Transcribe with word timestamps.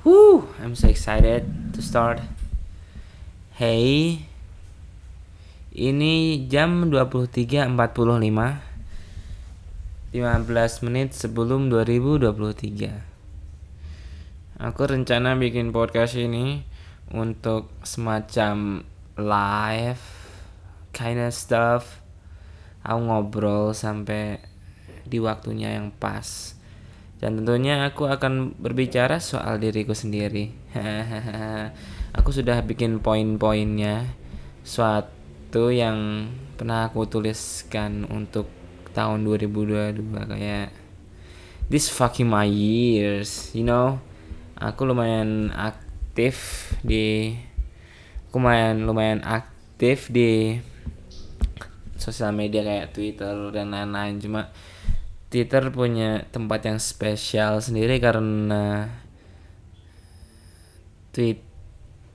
Whew, 0.00 0.48
I'm 0.56 0.72
so 0.72 0.88
excited 0.88 1.44
to 1.76 1.84
start. 1.84 2.24
Hey, 3.52 4.24
ini 5.76 6.48
jam 6.48 6.88
23.45 6.88 7.68
15 10.08 10.86
menit 10.88 11.12
sebelum 11.12 11.68
2023 11.68 12.96
Aku 14.56 14.82
rencana 14.88 15.36
bikin 15.36 15.68
podcast 15.68 16.16
ini 16.16 16.64
Untuk 17.12 17.68
semacam 17.84 18.80
live 19.20 20.00
Kind 20.96 21.20
of 21.20 21.36
stuff. 21.36 22.00
Aku 22.88 23.04
ngobrol 23.04 23.76
sampai 23.76 24.40
di 25.04 25.20
waktunya 25.20 25.76
yang 25.76 25.92
pas 25.92 26.56
dan 27.20 27.36
tentunya 27.36 27.84
aku 27.84 28.08
akan 28.08 28.56
berbicara 28.56 29.20
soal 29.20 29.60
diriku 29.60 29.92
sendiri. 29.92 30.56
aku 32.18 32.32
sudah 32.32 32.64
bikin 32.64 33.04
poin-poinnya 33.04 34.08
suatu 34.64 35.68
yang 35.68 36.32
pernah 36.56 36.88
aku 36.88 37.04
tuliskan 37.04 38.08
untuk 38.08 38.48
tahun 38.96 39.28
2022 39.28 40.00
kayak 40.16 40.72
this 41.68 41.92
fucking 41.92 42.26
my 42.26 42.48
years, 42.48 43.52
you 43.52 43.68
know. 43.68 44.00
Aku 44.56 44.88
lumayan 44.88 45.52
aktif 45.52 46.72
di 46.80 47.36
aku 48.28 48.40
lumayan 48.40 48.88
lumayan 48.88 49.20
aktif 49.24 50.08
di 50.08 50.56
sosial 52.00 52.32
media 52.32 52.64
kayak 52.64 52.96
Twitter 52.96 53.52
dan 53.52 53.76
lain-lain 53.76 54.16
cuma 54.20 54.48
Twitter 55.30 55.70
punya 55.70 56.26
tempat 56.34 56.66
yang 56.66 56.82
spesial 56.82 57.62
sendiri 57.62 58.02
karena 58.02 58.90
tweet 61.14 61.38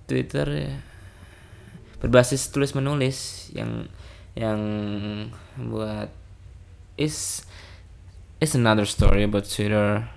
Twitter 0.04 0.48
ya. 0.52 0.76
Berbasis 2.04 2.52
tulis 2.52 2.76
menulis 2.76 3.50
yang 3.56 3.88
yang 4.36 4.60
buat 5.56 6.12
is 7.00 7.48
is 8.44 8.52
another 8.52 8.84
story 8.84 9.24
but 9.26 9.48
Twitter. 9.48 10.12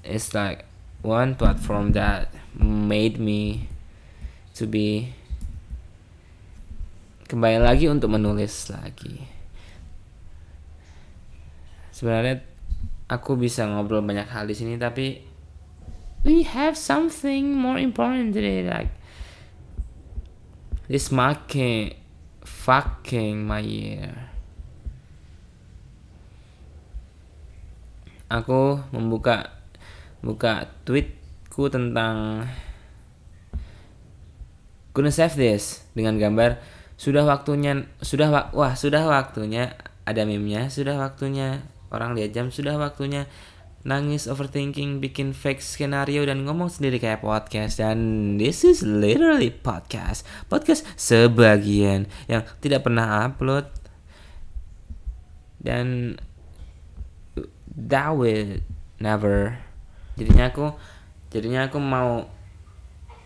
Is 0.00 0.32
like 0.32 0.64
one 1.04 1.36
platform 1.36 1.92
that 1.92 2.32
made 2.56 3.20
me 3.20 3.68
to 4.56 4.64
be 4.64 5.12
kembali 7.30 7.62
lagi 7.62 7.86
untuk 7.86 8.10
menulis 8.10 8.72
lagi 8.72 9.29
sebenarnya 12.00 12.40
aku 13.12 13.36
bisa 13.36 13.68
ngobrol 13.68 14.00
banyak 14.00 14.24
hal 14.24 14.48
di 14.48 14.56
sini 14.56 14.80
tapi 14.80 15.20
we 16.24 16.48
have 16.48 16.72
something 16.72 17.52
more 17.52 17.76
important 17.76 18.32
today 18.32 18.64
like 18.64 18.88
this 20.88 21.12
marking 21.12 22.00
fucking 22.42 23.46
my 23.46 23.62
year. 23.62 24.10
Aku 28.26 28.82
membuka 28.90 29.54
buka 30.22 30.66
tweetku 30.82 31.70
tentang 31.70 32.46
gonna 34.90 35.14
save 35.14 35.38
this 35.38 35.86
dengan 35.94 36.18
gambar 36.18 36.58
sudah 36.98 37.22
waktunya 37.22 37.86
sudah 38.02 38.52
wah 38.52 38.74
sudah 38.74 39.06
waktunya 39.06 39.78
ada 40.04 40.26
meme-nya 40.26 40.68
sudah 40.68 40.98
waktunya 40.98 41.62
orang 41.90 42.16
lihat 42.16 42.34
jam 42.34 42.48
sudah 42.48 42.78
waktunya. 42.78 43.26
Nangis 43.80 44.28
overthinking 44.28 45.00
bikin 45.00 45.32
fake 45.32 45.64
skenario 45.64 46.20
dan 46.28 46.44
ngomong 46.44 46.68
sendiri 46.68 47.00
kayak 47.00 47.24
podcast. 47.24 47.80
Dan 47.80 48.36
this 48.36 48.60
is 48.60 48.84
literally 48.84 49.48
podcast. 49.48 50.20
Podcast 50.52 50.84
sebagian 51.00 52.04
yang 52.28 52.44
tidak 52.60 52.84
pernah 52.84 53.24
upload. 53.24 53.72
Dan 55.56 56.16
that 57.72 58.12
will 58.12 58.60
never. 59.00 59.56
Jadinya 60.20 60.52
aku 60.52 60.76
jadinya 61.32 61.72
aku 61.72 61.80
mau 61.80 62.28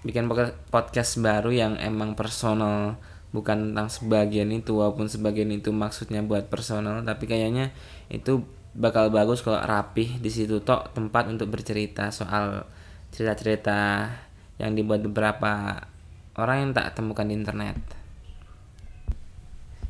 bikin 0.06 0.30
podcast 0.70 1.18
baru 1.18 1.50
yang 1.50 1.74
emang 1.82 2.14
personal. 2.14 2.94
Bukan 3.34 3.74
tentang 3.74 3.90
sebagian 3.90 4.54
itu 4.54 4.78
walaupun 4.78 5.10
sebagian 5.10 5.50
itu 5.50 5.74
maksudnya 5.74 6.22
buat 6.22 6.46
personal 6.46 7.02
tapi 7.02 7.26
kayaknya 7.26 7.74
itu 8.06 8.46
bakal 8.74 9.10
bagus 9.14 9.40
kalau 9.40 9.62
rapih 9.62 10.18
di 10.18 10.30
situ 10.30 10.58
tok 10.58 10.90
tempat 10.94 11.30
untuk 11.30 11.50
bercerita 11.50 12.10
soal 12.10 12.66
cerita-cerita 13.14 14.10
yang 14.58 14.74
dibuat 14.74 15.06
beberapa 15.06 15.86
orang 16.34 16.56
yang 16.58 16.70
tak 16.74 16.98
temukan 16.98 17.26
di 17.26 17.34
internet. 17.38 17.78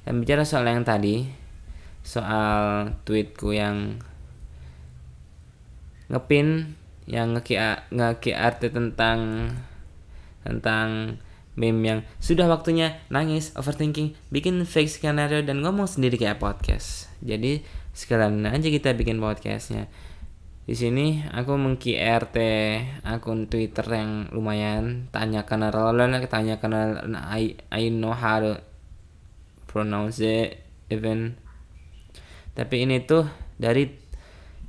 Dan 0.05 0.21
bicara 0.21 0.45
soal 0.45 0.69
yang 0.69 0.85
tadi, 0.85 1.25
soal 2.05 2.93
tweetku 3.09 3.57
yang 3.57 3.97
ngepin 6.13 6.77
yang 7.09 7.33
ngeki 7.33 8.33
arti 8.37 8.69
tentang 8.69 9.49
tentang 10.45 11.17
meme 11.57 11.81
yang 11.81 12.01
sudah 12.21 12.45
waktunya 12.45 13.01
nangis, 13.09 13.57
overthinking, 13.57 14.13
bikin 14.29 14.61
fake 14.69 14.93
skenario 14.93 15.41
dan 15.41 15.65
ngomong 15.65 15.89
sendiri 15.89 16.21
kayak 16.21 16.37
podcast. 16.37 17.09
Jadi 17.25 17.65
sekalian 17.95 18.43
aja 18.51 18.69
kita 18.69 18.93
bikin 18.99 19.23
podcastnya. 19.23 19.87
Di 20.65 20.73
sini 20.75 21.23
aku 21.31 21.55
mengki 21.55 21.95
RT 21.95 22.37
akun 23.07 23.47
Twitter 23.47 23.87
yang 23.87 24.27
lumayan. 24.35 25.07
Tanya 25.15 25.47
karena 25.47 25.71
relevant 25.71 26.27
tanya 26.27 26.59
karena 26.59 26.99
I 27.31 27.55
I 27.71 27.95
know 27.95 28.11
how 28.11 28.43
to 28.43 28.59
pronounce 29.71 30.19
it 30.19 30.67
even. 30.91 31.39
Tapi 32.59 32.83
ini 32.83 33.07
tuh 33.07 33.31
dari 33.55 33.87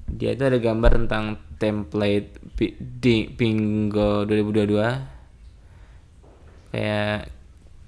dia 0.06 0.38
itu 0.38 0.46
ada 0.46 0.62
gambar 0.62 1.02
tentang 1.02 1.42
template 1.58 2.38
di 2.78 3.26
bingo 3.32 4.28
2022 4.30 5.16
kayak 6.76 7.32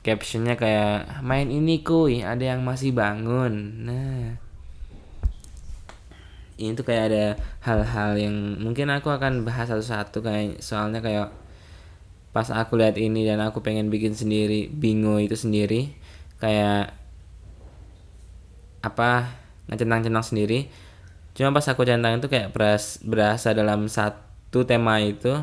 captionnya 0.02 0.56
kayak 0.56 1.22
main 1.22 1.52
ini 1.52 1.84
kuy 1.84 2.24
ada 2.24 2.56
yang 2.56 2.64
masih 2.64 2.96
bangun. 2.96 3.84
Nah 3.84 4.47
ini 6.58 6.74
tuh 6.74 6.86
kayak 6.86 7.04
ada 7.14 7.26
hal-hal 7.62 8.18
yang 8.18 8.36
mungkin 8.58 8.90
aku 8.90 9.14
akan 9.14 9.46
bahas 9.46 9.70
satu-satu 9.70 10.26
kayak 10.26 10.60
soalnya 10.60 11.06
kayak 11.06 11.30
pas 12.34 12.50
aku 12.50 12.78
lihat 12.78 12.98
ini 12.98 13.26
dan 13.26 13.42
aku 13.42 13.62
pengen 13.62 13.90
bikin 13.90 14.14
sendiri 14.14 14.70
bingo 14.70 15.18
itu 15.22 15.34
sendiri 15.38 15.94
kayak 16.38 16.94
apa 18.82 19.34
ngecentang-centang 19.70 20.26
sendiri. 20.26 20.70
Cuma 21.38 21.54
pas 21.54 21.66
aku 21.70 21.86
centang 21.86 22.18
itu 22.18 22.30
kayak 22.30 22.54
beras 22.54 22.98
berasa 23.06 23.54
dalam 23.54 23.86
satu 23.86 24.66
tema 24.66 24.98
itu 25.02 25.34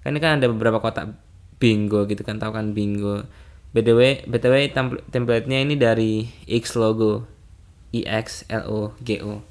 kan 0.00 0.10
ini 0.14 0.18
kan 0.22 0.38
ada 0.38 0.46
beberapa 0.48 0.78
kotak 0.78 1.12
bingo 1.58 2.06
gitu 2.06 2.22
kan 2.22 2.38
tahu 2.38 2.54
kan 2.54 2.70
bingo. 2.70 3.26
Btw 3.70 4.26
btw 4.26 4.74
template-nya 5.10 5.62
ini 5.62 5.78
dari 5.78 6.26
X 6.50 6.74
logo 6.74 7.26
I 7.94 8.02
X 8.06 8.46
L 8.50 8.66
O 8.66 8.80
G 9.02 9.22
O 9.22 9.49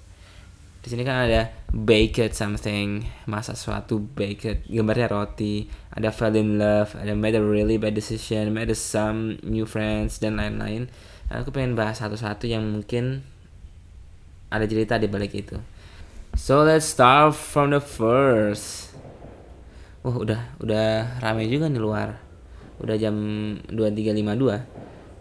di 0.80 0.88
sini 0.88 1.04
kan 1.04 1.28
ada 1.28 1.52
baked 1.70 2.32
something 2.32 3.04
masa 3.28 3.54
suatu 3.54 4.00
baked 4.00 4.68
gambarnya 4.72 5.12
roti 5.12 5.68
ada 5.92 6.10
fell 6.10 6.34
in 6.36 6.56
love 6.56 6.96
ada 6.96 7.12
made 7.12 7.36
a 7.36 7.44
really 7.44 7.76
bad 7.76 7.92
decision 7.92 8.56
made 8.56 8.72
some 8.76 9.36
new 9.44 9.68
friends 9.68 10.24
dan 10.24 10.40
lain-lain 10.40 10.88
aku 11.28 11.52
pengen 11.52 11.76
bahas 11.76 12.00
satu-satu 12.00 12.48
yang 12.48 12.64
mungkin 12.64 13.28
ada 14.50 14.64
cerita 14.66 14.96
di 14.96 15.12
balik 15.12 15.36
itu 15.36 15.60
so 16.34 16.64
let's 16.64 16.88
start 16.88 17.36
from 17.36 17.76
the 17.76 17.84
first 17.84 18.90
Wah 20.00 20.16
udah 20.16 20.56
udah 20.64 21.20
rame 21.20 21.44
juga 21.52 21.68
nih 21.68 21.82
luar. 21.84 22.24
Udah 22.80 22.96
jam 22.96 23.16
23.52. 23.68 24.64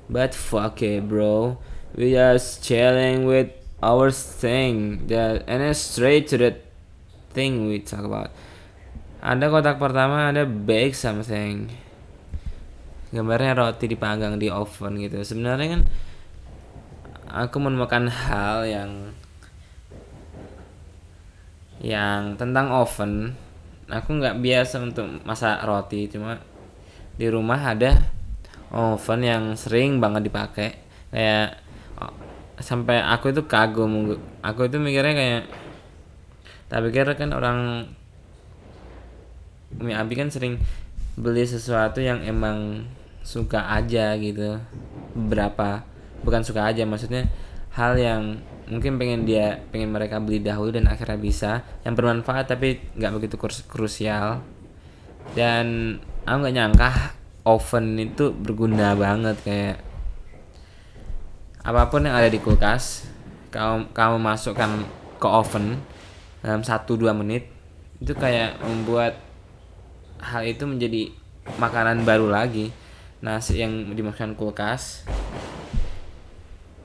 But 0.06 0.30
fuck 0.38 0.78
it 0.86 1.02
bro. 1.10 1.58
We 1.98 2.14
just 2.14 2.62
chilling 2.62 3.26
with 3.26 3.57
our 3.82 4.10
thing. 4.10 5.06
That 5.10 5.46
and 5.46 5.62
then 5.62 5.74
straight 5.74 6.28
to 6.32 6.36
the 6.38 6.50
thing 7.34 7.68
we 7.70 7.82
talk 7.82 8.02
about. 8.02 8.34
Ada 9.18 9.50
kotak 9.50 9.82
pertama 9.82 10.30
ada 10.30 10.46
bake 10.46 10.94
something. 10.94 11.70
Gambarnya 13.08 13.56
roti 13.56 13.88
dipanggang 13.88 14.36
di 14.36 14.52
oven 14.52 15.00
gitu. 15.00 15.18
Sebenarnya 15.24 15.78
kan 15.78 15.82
aku 17.28 17.56
menemukan 17.60 18.08
hal 18.08 18.64
yang 18.64 18.90
yang 21.78 22.34
tentang 22.34 22.74
oven 22.74 23.38
aku 23.86 24.18
nggak 24.18 24.42
biasa 24.42 24.82
untuk 24.82 25.06
masak 25.22 25.62
roti 25.62 26.10
cuma 26.10 26.42
di 27.14 27.26
rumah 27.30 27.72
ada 27.72 27.94
oven 28.74 29.22
yang 29.22 29.44
sering 29.54 30.02
banget 30.02 30.28
dipakai 30.28 30.74
kayak 31.14 31.62
sampai 32.58 32.98
aku 32.98 33.30
itu 33.30 33.46
kagum 33.46 34.18
aku 34.42 34.66
itu 34.66 34.76
mikirnya 34.82 35.14
kayak 35.14 35.42
tak 36.68 36.84
pikir 36.84 37.06
kan 37.16 37.30
orang 37.32 37.88
Umi 39.78 39.92
Abi 39.92 40.16
kan 40.16 40.32
sering 40.32 40.56
beli 41.18 41.44
sesuatu 41.44 42.00
yang 42.00 42.24
emang 42.24 42.88
suka 43.20 43.68
aja 43.68 44.16
gitu. 44.16 44.56
Berapa? 45.12 45.84
Bukan 46.24 46.40
suka 46.40 46.64
aja 46.64 46.88
maksudnya 46.88 47.28
hal 47.76 48.00
yang 48.00 48.40
mungkin 48.68 48.96
pengen 48.96 49.28
dia 49.28 49.60
pengen 49.68 49.92
mereka 49.92 50.20
beli 50.20 50.40
dahulu 50.40 50.72
dan 50.72 50.88
akhirnya 50.88 51.20
bisa 51.20 51.64
yang 51.84 51.96
bermanfaat 51.96 52.48
tapi 52.48 52.80
nggak 52.96 53.12
begitu 53.16 53.36
krusial. 53.68 54.40
Dan 55.36 55.98
aku 56.24 56.36
nggak 56.48 56.56
nyangka 56.56 56.90
oven 57.44 57.96
itu 58.00 58.32
berguna 58.32 58.96
banget 58.96 59.36
kayak 59.44 59.76
apa 61.68 61.92
pun 61.92 62.00
yang 62.00 62.16
ada 62.16 62.32
di 62.32 62.40
kulkas 62.40 63.04
kamu 63.52 63.92
kamu 63.92 64.16
masukkan 64.16 64.88
ke 65.20 65.28
oven 65.28 65.76
dalam 66.40 66.64
1-2 66.64 67.12
menit 67.12 67.44
itu 68.00 68.16
kayak 68.16 68.56
membuat 68.64 69.20
hal 70.16 70.48
itu 70.48 70.64
menjadi 70.64 71.12
makanan 71.60 72.08
baru 72.08 72.32
lagi. 72.32 72.72
Nasi 73.18 73.58
yang 73.58 73.92
dimasukkan 73.92 74.38
kulkas 74.38 75.02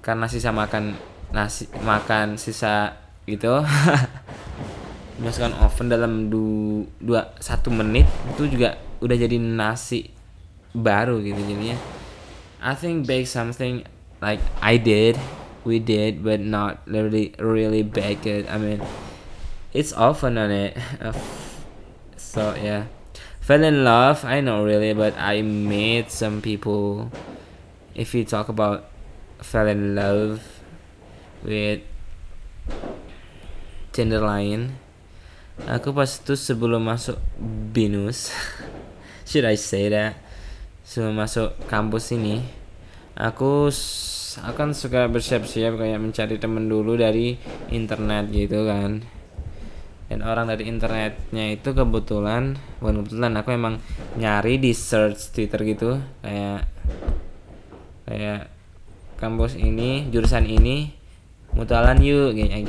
karena 0.02 0.26
sisa 0.28 0.50
makan 0.50 0.98
nasi 1.32 1.70
makan 1.86 2.42
sisa 2.42 2.98
itu 3.30 3.54
dimasukkan 5.22 5.54
oven 5.64 5.88
dalam 5.88 6.28
du, 6.34 6.84
dua 6.98 7.32
satu 7.38 7.70
menit 7.70 8.10
itu 8.34 8.50
juga 8.50 8.82
udah 9.00 9.16
jadi 9.16 9.38
nasi 9.38 10.10
baru 10.74 11.22
gitu 11.22 11.38
jadinya. 11.40 11.78
I 12.60 12.74
think 12.74 13.06
bake 13.06 13.30
something 13.30 13.86
like 14.24 14.40
I 14.64 14.80
did 14.80 15.20
we 15.68 15.84
did 15.84 16.24
but 16.24 16.40
not 16.40 16.80
really 16.88 17.36
really 17.36 17.84
bake 17.84 18.24
it 18.24 18.48
I 18.48 18.56
mean 18.56 18.80
it's 19.76 19.92
often 19.92 20.40
on 20.40 20.52
it. 20.52 20.80
So 22.34 22.56
yeah. 22.58 22.90
Fell 23.44 23.62
in 23.62 23.84
love 23.84 24.24
i 24.24 24.40
know 24.40 24.64
really 24.64 24.96
but 24.96 25.14
i 25.20 25.44
met 25.44 26.10
some 26.10 26.42
people 26.42 27.12
if 27.94 28.16
you 28.16 28.24
talk 28.24 28.48
about 28.48 28.90
fell 29.38 29.68
in 29.68 29.94
love 29.94 30.42
with 31.44 31.84
gender 33.92 34.24
lain 34.24 34.80
aku 35.68 35.94
pas 35.94 36.10
itu 36.10 36.34
sebelum 36.40 36.88
masuk 36.88 37.20
binus 37.76 38.34
should 39.34 39.50
I 39.50 39.58
say 39.58 39.90
that? 39.90 40.20
Sebelum 40.86 41.18
masuk 41.18 41.56
kampus 41.72 42.14
ini 42.14 42.44
aku 43.14 43.70
akan 44.42 44.74
suka 44.74 45.06
bersiap-siap 45.06 45.78
kayak 45.78 46.02
mencari 46.02 46.42
temen 46.42 46.66
dulu 46.66 46.98
dari 46.98 47.38
internet 47.70 48.34
gitu 48.34 48.66
kan. 48.66 49.06
Dan 50.10 50.20
orang 50.26 50.46
dari 50.46 50.70
internetnya 50.70 51.58
itu 51.58 51.74
kebetulan 51.74 52.58
bukan 52.78 53.02
kebetulan 53.02 53.34
aku 53.34 53.50
emang 53.54 53.76
nyari 54.18 54.62
di 54.62 54.74
search 54.74 55.34
Twitter 55.34 55.62
gitu. 55.66 56.02
Kayak 56.22 56.70
kayak 58.04 58.42
kampus 59.18 59.56
ini 59.56 60.12
jurusan 60.12 60.46
ini 60.46 60.92
mutualan 61.56 62.02
yuk 62.04 62.36
kayak 62.36 62.68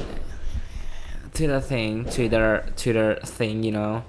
Twitter 1.34 1.58
thing 1.58 2.06
Twitter 2.06 2.62
Twitter 2.76 3.18
thing 3.24 3.64
you 3.64 3.72
know. 3.72 4.04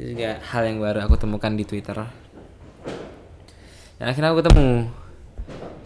Itu 0.00 0.16
juga 0.16 0.40
hal 0.40 0.64
yang 0.64 0.80
baru 0.80 1.04
aku 1.04 1.20
temukan 1.20 1.52
di 1.52 1.64
Twitter. 1.68 2.08
Dan 4.00 4.04
akhirnya 4.08 4.32
aku 4.32 4.40
ketemu 4.40 4.88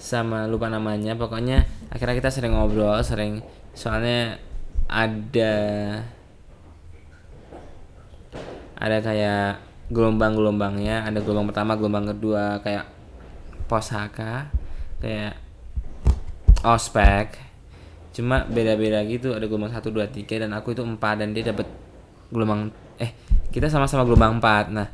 sama 0.04 0.44
lupa 0.44 0.68
namanya. 0.68 1.16
Pokoknya 1.16 1.64
akhirnya 1.88 2.20
kita 2.20 2.28
sering 2.28 2.52
ngobrol 2.52 3.00
sering 3.00 3.40
soalnya 3.72 4.36
ada 4.84 5.54
ada 8.76 8.98
kayak 9.00 9.64
gelombang-gelombangnya 9.88 11.08
ada 11.08 11.24
gelombang 11.24 11.48
pertama 11.48 11.72
gelombang 11.80 12.12
kedua 12.12 12.60
kayak 12.60 12.84
posaka 13.64 14.52
kayak 15.00 15.40
ospek. 16.60 17.40
Cuma 18.12 18.44
beda-beda 18.44 19.00
gitu 19.08 19.32
ada 19.32 19.48
gelombang 19.48 19.72
satu 19.72 19.88
dua 19.88 20.06
tiga 20.12 20.36
dan 20.36 20.52
aku 20.52 20.76
itu 20.76 20.84
empat 20.84 21.24
dan 21.24 21.32
dia 21.32 21.48
dapat 21.48 21.64
gelombang 22.28 22.68
eh 23.00 23.16
kita 23.48 23.72
sama-sama 23.72 24.04
gelombang 24.04 24.36
empat. 24.36 24.68
Nah 24.68 24.88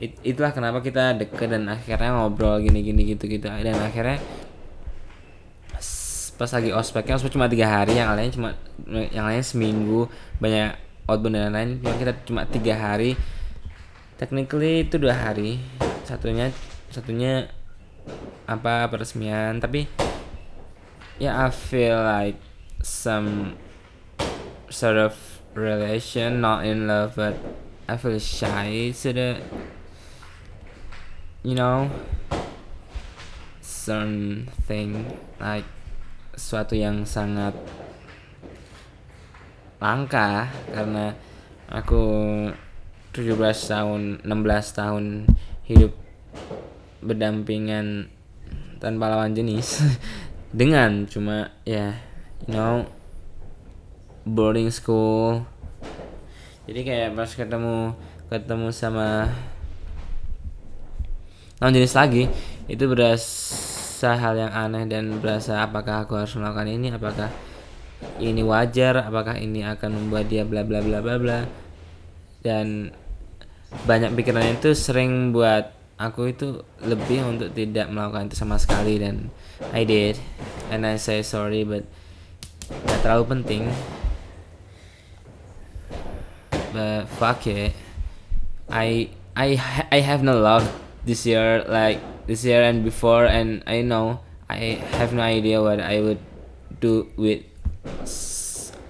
it, 0.00 0.16
itulah 0.24 0.52
kenapa 0.52 0.80
kita 0.80 1.16
deket 1.16 1.48
dan 1.52 1.68
akhirnya 1.68 2.16
ngobrol 2.16 2.60
gini-gini 2.60 3.16
gitu-gitu. 3.16 3.46
Dan 3.48 3.76
akhirnya 3.76 4.20
pas 6.40 6.48
lagi 6.56 6.72
ospeknya 6.72 7.20
ospek 7.20 7.36
cuma 7.36 7.52
tiga 7.52 7.68
hari 7.68 8.00
yang 8.00 8.16
lainnya 8.16 8.32
cuma 8.32 8.56
yang 9.12 9.28
lainnya 9.28 9.44
seminggu 9.44 10.08
banyak 10.40 10.72
outbound 11.04 11.36
dan 11.36 11.52
lain-lain 11.52 11.84
cuma 11.84 11.92
kita 12.00 12.12
cuma 12.24 12.42
tiga 12.48 12.80
hari. 12.80 13.12
Technically 14.16 14.88
itu 14.88 14.96
dua 14.96 15.12
hari 15.12 15.60
satunya 16.08 16.48
satunya 16.88 17.52
apa 18.48 18.88
peresmian 18.88 19.60
tapi 19.60 19.84
ya 21.20 21.28
yeah, 21.28 21.34
I 21.44 21.52
feel 21.52 22.00
like 22.00 22.40
some 22.80 23.60
sort 24.72 24.96
of 24.96 25.12
relation 25.52 26.40
not 26.40 26.64
in 26.64 26.88
love 26.88 27.20
but 27.20 27.36
I 27.84 28.00
feel 28.00 28.16
shy 28.16 28.96
so 28.96 29.12
that 29.12 29.44
you 31.44 31.52
know 31.52 31.92
something 33.60 35.04
like 35.36 35.68
sesuatu 36.40 36.72
yang 36.72 37.04
sangat 37.04 37.52
langka 39.76 40.48
karena 40.72 41.12
aku 41.68 42.00
17 43.12 43.36
tahun 43.44 44.24
16 44.24 44.80
tahun 44.80 45.04
hidup 45.68 45.92
berdampingan 47.04 48.08
tanpa 48.80 49.12
lawan 49.12 49.36
jenis 49.36 49.84
dengan 50.56 51.04
cuma 51.04 51.52
ya 51.68 51.92
you 52.48 52.56
know 52.56 52.88
boarding 54.24 54.72
school. 54.72 55.44
Jadi 56.64 56.80
kayak 56.88 57.12
pas 57.12 57.28
ketemu 57.28 57.92
ketemu 58.32 58.68
sama 58.72 59.28
lawan 61.60 61.76
jenis 61.76 61.92
lagi 61.92 62.24
itu 62.70 62.84
berasa 64.00 64.16
hal 64.16 64.32
yang 64.32 64.48
aneh 64.56 64.88
dan 64.88 65.20
berasa 65.20 65.60
apakah 65.60 66.08
aku 66.08 66.16
harus 66.16 66.32
melakukan 66.32 66.72
ini 66.72 66.88
apakah 66.88 67.28
ini 68.16 68.40
wajar 68.40 68.96
apakah 69.04 69.36
ini 69.36 69.60
akan 69.60 69.92
membuat 69.92 70.24
dia 70.32 70.40
bla 70.40 70.64
bla 70.64 70.80
bla 70.80 71.04
bla 71.04 71.20
bla. 71.20 71.44
Dan 72.40 72.96
banyak 73.84 74.16
pikiran 74.16 74.56
itu 74.56 74.72
sering 74.72 75.36
buat 75.36 75.76
aku 76.00 76.32
itu 76.32 76.64
lebih 76.80 77.28
untuk 77.28 77.52
tidak 77.52 77.92
melakukan 77.92 78.32
itu 78.32 78.40
sama 78.40 78.56
sekali. 78.56 78.96
Dan 78.96 79.28
I 79.68 79.84
did 79.84 80.16
and 80.72 80.88
I 80.88 80.96
say 80.96 81.20
sorry 81.20 81.68
but 81.68 81.84
gak 82.72 83.04
terlalu 83.04 83.36
penting. 83.36 83.68
But 86.72 87.04
fuck 87.20 87.44
it. 87.44 87.76
I 88.72 89.12
I 89.36 89.60
I 89.92 90.00
have 90.00 90.24
no 90.24 90.40
love 90.40 90.64
this 91.04 91.28
year 91.28 91.68
like 91.68 92.00
this 92.30 92.44
year 92.44 92.62
and 92.62 92.84
before 92.84 93.26
and 93.26 93.60
I 93.66 93.82
know 93.82 94.20
I 94.48 94.78
have 94.98 95.12
no 95.12 95.22
idea 95.22 95.60
what 95.60 95.80
I 95.80 96.00
would 96.00 96.20
do 96.78 97.10
with 97.16 97.42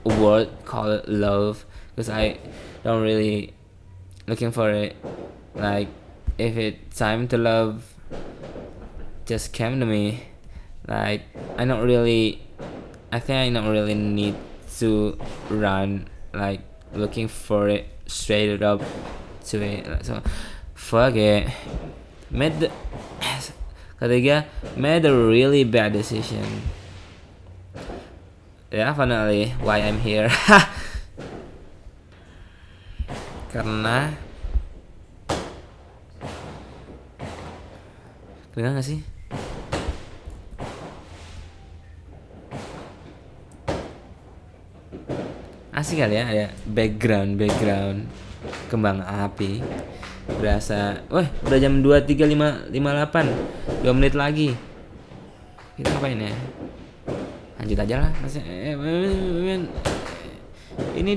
a 0.05 0.21
word 0.21 0.51
called 0.67 1.09
love 1.09 1.65
because 1.89 2.11
I 2.11 2.37
don't 2.85 3.01
really 3.01 3.55
looking 4.27 4.53
for 4.53 4.69
it. 4.69 4.95
Like 5.55 5.89
if 6.37 6.59
it's 6.59 6.99
time 6.99 7.29
to 7.29 7.39
love 7.39 7.95
just 9.25 9.55
came 9.55 9.81
to 9.81 9.87
me. 9.87 10.23
Like 10.87 11.23
I 11.57 11.65
don't 11.65 11.87
really 11.87 12.43
I 13.11 13.21
think 13.21 13.57
I 13.57 13.59
don't 13.59 13.73
really 13.73 13.95
need 13.95 14.35
to 14.81 15.17
run 15.49 16.09
like 16.35 16.61
looking 16.93 17.27
for 17.27 17.71
it 17.71 17.89
straight 18.05 18.63
up 18.63 18.83
to 19.47 19.63
it. 19.63 20.05
So 20.05 20.21
fuck 20.75 21.15
it 21.15 21.49
made 22.31 22.63
the 22.63 22.71
ketiga 24.01 24.47
made 24.79 25.05
a 25.05 25.13
really 25.13 25.67
bad 25.67 25.93
decision. 25.93 26.63
Yeah 28.71 28.95
finally 28.95 29.51
why 29.61 29.83
I'm 29.83 29.99
here. 29.99 30.31
Karena 33.53 34.15
kedengar 38.55 38.79
gak 38.79 38.87
sih? 38.87 39.03
Asik 45.75 45.99
kali 45.99 46.15
ya 46.15 46.25
ada 46.31 46.47
background 46.69 47.41
background 47.41 48.07
kembang 48.71 49.03
api 49.03 49.59
berasa 50.39 51.03
wah 51.11 51.27
udah 51.47 51.59
jam 51.59 51.83
dua 51.83 52.05
tiga 52.05 52.29
lima 52.29 52.63
lima 52.71 52.95
delapan. 52.95 53.27
Dua 53.83 53.93
menit 53.97 54.15
lagi. 54.15 54.55
Kita 55.75 55.91
ngapain 55.97 56.21
ya? 56.21 56.33
Lanjut 57.61 57.79
aja 57.81 57.95
lah 58.01 58.11
eh, 58.25 58.73
eh, 58.73 58.75
eh, 58.77 59.61
ini 60.97 61.13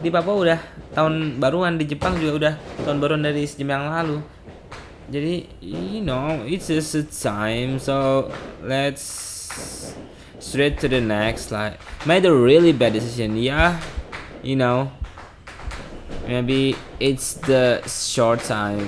di 0.00 0.08
Papua 0.12 0.36
udah 0.36 0.60
tahun 0.92 1.40
baruan 1.40 1.80
di 1.80 1.88
Jepang 1.88 2.20
juga 2.20 2.32
udah 2.36 2.54
tahun 2.84 2.96
baruan 3.00 3.22
dari 3.24 3.48
sejam 3.48 3.72
yang 3.72 3.88
lalu. 3.88 4.20
Jadi 5.10 5.48
you 5.64 6.04
know 6.04 6.44
it's 6.46 6.70
just 6.70 6.94
a 6.94 7.02
time 7.02 7.80
so 7.80 8.28
let's 8.62 9.30
straight 10.38 10.78
to 10.80 10.88
the 10.88 11.00
next 11.00 11.52
like 11.52 11.76
made 12.06 12.24
a 12.24 12.32
really 12.32 12.72
bad 12.72 12.94
decision 12.94 13.36
yeah? 13.36 13.76
You 14.40 14.56
know 14.56 14.99
maybe 16.30 16.76
it's 17.00 17.34
the 17.50 17.82
short 17.90 18.38
time 18.46 18.86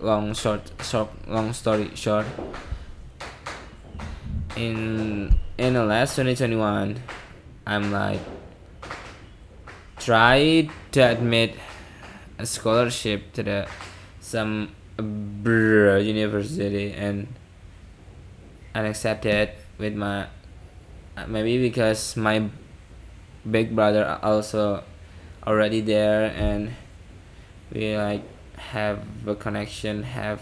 long 0.00 0.32
short 0.32 0.64
short 0.80 1.12
long 1.28 1.52
story 1.52 1.90
short. 1.94 2.24
In 4.56 5.36
in 5.58 5.74
the 5.74 5.84
last 5.84 6.16
2021 6.16 6.96
i'm 7.66 7.92
like 7.92 8.20
tried 9.98 10.70
to 10.90 11.00
admit 11.00 11.54
a 12.38 12.46
scholarship 12.46 13.32
to 13.32 13.42
the 13.42 13.68
some 14.20 14.74
university 14.98 16.92
and 16.92 17.28
unaccepted 18.74 19.50
with 19.78 19.94
my 19.94 20.26
maybe 21.28 21.60
because 21.60 22.16
my 22.16 22.48
big 23.48 23.76
brother 23.76 24.18
also 24.22 24.82
already 25.46 25.80
there 25.80 26.30
and 26.36 26.70
we 27.72 27.96
like 27.96 28.22
have 28.56 29.02
a 29.26 29.34
connection 29.34 30.02
have 30.02 30.40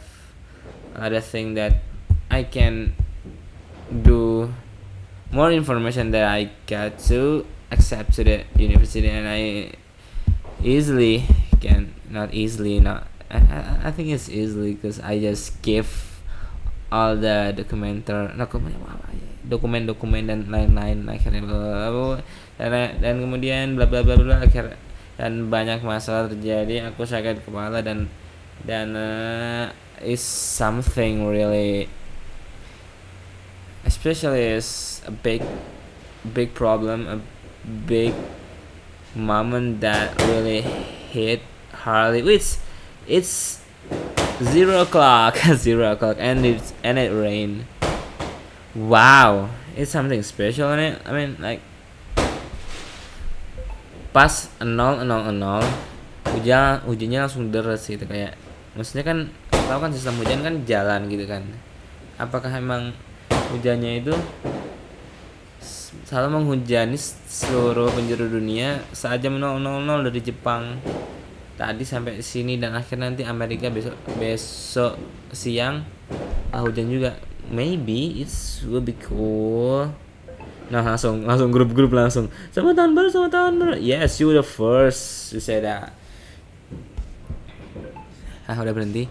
other 0.94 1.20
thing 1.20 1.54
that 1.54 1.80
i 2.30 2.42
can 2.42 2.92
do 4.02 4.52
more 5.32 5.50
information 5.52 6.10
that 6.10 6.28
i 6.28 6.50
got 6.66 6.98
to 6.98 7.46
accept 7.70 8.12
to 8.12 8.24
the 8.24 8.44
university 8.56 9.08
and 9.08 9.26
i 9.26 9.72
easily 10.62 11.24
can 11.60 11.94
not 12.10 12.34
easily 12.34 12.80
not 12.80 13.06
i, 13.30 13.88
I, 13.88 13.90
think 13.90 14.10
it's 14.10 14.28
easily 14.28 14.74
because 14.74 15.00
i 15.00 15.18
just 15.18 15.62
give 15.62 16.20
all 16.92 17.16
the 17.16 17.54
dokumenter 17.56 18.36
dokumen 18.36 18.74
dokumen-dokumen 19.46 20.28
dan 20.28 20.40
lain-lain 20.52 21.08
akhirnya 21.08 21.40
dan, 22.60 23.14
kemudian 23.24 23.78
bla 23.78 23.88
bla 23.88 24.04
bla 24.04 24.14
bla 24.20 24.36
akhir 24.44 24.76
dan 25.20 25.52
banyak 25.52 25.84
masalah 25.84 26.32
terjadi 26.32 26.88
aku 26.88 27.04
sakit 27.04 27.44
kepala 27.44 27.84
dan 27.84 28.08
dan 28.64 28.96
uh, 28.96 29.68
is 30.00 30.24
something 30.24 31.28
really 31.28 31.92
especially 33.84 34.56
is 34.56 35.04
a 35.04 35.12
big 35.12 35.44
big 36.24 36.56
problem 36.56 37.04
a 37.04 37.20
big 37.84 38.16
moment 39.12 39.84
that 39.84 40.16
really 40.24 40.64
hit 41.12 41.44
Harley 41.84 42.24
which 42.24 42.56
it's 43.04 43.60
zero 44.40 44.88
o'clock 44.88 45.36
zero 45.52 45.92
o'clock 45.92 46.16
and 46.16 46.48
it's 46.48 46.72
and 46.80 46.96
it 46.96 47.12
rained. 47.12 47.68
Wow 48.72 49.52
it's 49.76 49.92
something 49.92 50.22
special 50.24 50.72
in 50.72 50.80
it? 50.80 51.02
I 51.04 51.12
mean 51.12 51.36
like 51.40 51.60
pas 54.10 54.50
0 54.58 55.06
0 55.06 55.06
0 55.06 55.62
hujan 56.34 56.82
hujannya 56.86 57.18
langsung 57.26 57.50
deras 57.50 57.86
gitu 57.86 58.06
kayak 58.06 58.34
maksudnya 58.74 59.02
kan 59.06 59.18
tahu 59.50 59.78
kan 59.86 59.90
sistem 59.94 60.18
hujan 60.18 60.42
kan 60.42 60.54
jalan 60.66 61.06
gitu 61.06 61.24
kan. 61.30 61.46
Apakah 62.18 62.50
emang 62.50 62.90
hujannya 63.54 64.02
itu 64.02 64.14
selalu 66.10 66.42
menghujani 66.42 66.98
seluruh 67.30 67.90
penjuru 67.94 68.26
dunia 68.26 68.82
saat 68.90 69.22
jam 69.22 69.38
000 69.38 69.62
dari 70.06 70.20
Jepang? 70.22 70.82
Tadi 71.54 71.84
sampai 71.86 72.18
sini 72.24 72.56
dan 72.58 72.74
akhir 72.74 72.98
nanti 72.98 73.22
Amerika 73.22 73.70
besok 73.70 73.94
besok 74.18 74.98
siang 75.30 75.86
ah, 76.50 76.66
hujan 76.66 76.90
juga. 76.90 77.14
Maybe 77.50 78.22
it's 78.22 78.62
will 78.66 78.82
be 78.82 78.94
cool 79.06 79.90
nah 80.70 80.86
langsung 80.86 81.26
langsung 81.26 81.50
grup-grup 81.50 81.90
langsung. 81.90 82.30
Sama 82.54 82.70
tahun 82.70 82.94
baru 82.94 83.10
sama 83.10 83.26
tahun 83.26 83.58
baru. 83.58 83.74
Yes 83.82 84.22
you 84.22 84.30
were 84.30 84.38
the 84.38 84.46
first. 84.46 85.34
To 85.34 85.42
say 85.42 85.58
that. 85.58 85.90
Ah 88.46 88.54
udah 88.54 88.70
berhenti. 88.70 89.10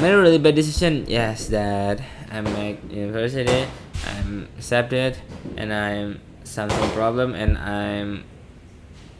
Made 0.00 0.16
a 0.16 0.20
really 0.20 0.40
bad 0.40 0.56
decision. 0.56 1.04
Yes 1.04 1.52
that 1.52 2.00
I 2.32 2.40
make 2.40 2.80
university. 2.88 3.68
I'm 4.08 4.48
accepted. 4.56 5.20
And 5.60 5.72
I'm 5.72 6.24
something 6.44 6.88
problem. 6.96 7.36
And 7.36 7.60
I'm 7.60 8.24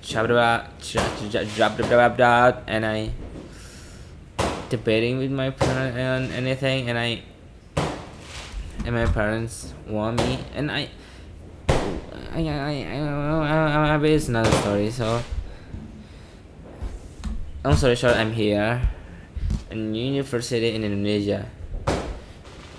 dropped 0.00 0.32
about 0.32 0.80
dropped 1.54 1.78
about 1.84 2.64
and 2.66 2.88
I 2.88 3.12
debating 4.72 5.20
with 5.20 5.30
my 5.30 5.52
parents 5.52 5.96
on 6.00 6.32
anything. 6.32 6.88
And 6.88 6.96
I 6.96 7.20
and 8.84 8.96
my 8.96 9.04
parents 9.04 9.76
want 9.84 10.16
me. 10.24 10.40
And 10.56 10.72
I 10.72 10.88
I 12.30 12.46
I 12.46 12.74
I, 12.94 13.98
I, 13.98 14.06
it's 14.06 14.28
another 14.28 14.50
story. 14.62 14.90
So, 14.90 15.18
long 17.64 17.74
story 17.74 17.96
short, 17.98 18.14
I'm 18.14 18.30
here 18.30 18.86
in 19.70 19.94
university 19.94 20.70
in 20.70 20.86
Indonesia, 20.86 21.50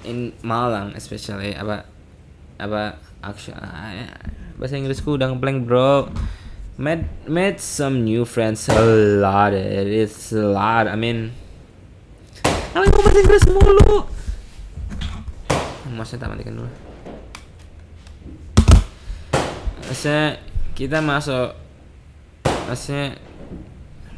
in 0.08 0.32
Malang 0.40 0.96
especially. 0.96 1.52
Apa 1.52 1.84
apa 2.64 2.96
actually 3.20 3.60
bahasa 4.56 4.80
Inggrisku 4.80 5.20
udah 5.20 5.36
ngeblank 5.36 5.68
bro. 5.68 6.08
Met 6.80 7.04
met 7.28 7.60
some 7.60 8.08
new 8.08 8.24
friends 8.24 8.72
a 8.72 8.80
lot. 9.20 9.52
It's 9.52 10.32
a 10.32 10.48
lot. 10.48 10.88
I 10.88 10.96
mean, 10.96 11.36
apa 12.72 12.88
bahasa 12.88 13.20
Inggris 13.20 13.46
mulu? 13.52 14.08
Masnya 15.92 16.24
tak 16.24 16.32
matikan 16.32 16.56
dulu. 16.56 16.91
Maksudnya 19.92 20.40
kita 20.72 21.04
masuk 21.04 21.52
maksudnya 22.48 23.20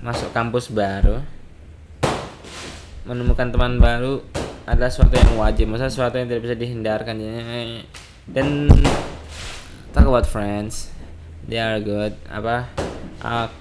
masuk 0.05 0.29
kampus 0.29 0.69
baru 0.69 1.25
menemukan 3.09 3.49
teman 3.49 3.81
baru 3.81 4.21
adalah 4.63 4.87
sesuatu 4.87 5.15
yang 5.19 5.35
wajib. 5.35 5.65
Maksudnya 5.67 5.91
sesuatu 5.91 6.15
yang 6.19 6.27
tidak 6.31 6.43
bisa 6.47 6.55
dihindarkan. 6.55 7.15
Dan 8.29 8.71
talk 9.91 10.07
about 10.07 10.27
friends. 10.27 10.93
They 11.43 11.59
are 11.59 11.83
good. 11.83 12.15
Apa? 12.31 12.71
Aku, 13.19 13.55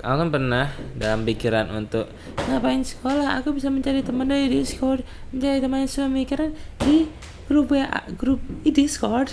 aku 0.00 0.14
kan 0.24 0.30
pernah 0.32 0.72
dalam 0.96 1.28
pikiran 1.28 1.68
untuk 1.68 2.08
ngapain 2.48 2.80
sekolah? 2.80 3.44
Aku 3.44 3.52
bisa 3.52 3.68
mencari 3.68 4.00
teman 4.00 4.28
dari 4.28 4.48
Discord 4.48 5.04
mencari 5.32 5.60
teman 5.60 5.84
yang 5.84 5.92
semikiran 5.92 6.56
di 6.80 7.12
grup 7.48 7.72
ya 7.76 7.88
grup 8.16 8.40
di 8.64 8.72
Discord 8.72 9.32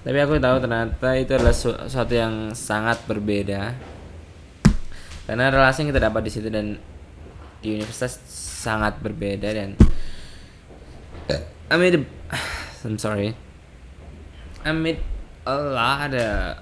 tapi 0.00 0.18
aku 0.20 0.40
tahu 0.40 0.56
ternyata 0.60 1.08
itu 1.16 1.32
adalah 1.36 1.54
sesuatu 1.54 2.14
yang 2.16 2.56
sangat 2.56 3.04
berbeda. 3.04 3.76
Karena 5.28 5.52
relasi 5.52 5.84
yang 5.84 5.94
kita 5.94 6.10
dapat 6.10 6.22
di 6.26 6.30
situ 6.32 6.48
dan 6.50 6.80
di 7.60 7.76
universitas 7.76 8.18
sangat 8.60 8.98
berbeda 9.04 9.52
dan 9.52 9.76
mean 11.70 12.08
I'm 12.82 12.96
sorry 12.96 13.36
meet 14.64 14.98
a 15.46 15.56
lot 15.56 16.12
of 16.12 16.58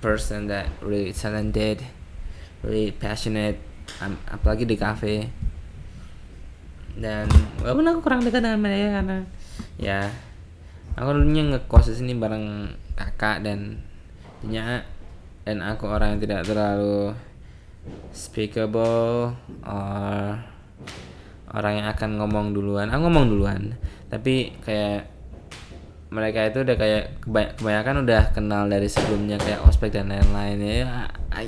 person 0.00 0.46
that 0.46 0.70
really 0.80 1.12
talented 1.12 1.82
really 2.66 2.90
passionate 2.90 3.62
um, 4.02 4.18
apalagi 4.26 4.66
di 4.66 4.74
cafe. 4.74 5.30
Dan 6.96 7.28
walaupun 7.60 7.86
aku 7.92 8.00
kurang 8.02 8.24
dekat 8.24 8.40
dengan 8.40 8.60
mereka 8.60 8.88
karena 9.00 9.18
ya 9.76 10.08
aku 10.96 11.08
dulunya 11.12 11.44
ngekos 11.52 11.92
di 11.92 11.94
sini 12.00 12.12
bareng 12.16 12.72
kakak 12.96 13.44
dan 13.44 13.84
punya 14.40 14.80
dan 15.44 15.60
aku 15.60 15.84
orang 15.86 16.16
yang 16.16 16.20
tidak 16.24 16.48
terlalu 16.48 17.12
speakable 18.10 19.36
or 19.62 20.40
orang 21.52 21.72
yang 21.78 21.86
akan 21.92 22.18
ngomong 22.18 22.56
duluan. 22.56 22.88
Aku 22.88 23.06
ngomong 23.06 23.28
duluan 23.28 23.76
tapi 24.08 24.56
kayak 24.64 25.12
mereka 26.08 26.48
itu 26.48 26.64
udah 26.64 26.76
kayak 26.80 27.04
kebanyakan 27.60 28.06
udah 28.06 28.22
kenal 28.32 28.64
dari 28.64 28.88
sebelumnya 28.88 29.36
kayak 29.36 29.60
ospek 29.68 29.92
dan 29.92 30.08
lain-lain. 30.08 30.58
Ya 30.64 31.12
I, 31.28 31.46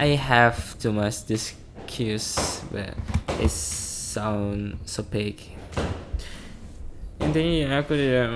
I 0.00 0.16
have 0.16 0.80
too 0.80 0.96
much 0.96 1.28
excuse 1.28 2.64
but 2.72 2.96
it 3.36 3.52
sound 3.52 4.80
so 4.88 5.04
fake 5.04 5.60
intinya 7.20 7.52
ya 7.62 7.68
aku 7.84 7.92
tidak 7.94 8.28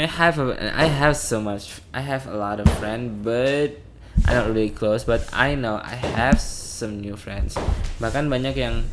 I 0.00 0.06
have 0.06 0.36
a, 0.40 0.46
I 0.76 0.86
have 0.88 1.16
so 1.16 1.40
much 1.40 1.80
I 1.90 2.04
have 2.04 2.28
a 2.28 2.36
lot 2.36 2.60
of 2.60 2.68
friends 2.78 3.10
but 3.24 3.80
I 4.28 4.36
not 4.36 4.52
really 4.52 4.70
close 4.70 5.08
but 5.08 5.24
I 5.32 5.56
know 5.56 5.80
I 5.80 5.96
have 5.96 6.40
some 6.80 7.04
new 7.04 7.16
friends. 7.20 7.60
Bahkan 8.00 8.32
banyak 8.32 8.56
yang 8.56 8.84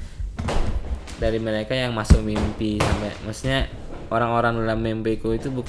dari 1.18 1.39
mereka 1.39 1.72
yang 1.72 1.96
masuk 1.96 2.20
mimpi 2.20 2.77
sampai 2.84 3.12
maksudnya 3.24 3.60
orang-orang 4.12 4.60
dalam 4.60 4.80
mimpiku 4.84 5.32
itu 5.32 5.50
bu 5.50 5.63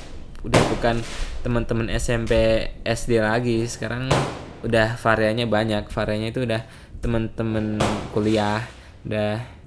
udah 0.47 0.63
bukan 0.75 1.03
teman-teman 1.43 1.91
SMP 1.95 2.67
SD 2.83 3.23
lagi. 3.23 3.67
Sekarang 3.67 4.11
udah 4.63 4.99
variannya 4.99 5.47
banyak. 5.47 5.87
Variannya 5.91 6.31
itu 6.31 6.43
udah 6.47 6.63
teman-teman 6.99 7.79
kuliah 8.11 8.67
udah 9.07 9.58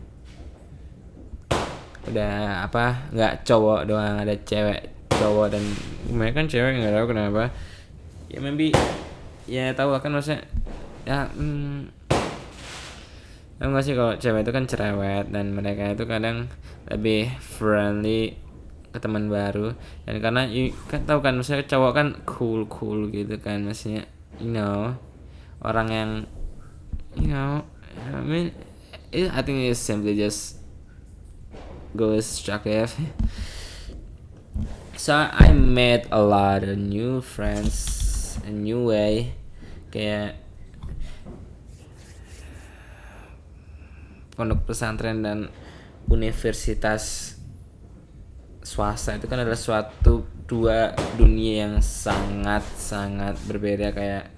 udah 2.10 2.66
apa 2.66 3.14
nggak 3.14 3.46
cowok 3.46 3.86
doang 3.86 4.18
ada 4.18 4.34
cewek 4.42 4.90
cowok 5.14 5.54
dan 5.54 5.64
mereka 6.10 6.42
kan 6.42 6.48
cewek 6.50 6.82
nggak 6.82 6.96
tahu 6.98 7.06
kenapa. 7.14 7.44
Ya 8.32 8.40
maybe 8.42 8.74
ya 9.46 9.76
tahu 9.76 9.94
kan 10.00 10.16
maksudnya 10.16 10.48
ya 11.06 11.28
hmm, 11.30 11.92
gak 13.62 13.84
sih 13.86 13.94
kalau 13.94 14.18
cewek 14.18 14.42
itu 14.42 14.52
kan 14.54 14.66
cerewet 14.66 15.26
dan 15.30 15.54
mereka 15.54 15.94
itu 15.94 16.10
kadang 16.10 16.50
lebih 16.90 17.30
friendly 17.38 18.34
ke 18.90 18.98
teman 18.98 19.30
baru. 19.30 19.78
Dan 20.10 20.18
karena 20.24 20.50
you, 20.50 20.74
kan 20.90 21.06
tahu 21.06 21.22
kan 21.22 21.38
maksudnya 21.38 21.70
cowok 21.70 21.92
kan 21.94 22.08
cool 22.26 22.66
cool 22.66 23.10
gitu 23.14 23.38
kan 23.38 23.62
maksudnya 23.62 24.10
you 24.42 24.50
know 24.50 24.98
orang 25.62 25.88
yang 25.94 26.12
you 27.14 27.30
know 27.30 27.62
I 28.00 28.24
mean 28.24 28.56
it, 29.12 29.30
I 29.30 29.46
think 29.46 29.62
it's 29.68 29.78
simply 29.78 30.18
just 30.18 30.61
goes 31.96 32.28
destructive 32.28 32.94
so 34.96 35.14
I 35.16 35.52
met 35.52 36.08
a 36.12 36.22
lot 36.22 36.64
of 36.64 36.78
new 36.78 37.22
friends 37.22 38.38
a 38.48 38.52
new 38.52 38.88
way 38.88 39.34
kayak 39.92 40.42
pondok 44.42 44.74
pesantren 44.74 45.22
dan 45.22 45.52
universitas 46.10 47.36
swasta. 48.66 49.20
Itu 49.20 49.30
kan 49.30 49.44
adalah 49.44 49.60
suatu 49.60 50.26
dua 50.50 50.98
dunia 51.20 51.68
yang 51.68 51.76
sangat 51.84 52.66
sangat 52.74 53.38
berbeda. 53.46 53.94
Kayak 53.94 54.34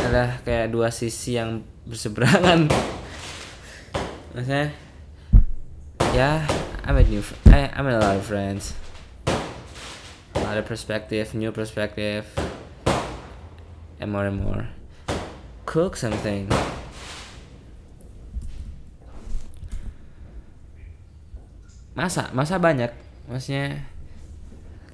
adalah 0.00 0.42
kayak 0.42 0.72
dua 0.74 0.90
sisi 0.90 1.38
yang 1.38 1.62
berseberangan. 1.86 2.66
Maksudnya 4.34 4.74
ya 6.10 6.42
I 6.82 6.90
made 6.90 7.06
new 7.06 7.22
I, 7.46 7.70
I 7.70 7.78
made 7.86 7.94
a 7.94 8.02
lot 8.02 8.18
of 8.18 8.26
friends. 8.26 8.74
A 10.34 10.42
lot 10.42 10.58
of 10.58 10.66
perspective 10.66 11.30
new 11.38 11.54
perspective. 11.54 12.26
And 14.02 14.10
more 14.10 14.26
and 14.26 14.42
more. 14.42 14.66
Cook 15.70 15.94
something. 15.94 16.50
Masa 21.94 22.34
masa 22.34 22.58
banyak. 22.58 22.90
Maksudnya 23.30 23.86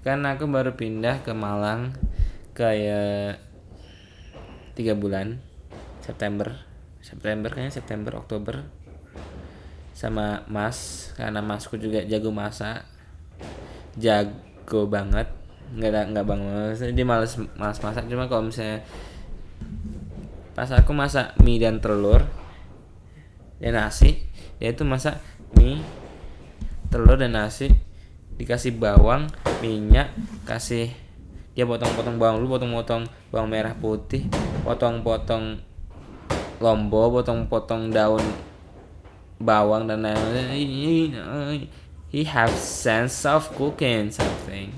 kan 0.05 0.21
aku 0.29 0.45
baru 0.45 0.77
pindah 0.77 1.25
ke 1.25 1.33
Malang 1.33 1.97
kayak 2.53 3.41
tiga 4.77 4.93
bulan. 4.93 5.41
September. 6.05 6.61
September 7.01 7.49
kayaknya 7.49 7.73
September 7.73 8.21
Oktober 8.21 8.76
sama 9.97 10.45
Mas 10.45 11.09
karena 11.17 11.41
Masku 11.41 11.81
juga 11.81 12.05
jago 12.05 12.29
masak. 12.29 12.85
Jago 13.97 14.85
banget. 14.93 15.25
Nggak 15.73 16.13
nggak 16.13 16.25
dia 16.93 17.07
males 17.09 17.41
malas 17.57 17.81
masak. 17.81 18.05
Cuma 18.13 18.29
kalau 18.29 18.45
misalnya 18.45 18.85
pas 20.53 20.69
aku 20.73 20.93
masak 20.93 21.37
mie 21.45 21.61
dan 21.61 21.81
telur 21.85 22.25
dan 23.61 23.77
nasi 23.77 24.25
dia 24.57 24.73
itu 24.73 24.89
masak 24.89 25.21
mie 25.53 25.85
telur 26.89 27.21
dan 27.21 27.37
nasi 27.37 27.69
dikasih 28.41 28.81
bawang 28.81 29.29
minyak 29.61 30.17
kasih 30.49 30.89
dia 31.53 31.69
potong-potong 31.69 32.17
bawang 32.17 32.41
dulu 32.41 32.57
potong-potong 32.57 33.05
bawang 33.29 33.49
merah 33.53 33.77
putih 33.77 34.29
potong-potong 34.65 35.61
lombo 36.61 37.13
potong-potong 37.13 37.93
daun 37.93 38.25
bawang 39.37 39.89
dan 39.89 40.05
lain-lain. 40.05 41.13
He 42.09 42.25
have 42.25 42.53
sense 42.57 43.27
of 43.29 43.51
cooking 43.53 44.09
something. 44.09 44.73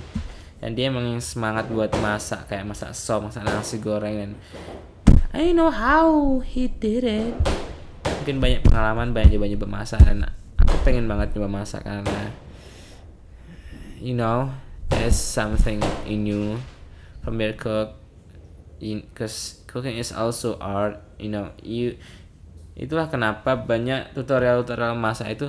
Dan 0.59 0.75
dia 0.75 0.91
emang 0.91 1.07
semangat 1.23 1.71
buat 1.71 1.95
masak 2.03 2.51
kayak 2.51 2.67
masak 2.67 2.91
sop 2.91 3.31
masak 3.31 3.47
nasi 3.47 3.79
goreng 3.79 4.19
dan 4.19 4.33
I 5.31 5.55
know 5.55 5.71
how 5.71 6.41
he 6.43 6.67
did 6.67 7.07
it. 7.07 7.35
Mungkin 8.03 8.43
banyak 8.43 8.67
pengalaman 8.67 9.15
banyak 9.15 9.39
banyak 9.39 9.61
bermasak 9.61 10.03
dan 10.03 10.27
aku 10.59 10.75
pengen 10.83 11.07
banget 11.07 11.31
coba 11.39 11.47
masak 11.47 11.87
karena 11.87 12.35
you 14.03 14.19
know 14.19 14.51
there's 14.91 15.15
something 15.15 15.79
in 16.09 16.27
you. 16.27 16.59
From 17.23 17.39
your 17.45 17.55
cook 17.55 17.99
because 18.81 19.63
cooking 19.69 19.99
is 19.99 20.11
also 20.15 20.57
art 20.59 21.03
you 21.21 21.29
know 21.29 21.51
you 21.61 21.99
itulah 22.79 23.11
kenapa 23.11 23.59
banyak 23.59 24.15
tutorial-tutorial 24.15 24.95
masak 24.95 25.35
itu 25.35 25.47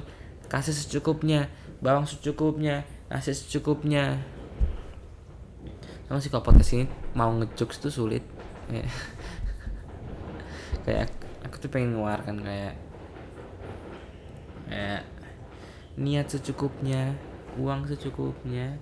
kasih 0.50 0.74
secukupnya 0.74 1.46
bawang 1.80 2.04
secukupnya 2.04 2.84
nasi 3.10 3.34
secukupnya. 3.34 4.22
Emang 6.06 6.22
sih 6.22 6.30
kalau 6.30 6.46
podcast 6.46 6.78
ini 6.78 6.86
mau 7.18 7.34
ngejokes 7.34 7.82
itu 7.82 7.90
sulit. 7.90 8.24
Kayak 10.86 11.10
aku 11.46 11.56
tuh 11.58 11.70
pengen 11.74 11.98
ngeluarkan 11.98 12.38
kayak 12.46 12.74
kayak 14.70 15.02
niat 15.98 16.30
secukupnya 16.30 17.18
uang 17.58 17.90
secukupnya. 17.90 18.78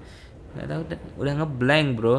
Nggak 0.56 0.68
tahu 0.68 0.80
udah, 0.84 1.00
udah 1.24 1.34
ngeblank 1.44 1.88
bro. 1.96 2.18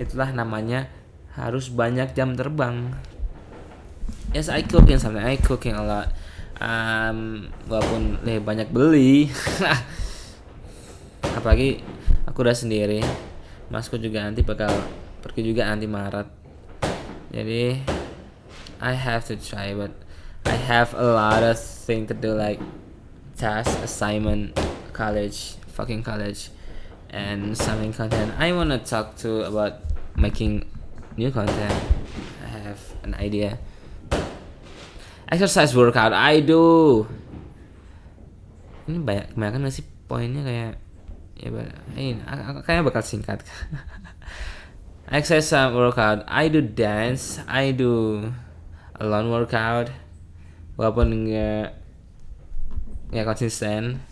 Itulah 0.00 0.32
namanya 0.32 0.88
harus 1.36 1.68
banyak 1.68 2.16
jam 2.16 2.32
terbang 2.32 2.96
yes 4.30 4.48
I 4.48 4.62
cooking 4.62 4.98
something 4.98 5.22
I 5.22 5.36
cooking 5.36 5.74
a 5.74 5.82
lot 5.82 6.08
um, 6.60 7.48
walaupun 7.66 8.22
lebih 8.22 8.44
banyak 8.44 8.68
beli. 8.70 9.26
Apalagi 11.38 11.82
aku 12.28 12.44
udah 12.44 12.54
sendiri 12.54 13.00
masku 13.72 13.96
juga 13.96 14.22
nanti 14.22 14.42
bakal 14.42 14.70
pergi 15.24 15.50
juga 15.50 15.66
nanti 15.66 15.90
Maret. 15.90 16.28
Jadi 17.30 17.80
I 18.80 18.92
have 18.94 19.26
to 19.30 19.34
try 19.38 19.74
but 19.74 19.94
I 20.46 20.56
have 20.56 20.94
a 20.94 21.04
lot 21.04 21.42
of 21.42 21.58
thing 21.58 22.06
to 22.08 22.14
do 22.14 22.34
like 22.34 22.58
task 23.36 23.70
assignment 23.82 24.56
college 24.92 25.56
fucking 25.70 26.02
college 26.02 26.50
and 27.10 27.56
something 27.56 27.94
content. 27.94 28.34
I 28.38 28.52
wanna 28.52 28.78
talk 28.78 29.16
to 29.26 29.46
about 29.46 29.82
making 30.14 30.66
new 31.14 31.30
content. 31.30 31.74
I 32.42 32.48
have 32.50 32.80
an 33.06 33.14
idea 33.14 33.58
exercise 35.30 35.72
workout 35.72 36.10
I 36.10 36.42
do. 36.42 37.06
Ini 38.90 38.98
banyak 38.98 39.26
kebanyakan 39.38 39.70
gak 39.70 39.74
sih 39.78 39.86
poinnya 40.10 40.42
kayak 40.42 40.74
ya 41.40 41.48
ini 41.96 42.20
kayaknya 42.66 42.84
bakal 42.84 43.00
singkat. 43.06 43.46
Exercise 45.10 45.70
workout 45.72 46.26
I 46.26 46.50
do 46.50 46.60
dance 46.60 47.38
I 47.46 47.70
do 47.70 48.26
alone 48.98 49.30
workout. 49.30 49.88
Walaupun 50.74 51.30
nggak 51.30 51.66
nggak 53.14 53.26
konsisten. 53.26 54.02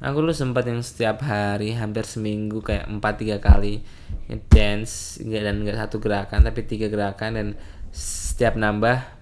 Aku 0.00 0.24
dulu 0.24 0.32
sempat 0.32 0.64
yang 0.64 0.80
setiap 0.80 1.20
hari 1.28 1.76
hampir 1.76 2.08
seminggu 2.08 2.64
kayak 2.64 2.88
empat 2.88 3.20
tiga 3.20 3.36
kali 3.36 3.84
dance 4.48 5.20
nggak 5.20 5.42
dan 5.44 5.56
nggak 5.60 5.76
satu 5.76 6.00
gerakan 6.00 6.40
tapi 6.40 6.64
tiga 6.64 6.88
gerakan 6.88 7.30
dan 7.36 7.48
setiap 7.92 8.56
nambah 8.56 9.19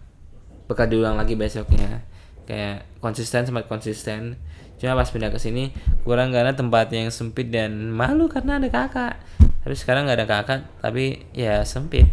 bakal 0.69 0.87
diulang 0.87 1.17
lagi 1.17 1.35
besoknya. 1.35 2.05
Kayak 2.45 2.85
konsisten 3.01 3.49
sempat 3.49 3.67
konsisten. 3.67 4.37
Cuma 4.79 4.95
pas 4.95 5.11
pindah 5.11 5.35
ke 5.35 5.41
sini 5.43 5.75
kurang 6.07 6.31
karena 6.31 6.55
tempat 6.55 6.93
yang 6.95 7.11
sempit 7.11 7.51
dan 7.51 7.91
malu 7.91 8.31
karena 8.31 8.63
ada 8.63 8.69
kakak. 8.71 9.19
Tapi 9.65 9.75
sekarang 9.75 10.07
nggak 10.07 10.19
ada 10.23 10.29
kakak 10.29 10.61
tapi 10.79 11.27
ya 11.35 11.67
sempit. 11.67 12.07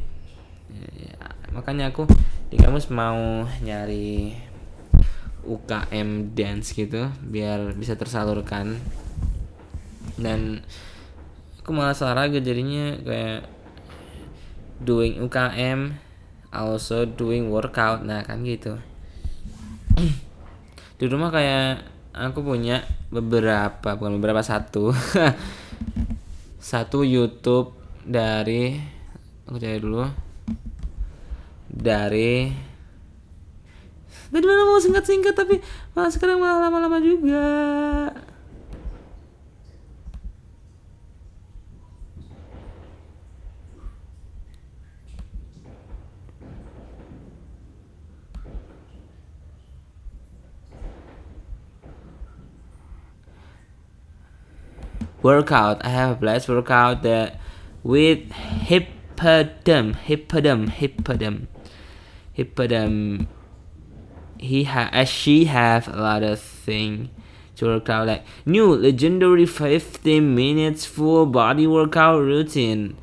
Ya, 0.73 1.19
makanya 1.53 1.93
aku 1.93 2.09
di 2.49 2.57
kamus 2.57 2.89
mau 2.89 3.45
nyari 3.61 4.33
UKM 5.45 6.33
dance 6.33 6.73
gitu 6.73 7.13
biar 7.21 7.77
bisa 7.77 7.93
tersalurkan. 7.93 8.81
Dan 10.17 10.65
aku 11.61 11.69
malah 11.69 11.93
olahraga 11.93 12.41
jadinya 12.41 12.97
kayak 13.03 13.45
doing 14.81 15.21
UKM 15.21 16.04
also 16.55 17.03
doing 17.03 17.51
workout. 17.51 18.03
Nah 18.07 18.23
kan 18.23 18.41
gitu. 18.47 18.79
Di 20.99 21.05
rumah 21.11 21.31
kayak 21.31 21.83
aku 22.15 22.39
punya 22.39 22.87
beberapa 23.11 23.99
bukan 23.99 24.19
beberapa 24.19 24.39
satu. 24.39 24.95
Satu 26.65 27.05
YouTube 27.05 27.77
dari 28.01 28.73
aku 29.45 29.61
cari 29.61 29.77
dulu. 29.77 30.01
Dari 31.69 32.49
tadi 34.35 34.45
mana 34.51 34.67
mau 34.67 34.81
singkat-singkat 34.81 35.31
tapi 35.31 35.63
malah 35.95 36.11
sekarang 36.11 36.41
malah 36.41 36.67
lama-lama 36.67 36.99
juga 36.99 37.47
workout. 55.25 55.83
I 55.83 55.89
have 55.89 56.11
a 56.11 56.15
blast 56.15 56.47
workout 56.47 57.01
that 57.01 57.41
with 57.81 58.31
hippodom, 58.31 59.95
hippodom, 59.95 60.67
hippodom, 60.67 61.47
hippodom. 62.31 63.27
He 64.37 64.65
ha 64.65 64.89
uh, 64.93 65.03
she 65.05 65.45
have 65.45 65.87
a 65.87 65.97
lot 65.97 66.21
of 66.21 66.39
thing 66.39 67.09
to 67.55 67.65
work 67.65 67.89
out 67.89 68.07
like 68.07 68.23
new 68.45 68.75
legendary 68.75 69.47
15 69.47 70.35
minutes 70.35 70.85
full 70.85 71.25
body 71.25 71.65
workout 71.65 72.21
routine. 72.21 72.97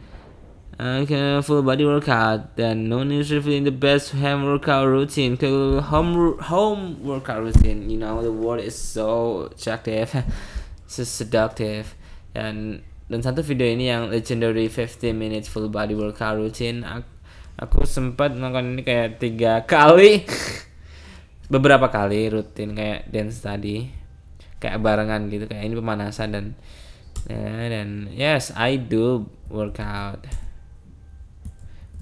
Okay, 0.79 1.41
full 1.43 1.63
body 1.63 1.85
workout. 1.85 2.57
Then 2.57 2.89
no 2.89 3.03
need 3.03 3.27
to 3.27 3.51
in 3.51 3.65
the 3.65 3.71
best 3.71 4.13
home 4.13 4.45
workout 4.45 4.87
routine. 4.87 5.37
Home 5.81 6.39
home 6.39 7.03
workout 7.03 7.43
routine. 7.43 7.91
You 7.91 7.99
know 7.99 8.23
the 8.23 8.33
word 8.33 8.61
is 8.61 8.79
so 8.79 9.51
attractive, 9.53 10.15
so 10.87 11.05
seductive. 11.05 11.95
Dan 12.33 12.81
dan 13.13 13.21
satu 13.21 13.45
video 13.45 13.69
ini 13.69 13.93
yang 13.93 14.09
legendary 14.09 14.73
15 14.73 15.13
minutes 15.13 15.53
full 15.53 15.69
body 15.69 15.93
workout 15.93 16.41
routine. 16.41 16.81
Aku, 16.81 17.11
aku 17.61 17.79
sempat 17.85 18.33
nonton 18.33 18.73
ini 18.73 18.83
kayak 18.89 19.21
tiga 19.21 19.63
kali, 19.69 20.25
beberapa 21.53 21.93
kali 21.93 22.33
rutin 22.33 22.73
kayak 22.73 23.13
dance 23.13 23.45
tadi, 23.45 23.85
kayak 24.57 24.81
barengan 24.81 25.29
gitu. 25.29 25.45
Kayak 25.45 25.65
ini 25.69 25.75
pemanasan 25.77 26.29
dan 26.33 26.47
ya, 27.29 27.69
dan 27.69 28.09
yes 28.17 28.49
I 28.57 28.81
do 28.81 29.29
workout. 29.53 30.25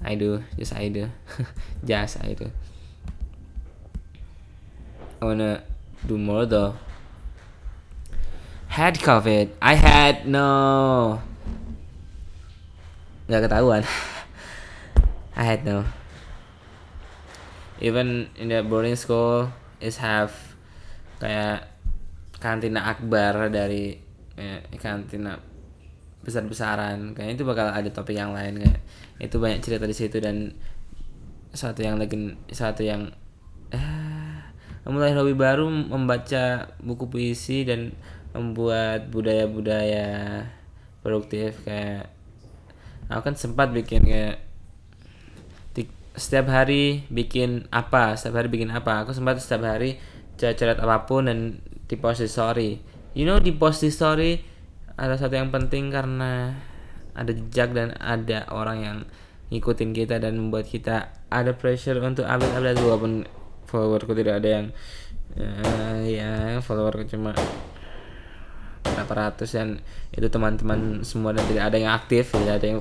I 0.01 0.17
do, 0.17 0.41
just 0.57 0.73
I 0.73 0.89
do, 0.89 1.11
just 1.85 2.23
I 2.23 2.33
do. 2.33 2.49
I 5.21 5.27
wanna 5.27 5.61
do 6.07 6.17
more 6.17 6.49
though. 6.49 6.73
Had 8.71 9.03
COVID, 9.03 9.59
I 9.59 9.75
had 9.75 10.23
no. 10.23 11.19
Gak 13.27 13.43
ketahuan. 13.43 13.83
I 15.35 15.43
had 15.43 15.67
no. 15.67 15.83
Even 17.83 18.31
in 18.39 18.47
the 18.47 18.63
boarding 18.63 18.95
school 18.95 19.51
is 19.83 19.99
have 19.99 20.31
kayak 21.19 21.67
kantina 22.39 22.87
akbar 22.95 23.51
dari 23.51 23.99
eh, 24.39 24.63
kantina 24.79 25.35
besar-besaran 26.23 27.11
kayaknya 27.11 27.43
itu 27.43 27.43
bakal 27.43 27.75
ada 27.75 27.91
topik 27.91 28.15
yang 28.15 28.31
lain 28.31 28.55
kayak 28.55 28.79
itu 29.19 29.35
banyak 29.35 29.59
cerita 29.59 29.83
di 29.83 29.95
situ 29.99 30.23
dan 30.23 30.55
satu 31.51 31.83
yang 31.83 31.99
lagi 31.99 32.39
satu 32.55 32.87
yang 32.87 33.11
eh, 33.75 34.39
mulai 34.87 35.11
hobi 35.11 35.35
baru 35.35 35.67
membaca 35.67 36.71
buku 36.79 37.11
puisi 37.11 37.67
dan 37.67 37.91
membuat 38.31 39.11
budaya-budaya 39.11 40.47
produktif 41.03 41.59
kayak 41.67 42.07
aku 43.11 43.31
kan 43.31 43.35
sempat 43.35 43.75
bikin 43.75 44.07
kayak 44.07 44.51
setiap 46.15 46.51
hari 46.51 47.07
bikin 47.07 47.71
apa 47.71 48.19
setiap 48.19 48.43
hari 48.43 48.49
bikin 48.51 48.71
apa. 48.71 49.03
Aku 49.07 49.15
sempat 49.15 49.39
setiap 49.39 49.63
hari 49.63 49.99
coret 50.35 50.79
apa 50.81 51.07
pun 51.07 51.29
dan 51.29 51.61
di 51.87 51.95
post 51.95 52.23
story. 52.27 52.81
You 53.15 53.27
know 53.27 53.39
di 53.39 53.55
post 53.55 53.83
story 53.87 54.43
ada 54.99 55.15
satu 55.15 55.39
yang 55.39 55.51
penting 55.51 55.91
karena 55.91 56.55
ada 57.15 57.31
jejak 57.31 57.75
dan 57.75 57.95
ada 57.99 58.47
orang 58.51 58.77
yang 58.83 58.97
ngikutin 59.51 59.91
kita 59.91 60.15
dan 60.19 60.39
membuat 60.39 60.67
kita 60.67 61.11
ada 61.27 61.51
pressure 61.51 61.99
untuk 61.99 62.23
update-update 62.23 62.79
walaupun 62.79 63.27
followerku 63.67 64.15
tidak 64.15 64.39
ada 64.39 64.49
yang 64.61 64.65
uh, 65.35 65.99
ya 66.07 66.59
followerku 66.63 67.03
cuma 67.11 67.35
berapa 68.81 69.13
ratus 69.29 69.53
dan 69.55 69.81
itu 70.13 70.27
teman-teman 70.27 71.05
semua 71.05 71.31
dan 71.33 71.45
tidak 71.45 71.63
ada 71.71 71.77
yang 71.77 71.91
aktif 71.93 72.33
tidak 72.33 72.61
ada 72.61 72.65
yang 72.67 72.79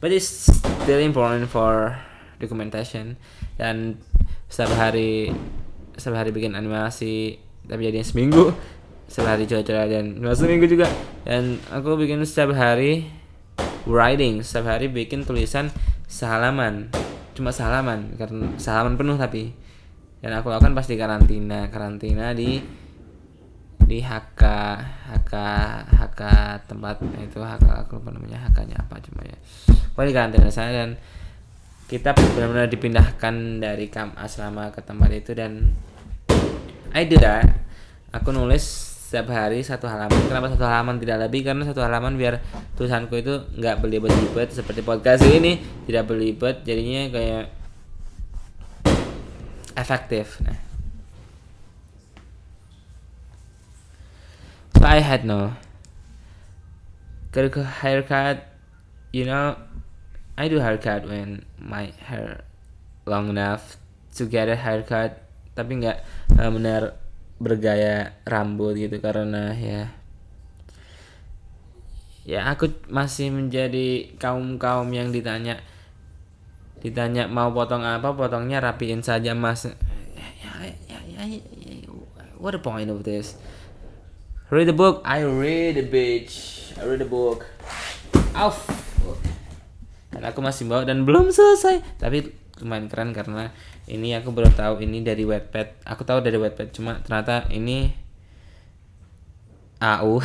but 0.00 0.10
it's 0.12 0.50
still 0.86 1.00
important 1.00 1.48
for 1.50 1.96
documentation. 2.38 3.16
Dan 3.56 3.98
setiap 4.46 4.76
hari 4.76 5.32
setiap 5.96 6.20
hari 6.20 6.30
bikin 6.30 6.54
animasi 6.54 7.40
tapi 7.66 7.88
jadinya 7.88 8.06
seminggu. 8.06 8.52
Setiap 9.06 9.34
hari 9.34 9.46
coba-coba 9.46 9.86
dan 9.90 10.18
seminggu 10.34 10.66
juga. 10.70 10.86
Dan 11.26 11.58
aku 11.70 11.98
bikin 11.98 12.22
setiap 12.22 12.54
hari 12.54 13.10
writing 13.86 14.42
setiap 14.42 14.76
hari 14.76 14.90
bikin 14.90 15.24
tulisan 15.24 15.70
sehalaman. 16.06 16.90
Cuma 17.34 17.50
sehalaman 17.50 18.14
karena 18.14 18.54
sehalaman 18.60 18.94
penuh 18.98 19.16
tapi. 19.18 19.54
Dan 20.20 20.32
aku 20.38 20.50
lakukan 20.50 20.74
pas 20.74 20.86
di 20.88 20.96
karantina 20.96 21.68
karantina 21.70 22.32
di 22.34 22.58
di 23.86 24.02
HK 24.02 24.42
HK 25.14 25.34
HK 25.94 26.22
tempat 26.66 26.98
itu 27.22 27.38
HK 27.38 27.86
aku 27.86 28.02
lupa 28.02 28.10
namanya 28.10 28.42
HK 28.50 28.58
nya 28.66 28.76
apa 28.82 28.98
cuma 28.98 29.22
ya. 29.22 29.38
Pokoknya 29.94 30.08
di 30.10 30.14
karantina 30.14 30.50
saya 30.50 30.70
dan 30.74 30.90
kita 31.86 32.10
benar-benar 32.18 32.66
dipindahkan 32.66 33.62
dari 33.62 33.86
kamp 33.86 34.18
asrama 34.18 34.74
ke 34.74 34.82
tempat 34.82 35.10
itu 35.14 35.32
dan 35.38 35.70
I 36.90 37.06
do 37.06 37.14
that. 37.22 37.46
Aku 38.10 38.34
nulis 38.34 38.66
setiap 39.06 39.30
hari 39.30 39.62
satu 39.62 39.86
halaman. 39.86 40.18
Kenapa 40.26 40.50
satu 40.50 40.66
halaman 40.66 40.98
tidak 40.98 41.30
lebih? 41.30 41.46
Karena 41.46 41.62
satu 41.62 41.78
halaman 41.86 42.18
biar 42.18 42.42
tulisanku 42.74 43.22
itu 43.22 43.38
nggak 43.54 43.78
belibet-libet 43.78 44.50
seperti 44.50 44.82
podcast 44.82 45.22
ini. 45.22 45.62
Tidak 45.86 46.02
belibet 46.02 46.66
jadinya 46.66 47.06
kayak 47.14 47.44
efektif 49.76 50.40
nah 50.40 50.65
I 54.86 55.02
had 55.02 55.26
no. 55.26 55.58
Ke 57.34 57.50
haircut 57.58 58.46
you 59.10 59.26
know 59.26 59.58
I 60.38 60.46
do 60.46 60.62
haircut 60.62 61.10
when 61.10 61.42
my 61.58 61.90
hair 62.06 62.46
long 63.02 63.34
enough 63.34 63.82
to 64.14 64.30
get 64.30 64.46
a 64.46 64.54
haircut 64.54 65.26
tapi 65.58 65.82
nggak 65.82 65.98
uh, 66.38 66.50
benar 66.54 66.94
bergaya 67.42 68.14
rambut 68.22 68.78
gitu 68.78 69.02
karena 69.02 69.52
ya 69.58 69.90
ya 72.22 72.40
aku 72.54 72.70
masih 72.86 73.34
menjadi 73.34 74.14
kaum 74.22 74.56
kaum 74.56 74.86
yang 74.94 75.10
ditanya 75.10 75.58
ditanya 76.78 77.26
mau 77.26 77.50
potong 77.50 77.82
apa 77.82 78.14
potongnya 78.14 78.62
rapiin 78.62 79.02
saja 79.02 79.34
mas. 79.34 79.66
Ya, 79.66 80.28
ya, 80.46 81.00
ya, 81.18 81.26
what 82.38 82.54
the 82.54 82.62
point 82.62 82.86
of 82.86 83.02
this 83.02 83.34
read 84.50 84.66
the 84.66 84.76
book. 84.76 85.02
I 85.04 85.22
read 85.26 85.76
the 85.78 85.86
bitch. 85.86 86.70
I 86.78 86.86
read 86.86 87.02
the 87.02 87.08
book. 87.08 87.46
Off 88.36 88.86
dan 90.16 90.32
aku 90.32 90.40
masih 90.40 90.64
bawa 90.64 90.88
dan 90.88 91.04
belum 91.04 91.28
selesai. 91.28 91.84
Tapi 92.00 92.32
lumayan 92.64 92.88
keren 92.88 93.12
karena 93.12 93.52
ini 93.84 94.16
aku 94.16 94.32
baru 94.32 94.48
tahu 94.48 94.80
ini 94.80 95.04
dari 95.04 95.28
Wattpad. 95.28 95.84
Aku 95.84 96.08
tahu 96.08 96.24
dari 96.24 96.40
Wattpad 96.40 96.72
cuma 96.72 97.04
ternyata 97.04 97.44
ini 97.52 97.92
AU 99.76 100.24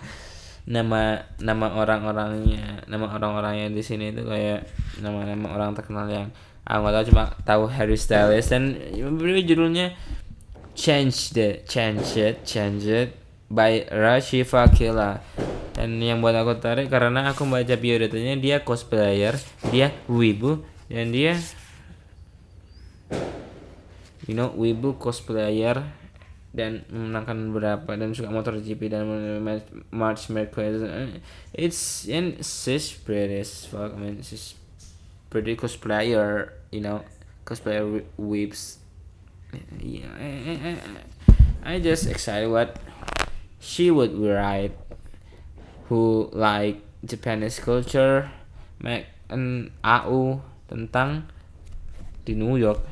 nama 0.74 1.20
nama 1.36 1.66
orang-orangnya 1.76 2.88
nama 2.88 3.12
orang-orangnya 3.12 3.68
di 3.68 3.84
sini 3.84 4.08
itu 4.08 4.24
kayak 4.24 4.64
nama-nama 5.04 5.52
orang 5.52 5.76
terkenal 5.76 6.08
yang 6.08 6.32
aku 6.64 6.80
nggak 6.80 6.94
tahu 6.96 7.04
cuma 7.12 7.24
tahu 7.44 7.62
Harry 7.68 8.00
Styles. 8.00 8.48
Dan 8.48 8.72
judulnya 9.44 9.92
Change 10.72 11.36
the 11.36 11.48
Change 11.68 12.08
It 12.16 12.36
Change 12.48 12.88
It 12.88 13.25
by 13.46 13.86
Rashifa 13.90 14.66
Killa 14.74 15.22
dan 15.76 16.00
yang 16.00 16.24
buat 16.24 16.32
aku 16.32 16.56
tarik 16.56 16.88
karena 16.88 17.30
aku 17.30 17.44
baca 17.44 17.76
biodatanya 17.76 18.40
dia 18.40 18.56
cosplayer 18.64 19.36
dia 19.68 19.92
wibu 20.08 20.64
dan 20.88 21.12
dia 21.12 21.36
you 24.24 24.32
know 24.32 24.50
wibu 24.56 24.96
cosplayer 24.96 25.84
dan 26.56 26.88
memenangkan 26.88 27.52
beberapa 27.52 27.92
dan 27.92 28.16
suka 28.16 28.32
motor 28.32 28.56
GP 28.56 28.88
dan 28.88 29.04
March 29.92 30.32
Marquez 30.32 30.80
it's 31.52 32.08
and 32.08 32.40
she's 32.40 32.96
pretty 32.96 33.44
as 33.44 33.68
fuck 33.68 33.92
I 33.92 34.00
mean 34.00 34.24
she's 34.24 34.56
pretty 35.28 35.52
cosplayer 35.60 36.56
you 36.72 36.80
know 36.80 37.04
cosplayer 37.44 38.00
whips 38.16 38.80
yeah 39.76 40.08
I, 40.16 40.56
I, 40.56 40.72
I 41.60 41.72
just 41.84 42.08
excited 42.08 42.48
what 42.48 42.80
she 43.60 43.90
would 43.90 44.12
write 44.16 44.74
who 45.88 46.28
like 46.34 46.82
Japanese 47.06 47.62
culture 47.62 48.28
make 48.82 49.06
an 49.30 49.70
AU 49.82 50.42
tentang 50.66 51.30
di 52.26 52.34
New 52.34 52.58
York. 52.58 52.82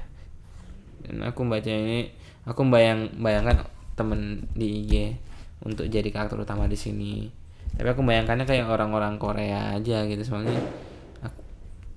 Dan 1.05 1.27
aku 1.27 1.44
baca 1.44 1.68
ini 1.68 2.09
aku 2.46 2.64
bayang 2.70 3.11
bayangkan 3.18 3.66
temen 3.98 4.46
di 4.55 4.87
IG 4.87 4.92
untuk 5.66 5.87
jadi 5.90 6.07
karakter 6.09 6.38
utama 6.38 6.70
di 6.70 6.79
sini. 6.79 7.29
Tapi 7.74 7.88
aku 7.90 8.07
bayangkannya 8.07 8.46
kayak 8.46 8.70
orang-orang 8.70 9.18
Korea 9.18 9.74
aja 9.74 10.07
gitu 10.07 10.22
soalnya 10.22 10.55
aku 11.24 11.40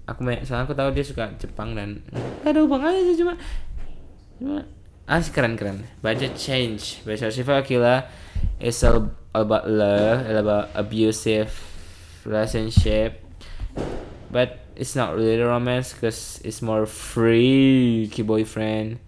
aku 0.08 0.22
soalnya 0.48 0.66
aku 0.66 0.74
tahu 0.74 0.90
dia 0.96 1.06
suka 1.06 1.30
Jepang 1.38 1.76
dan 1.76 2.00
ada 2.48 2.64
hubungannya 2.64 3.12
sih 3.12 3.20
cuma 3.20 3.36
cuma 4.40 4.64
ah 5.08 5.24
keren 5.24 5.56
keren. 5.56 5.88
Budget 6.04 6.36
change. 6.36 7.00
Besar 7.08 7.32
Shiva 7.32 7.64
Akila 7.64 8.12
is 8.60 8.84
all 8.84 9.16
about 9.32 9.64
love 9.64 10.28
all 10.28 10.38
about 10.44 10.68
abusive 10.76 11.48
relationship. 12.28 13.24
But 14.28 14.68
it's 14.76 15.00
not 15.00 15.16
really 15.16 15.40
romance 15.40 15.96
because 15.96 16.44
it's 16.44 16.60
more 16.60 16.84
freaky 16.84 18.20
boyfriend. 18.20 19.00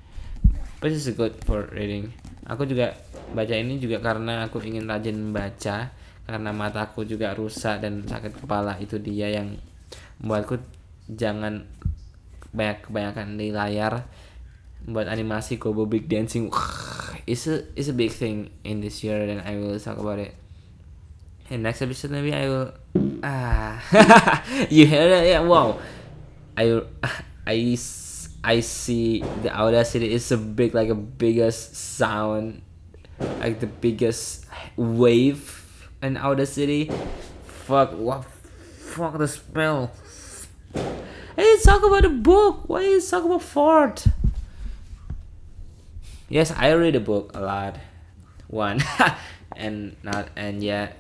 But 0.80 0.96
it's 0.96 1.12
good 1.12 1.36
for 1.44 1.68
reading. 1.76 2.16
Aku 2.48 2.64
juga 2.64 2.96
baca 3.36 3.52
ini 3.52 3.84
juga 3.84 4.00
karena 4.00 4.48
aku 4.48 4.64
ingin 4.64 4.88
rajin 4.88 5.20
membaca. 5.20 5.92
Karena 6.24 6.56
mataku 6.56 7.04
juga 7.04 7.36
rusak 7.36 7.84
dan 7.84 8.08
sakit 8.08 8.40
kepala. 8.40 8.80
Itu 8.80 9.04
dia 9.04 9.36
yang 9.36 9.60
membuatku 10.24 10.64
jangan 11.12 11.68
banyak 12.56 12.88
kebanyakan 12.88 13.36
di 13.36 13.52
layar 13.52 14.08
buat 14.94 15.06
animasi 15.06 15.62
Kobo 15.62 15.86
Big 15.86 16.10
Dancing 16.10 16.50
is 17.30 17.46
a 17.46 17.66
is 17.78 17.90
a 17.90 17.96
big 17.96 18.10
thing 18.10 18.50
in 18.66 18.82
this 18.82 19.06
year 19.06 19.22
and 19.22 19.42
I 19.46 19.58
will 19.58 19.78
talk 19.78 20.02
about 20.02 20.18
it. 20.18 20.34
In 21.50 21.62
next 21.66 21.82
episode 21.82 22.12
maybe 22.14 22.34
I 22.34 22.46
will 22.50 22.74
ah 23.26 23.82
you 24.74 24.86
heard 24.90 25.14
it 25.14 25.34
yeah 25.34 25.42
wow. 25.46 25.78
I 26.58 26.82
I 27.46 27.78
I 28.44 28.56
see 28.62 29.22
the 29.44 29.52
Audacity 29.54 30.14
is 30.14 30.32
a 30.32 30.38
big 30.38 30.74
like 30.74 30.90
a 30.90 30.98
biggest 30.98 31.76
sound 31.76 32.62
like 33.40 33.60
the 33.60 33.70
biggest 33.70 34.46
wave 34.78 35.90
in 36.02 36.18
Audacity. 36.18 36.90
Fuck 37.68 37.94
what 37.94 38.26
fuck 38.26 39.18
the 39.18 39.28
spell. 39.28 39.92
Hey, 41.40 41.56
talk 41.64 41.84
about 41.84 42.04
a 42.04 42.10
book. 42.10 42.68
Why 42.68 42.84
you 42.84 43.02
talk 43.02 43.24
about 43.24 43.44
Ford? 43.44 44.04
Yes, 46.30 46.54
I 46.54 46.72
read 46.78 46.96
a 46.96 47.00
book 47.02 47.32
a 47.34 47.42
lot. 47.42 47.78
One, 48.48 48.82
and 49.58 49.98
not 50.04 50.30
and 50.38 50.64
yeah, 50.64 50.94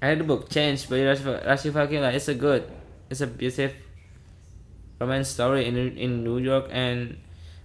I 0.00 0.08
read 0.08 0.20
the 0.20 0.24
book 0.24 0.48
Change 0.48 0.88
by 0.88 1.04
Rashi 1.04 1.68
Fakila. 1.72 2.12
It's 2.12 2.28
a 2.28 2.34
good, 2.34 2.64
it's 3.08 3.20
a 3.20 3.26
beautiful 3.28 3.76
romance 4.98 5.28
story 5.28 5.68
in 5.68 5.76
in 5.96 6.24
New 6.24 6.38
York 6.40 6.68
and 6.72 7.20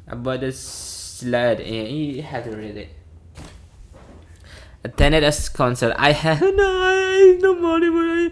about 0.08 0.42
the 0.44 0.52
sled. 0.52 1.60
And 1.60 1.88
you 1.88 2.24
have 2.24 2.44
to 2.44 2.52
read 2.52 2.76
it. 2.76 2.90
Attended 4.84 5.24
a 5.24 5.32
concert. 5.56 5.96
I 5.98 6.12
have 6.12 6.42
no, 6.44 6.70
I 6.84 7.36
have 7.36 7.42
no 7.42 7.56
money, 7.56 7.90
but 7.90 8.06
I, 8.06 8.30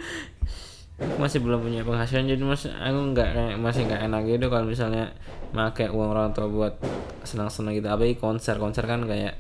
masih 1.18 1.42
belum 1.42 1.66
punya 1.66 1.82
penghasilan 1.82 2.30
jadi 2.30 2.44
mas 2.46 2.70
aku 2.70 3.00
nggak 3.18 3.58
masih 3.58 3.90
nggak 3.90 4.02
enak 4.06 4.22
gitu 4.30 4.46
kalau 4.54 4.66
misalnya 4.70 5.10
pakai 5.50 5.90
uang 5.90 6.10
orang 6.14 6.30
tua 6.38 6.46
buat 6.46 6.78
senang-senang 7.26 7.74
gitu. 7.74 7.90
Apa 7.90 8.06
konser 8.22 8.62
konser 8.62 8.86
kan 8.86 9.06
kayak 9.10 9.36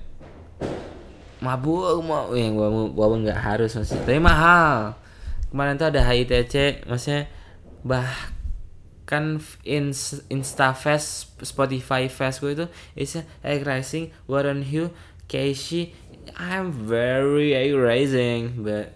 mabuk 1.43 1.99
mau 2.01 2.31
yang 2.33 2.55
gua 2.57 2.71
gua 2.89 3.13
nggak 3.19 3.39
harus 3.39 3.77
masih 3.77 4.01
tapi 4.01 4.17
mahal. 4.17 4.97
Kemarin 5.53 5.77
tuh 5.77 5.93
ada 5.93 6.01
HITC 6.01 6.89
maksudnya 6.89 7.29
bahkan 7.85 9.37
in 9.67 9.93
Instafest 10.31 11.37
Spotify 11.45 12.09
Fest 12.09 12.41
gue 12.41 12.57
itu 12.57 12.65
is 12.97 13.21
Egg 13.45 13.61
Rising 13.61 14.09
Warren 14.25 14.65
Hugh 14.65 14.89
Casey 15.27 15.93
I'm 16.39 16.71
very 16.71 17.53
egg 17.53 17.75
rising 17.75 18.63
but 18.63 18.95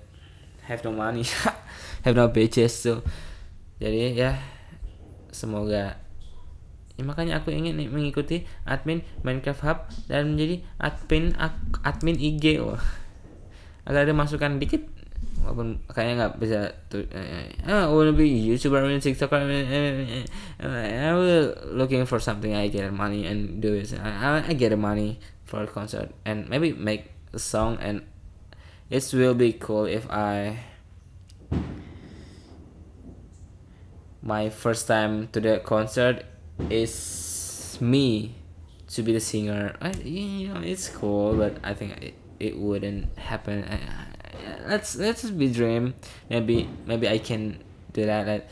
have 0.65 0.84
no 0.84 0.91
money 0.91 1.28
have 2.08 2.15
no 2.15 2.32
bitches 2.32 2.72
so. 2.72 3.04
Jadi 3.84 4.15
ya 4.15 4.39
semoga. 5.36 6.00
Ya, 6.98 7.04
makanya 7.06 7.38
aku 7.38 7.54
ingin 7.54 7.78
mengikuti 7.93 8.48
admin 8.65 9.06
Minecraft 9.22 9.62
Hub 9.67 9.80
dan 10.10 10.34
menjadi 10.34 10.65
admin 10.80 11.36
admin 11.84 12.17
IG 12.17 12.63
wah. 12.63 12.82
Agar 13.86 14.08
ada 14.08 14.15
masukan 14.15 14.58
dikit 14.58 14.88
walaupun 15.43 15.78
kayaknya 15.93 16.13
nggak 16.26 16.34
bisa 16.41 16.60
tuh 16.89 17.06
eh, 17.13 17.54
I 17.63 17.88
wanna 17.88 18.12
be 18.17 18.26
YouTuber 18.28 18.84
and 18.89 19.00
TikToker 19.00 19.46
I 20.60 21.13
will 21.13 21.54
looking 21.78 22.04
for 22.10 22.17
something 22.17 22.52
I 22.58 22.67
get 22.74 22.89
money 22.89 23.30
and 23.30 23.62
do 23.62 23.78
it. 23.78 23.93
I, 23.93 24.41
I 24.41 24.54
get 24.58 24.74
money 24.74 25.22
for 25.46 25.63
a 25.63 25.70
concert 25.70 26.10
and 26.26 26.50
maybe 26.50 26.74
make 26.74 27.13
a 27.32 27.39
song 27.39 27.78
and 27.78 28.02
it 28.89 29.06
will 29.13 29.38
be 29.38 29.54
cool 29.54 29.86
if 29.86 30.10
I 30.10 30.58
my 34.27 34.51
first 34.51 34.91
time 34.91 35.31
to 35.31 35.39
the 35.39 35.63
concert 35.63 36.27
is 36.67 37.79
me 37.79 38.35
to 38.91 38.99
be 39.01 39.15
the 39.15 39.23
singer. 39.23 39.71
I, 39.79 39.95
you 40.03 40.51
know, 40.51 40.59
it's 40.59 40.91
cool, 40.91 41.39
but 41.39 41.55
I 41.63 41.73
think 41.73 41.95
it, 42.03 42.13
it 42.37 42.59
wouldn't 42.59 43.07
happen. 43.17 43.63
I, 43.63 43.79
let's 44.67 44.99
let's 44.99 45.23
just 45.23 45.39
be 45.39 45.47
dream. 45.47 45.95
Maybe 46.29 46.67
maybe 46.83 47.07
I 47.07 47.23
can 47.23 47.63
do 47.95 48.03
that 48.03 48.27
like, 48.27 48.45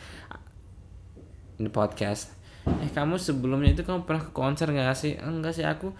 in 1.59 1.67
the 1.67 1.73
podcast. 1.75 2.31
Eh 2.65 2.89
kamu 2.95 3.19
sebelumnya 3.19 3.75
itu 3.75 3.83
kamu 3.83 4.07
pernah 4.07 4.23
ke 4.23 4.31
konser 4.31 4.71
nggak 4.71 4.95
sih? 4.95 5.19
Enggak 5.19 5.59
sih 5.59 5.67
aku 5.67 5.91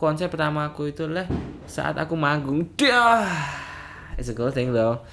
konser 0.00 0.32
pertama 0.32 0.72
aku 0.72 0.88
itu 0.88 1.04
lah 1.04 1.28
saat 1.68 2.00
aku 2.00 2.16
manggung. 2.16 2.72
Dah, 2.72 3.28
it's 4.16 4.32
a 4.32 4.34
good 4.34 4.56
thing 4.56 4.72
though. 4.72 5.04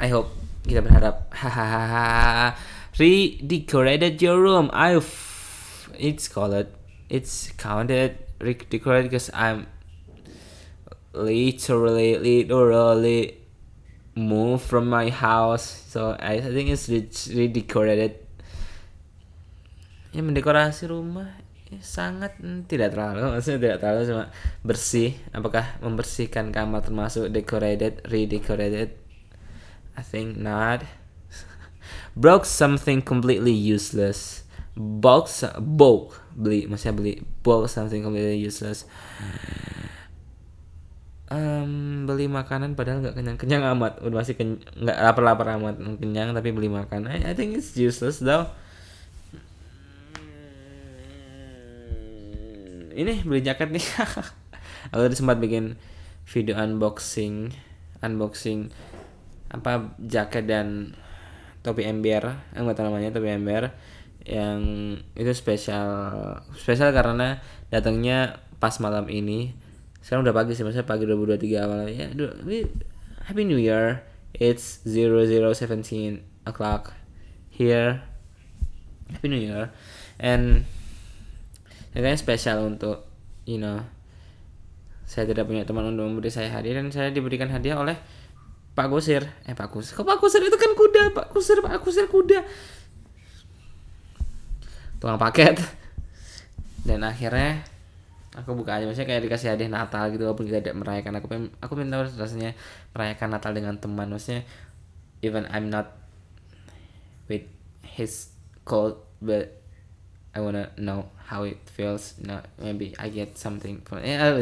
I 0.00 0.08
hope 0.08 0.39
kita 0.70 0.86
berharap 0.86 1.26
hahaha 1.34 2.54
redecorated 2.94 4.22
your 4.22 4.38
room. 4.38 4.70
I've 4.70 5.10
it's 5.98 6.30
called 6.30 6.70
it's 7.10 7.50
counted 7.58 8.22
redecorated 8.38 9.10
because 9.10 9.34
I'm 9.34 9.66
literally 11.10 12.22
literally 12.22 13.42
moved 14.14 14.62
from 14.62 14.86
my 14.86 15.10
house. 15.10 15.66
So 15.90 16.14
I 16.14 16.38
think 16.38 16.70
it's 16.70 16.86
redecorated. 17.34 18.14
Ya 20.14 20.22
mendekorasi 20.22 20.90
rumah 20.90 21.34
ya, 21.70 21.78
sangat 21.82 22.38
hmm, 22.42 22.66
tidak 22.66 22.94
terlalu 22.94 23.30
maksudnya 23.30 23.58
tidak 23.58 23.78
terlalu 23.82 24.00
cuma 24.06 24.24
bersih. 24.62 25.18
Apakah 25.34 25.78
membersihkan 25.82 26.54
kamar 26.54 26.86
termasuk 26.86 27.30
decorated 27.30 28.02
redecorated 28.06 28.99
I 30.00 30.02
think 30.02 30.40
not. 30.40 30.88
Broke 32.16 32.48
something 32.48 33.04
completely 33.04 33.52
useless. 33.52 34.48
Bulk, 34.72 35.28
bulk 35.60 36.16
beli, 36.32 36.64
maksudnya 36.64 36.96
beli 36.96 37.14
bulk 37.44 37.68
something 37.68 38.00
completely 38.00 38.40
useless. 38.40 38.88
Um, 41.28 42.08
beli 42.08 42.32
makanan 42.32 42.74
padahal 42.74 43.04
nggak 43.04 43.14
kenyang 43.14 43.38
kenyang 43.38 43.62
amat 43.76 44.02
udah 44.02 44.18
masih 44.18 44.34
nggak 44.34 44.98
lapar 44.98 45.22
lapar 45.22 45.46
amat 45.60 45.78
kenyang 46.02 46.34
tapi 46.34 46.50
beli 46.50 46.66
makan 46.66 47.06
I, 47.06 47.22
I 47.22 47.38
think 47.38 47.54
it's 47.54 47.78
useless 47.78 48.18
though 48.18 48.50
ini 52.90 53.22
beli 53.22 53.46
jaket 53.46 53.70
nih 53.70 53.86
aku 54.90 55.00
tadi 55.06 55.14
sempat 55.14 55.38
bikin 55.38 55.78
video 56.26 56.58
unboxing 56.58 57.54
unboxing 58.02 58.74
apa 59.50 59.98
jaket 59.98 60.46
dan 60.46 60.94
topi 61.60 61.84
ember 61.84 62.40
enggak 62.56 62.78
tahu 62.78 62.86
namanya 62.88 63.12
topi 63.12 63.28
ember 63.28 63.74
yang 64.24 64.60
itu 65.16 65.32
spesial 65.32 65.90
spesial 66.54 66.92
karena 66.92 67.40
datangnya 67.72 68.40
pas 68.60 68.76
malam 68.78 69.08
ini. 69.08 69.56
Sekarang 70.04 70.24
udah 70.24 70.36
pagi 70.36 70.52
sih 70.52 70.64
maksudnya 70.64 70.88
pagi 70.88 71.08
2023 71.08 71.64
awal 71.64 71.88
ya 71.88 72.08
Happy 73.24 73.42
New 73.48 73.60
Year. 73.60 74.04
It's 74.36 74.84
0017 74.86 76.22
o'clock 76.46 76.94
here. 77.50 78.04
Happy 79.10 79.28
New 79.28 79.40
Year. 79.40 79.72
And 80.20 80.68
kayaknya 81.96 82.20
spesial 82.20 82.62
untuk 82.62 83.08
you 83.48 83.58
know 83.58 83.82
saya 85.10 85.26
tidak 85.26 85.50
punya 85.50 85.66
teman 85.66 85.90
untuk 85.90 86.06
memberi 86.06 86.30
saya 86.30 86.54
hadiah 86.54 86.78
dan 86.78 86.94
saya 86.94 87.10
diberikan 87.10 87.50
hadiah 87.50 87.82
oleh 87.82 87.98
Pak 88.80 88.88
Kusir. 88.88 89.22
Eh 89.44 89.52
Pak 89.52 89.68
Kusir. 89.68 89.92
Kok 89.92 90.08
Pak 90.08 90.16
Kusir 90.16 90.40
itu 90.40 90.56
kan 90.56 90.72
kuda 90.72 91.12
Pak 91.12 91.26
Kusir 91.36 91.60
Pak 91.60 91.84
Kusir 91.84 92.08
kuda. 92.08 92.40
Tukang 94.96 95.20
paket. 95.20 95.60
Dan 96.88 97.04
akhirnya 97.04 97.60
aku 98.32 98.56
buka 98.56 98.80
aja 98.80 98.88
maksudnya 98.88 99.12
kayak 99.12 99.28
dikasih 99.28 99.52
hadiah 99.52 99.68
Natal 99.68 100.08
gitu 100.08 100.24
walaupun 100.24 100.48
tidak 100.48 100.72
merayakan. 100.72 101.20
Aku 101.20 101.28
pengen 101.28 101.52
aku 101.60 101.76
pengen 101.76 101.92
tahu 101.92 102.02
rasanya 102.16 102.56
merayakan 102.96 103.28
Natal 103.36 103.52
dengan 103.52 103.76
teman. 103.76 104.08
Maksudnya 104.08 104.48
even 105.20 105.44
I'm 105.52 105.68
not 105.68 105.92
with 107.28 107.44
his 107.84 108.32
code 108.64 108.96
but 109.20 109.60
I 110.32 110.40
wanna 110.40 110.72
know 110.80 111.12
how 111.28 111.44
it 111.44 111.60
feels. 111.68 112.16
Not 112.16 112.48
maybe 112.56 112.96
I 112.96 113.12
get 113.12 113.36
something 113.36 113.84
from 113.84 114.00
yeah, 114.00 114.32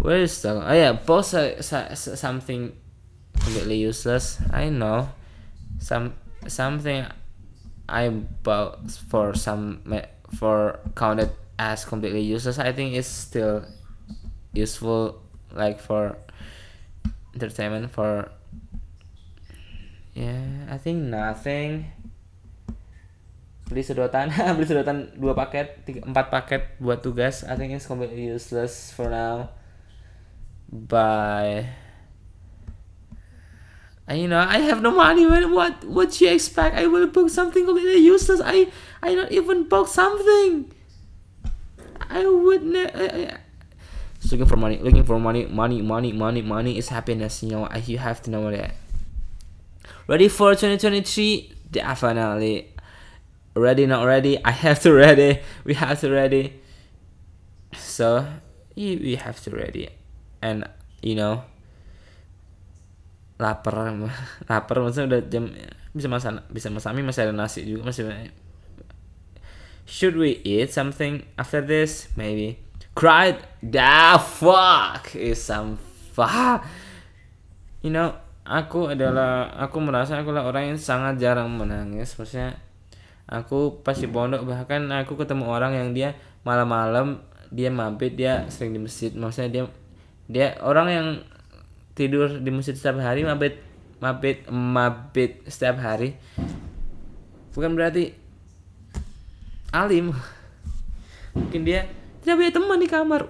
Where 0.00 0.20
is 0.20 0.42
the? 0.42 0.62
Oh 0.62 0.72
yeah, 0.72 0.92
both 0.92 1.34
are 1.34 1.62
something 1.96 2.72
completely 3.38 3.76
useless. 3.76 4.38
I 4.52 4.68
know 4.68 5.08
some 5.78 6.14
something 6.46 7.06
I 7.88 8.08
bought 8.42 8.90
for 8.90 9.34
some 9.34 9.82
for 10.34 10.80
counted 10.94 11.30
as 11.58 11.84
completely 11.84 12.20
useless 12.20 12.58
I 12.58 12.72
think 12.72 12.94
it's 12.94 13.08
still 13.08 13.64
useful 14.52 15.22
like 15.52 15.80
for 15.80 16.18
entertainment 17.34 17.90
for 17.90 18.28
yeah 20.14 20.68
I 20.68 20.76
think 20.78 21.08
nothing 21.08 21.86
beli 23.66 23.82
sedotan 23.82 24.30
beli 24.56 24.66
sedotan 24.66 25.14
dua 25.16 25.34
paket 25.34 25.86
tiga, 25.86 26.04
empat 26.06 26.26
paket 26.30 26.62
buat 26.78 27.02
tugas 27.02 27.46
I 27.46 27.56
think 27.56 27.72
it's 27.74 27.88
completely 27.88 28.30
useless 28.30 28.92
for 28.92 29.08
now 29.08 29.54
and 34.08 34.20
you 34.20 34.28
know 34.28 34.38
I 34.38 34.58
have 34.58 34.82
no 34.82 34.90
money. 34.92 35.26
Man 35.26 35.52
what 35.52 35.84
what 35.84 36.20
you 36.20 36.28
expect? 36.30 36.76
I 36.76 36.86
will 36.86 37.06
book 37.06 37.30
something 37.30 37.64
completely 37.66 37.98
useless. 38.02 38.40
I 38.44 38.68
I 39.02 39.14
don't 39.14 39.32
even 39.32 39.64
book 39.68 39.88
something. 39.88 40.70
I 42.08 42.26
would 42.26 42.62
ne- 42.62 43.34
Just 44.20 44.32
looking 44.32 44.46
for 44.46 44.56
money 44.56 44.78
looking 44.78 45.04
for 45.04 45.18
money 45.18 45.46
money 45.46 45.82
money 45.82 46.12
money 46.12 46.42
money 46.42 46.78
is 46.78 46.88
happiness 46.88 47.42
you 47.42 47.50
know 47.50 47.68
you 47.84 47.98
have 47.98 48.22
to 48.22 48.30
know 48.30 48.50
that. 48.50 48.74
Ready 50.06 50.28
for 50.28 50.54
2023 50.54 51.52
definitely. 51.70 52.72
Ready 53.54 53.86
not 53.86 54.04
ready? 54.04 54.42
I 54.44 54.50
have 54.52 54.80
to 54.82 54.92
ready. 55.04 55.40
We 55.64 55.74
have 55.74 56.00
to 56.00 56.10
ready. 56.10 56.60
So 57.76 58.26
we 58.76 59.16
have 59.16 59.40
to 59.44 59.50
ready 59.50 59.88
and 60.46 60.62
you 61.02 61.18
know 61.18 61.42
lapar 63.42 63.90
lapar 64.48 64.76
maksudnya 64.78 65.06
udah 65.10 65.20
jam 65.26 65.50
bisa 65.90 66.06
masak 66.06 66.46
bisa 66.54 66.70
masak 66.70 66.94
mie 66.94 67.02
masih 67.02 67.26
ada 67.26 67.34
nasi 67.34 67.66
juga 67.66 67.90
masih 67.90 68.06
should 69.86 70.14
we 70.14 70.42
eat 70.42 70.74
something 70.74 71.22
after 71.38 71.62
this? 71.62 72.10
Maybe. 72.18 72.58
Cried 72.96 73.38
the 73.62 74.16
fuck 74.18 75.12
is 75.12 75.36
some 75.36 75.76
fuck 76.16 76.64
you 77.84 77.92
know 77.92 78.16
aku 78.48 78.96
adalah 78.96 79.52
aku 79.52 79.76
merasa 79.84 80.16
aku 80.16 80.32
lah 80.32 80.48
orang 80.48 80.72
yang 80.72 80.78
sangat 80.80 81.20
jarang 81.20 81.52
menangis 81.52 82.16
maksudnya 82.16 82.56
aku 83.28 83.84
pasti 83.84 84.08
pondok 84.08 84.48
bahkan 84.48 84.88
aku 84.96 85.14
ketemu 85.20 85.44
orang 85.44 85.76
yang 85.76 85.92
dia 85.92 86.16
malam-malam 86.40 87.20
dia 87.52 87.68
mampir 87.68 88.16
dia 88.16 88.48
sering 88.48 88.72
di 88.72 88.80
masjid 88.80 89.12
maksudnya 89.12 89.50
dia 89.52 89.62
dia 90.26 90.58
orang 90.58 90.88
yang 90.90 91.06
tidur 91.96 92.42
di 92.42 92.50
masjid 92.50 92.74
setiap 92.74 92.98
hari 92.98 93.22
mabit 93.22 93.62
mabit 94.02 94.44
mabit 94.50 95.40
setiap 95.48 95.80
hari. 95.80 96.18
Bukan 97.56 97.72
berarti 97.72 98.12
alim. 99.72 100.12
Mungkin 101.32 101.62
dia 101.64 101.88
tidak 102.20 102.36
punya 102.36 102.52
teman 102.52 102.78
di 102.82 102.88
kamar. 102.90 103.22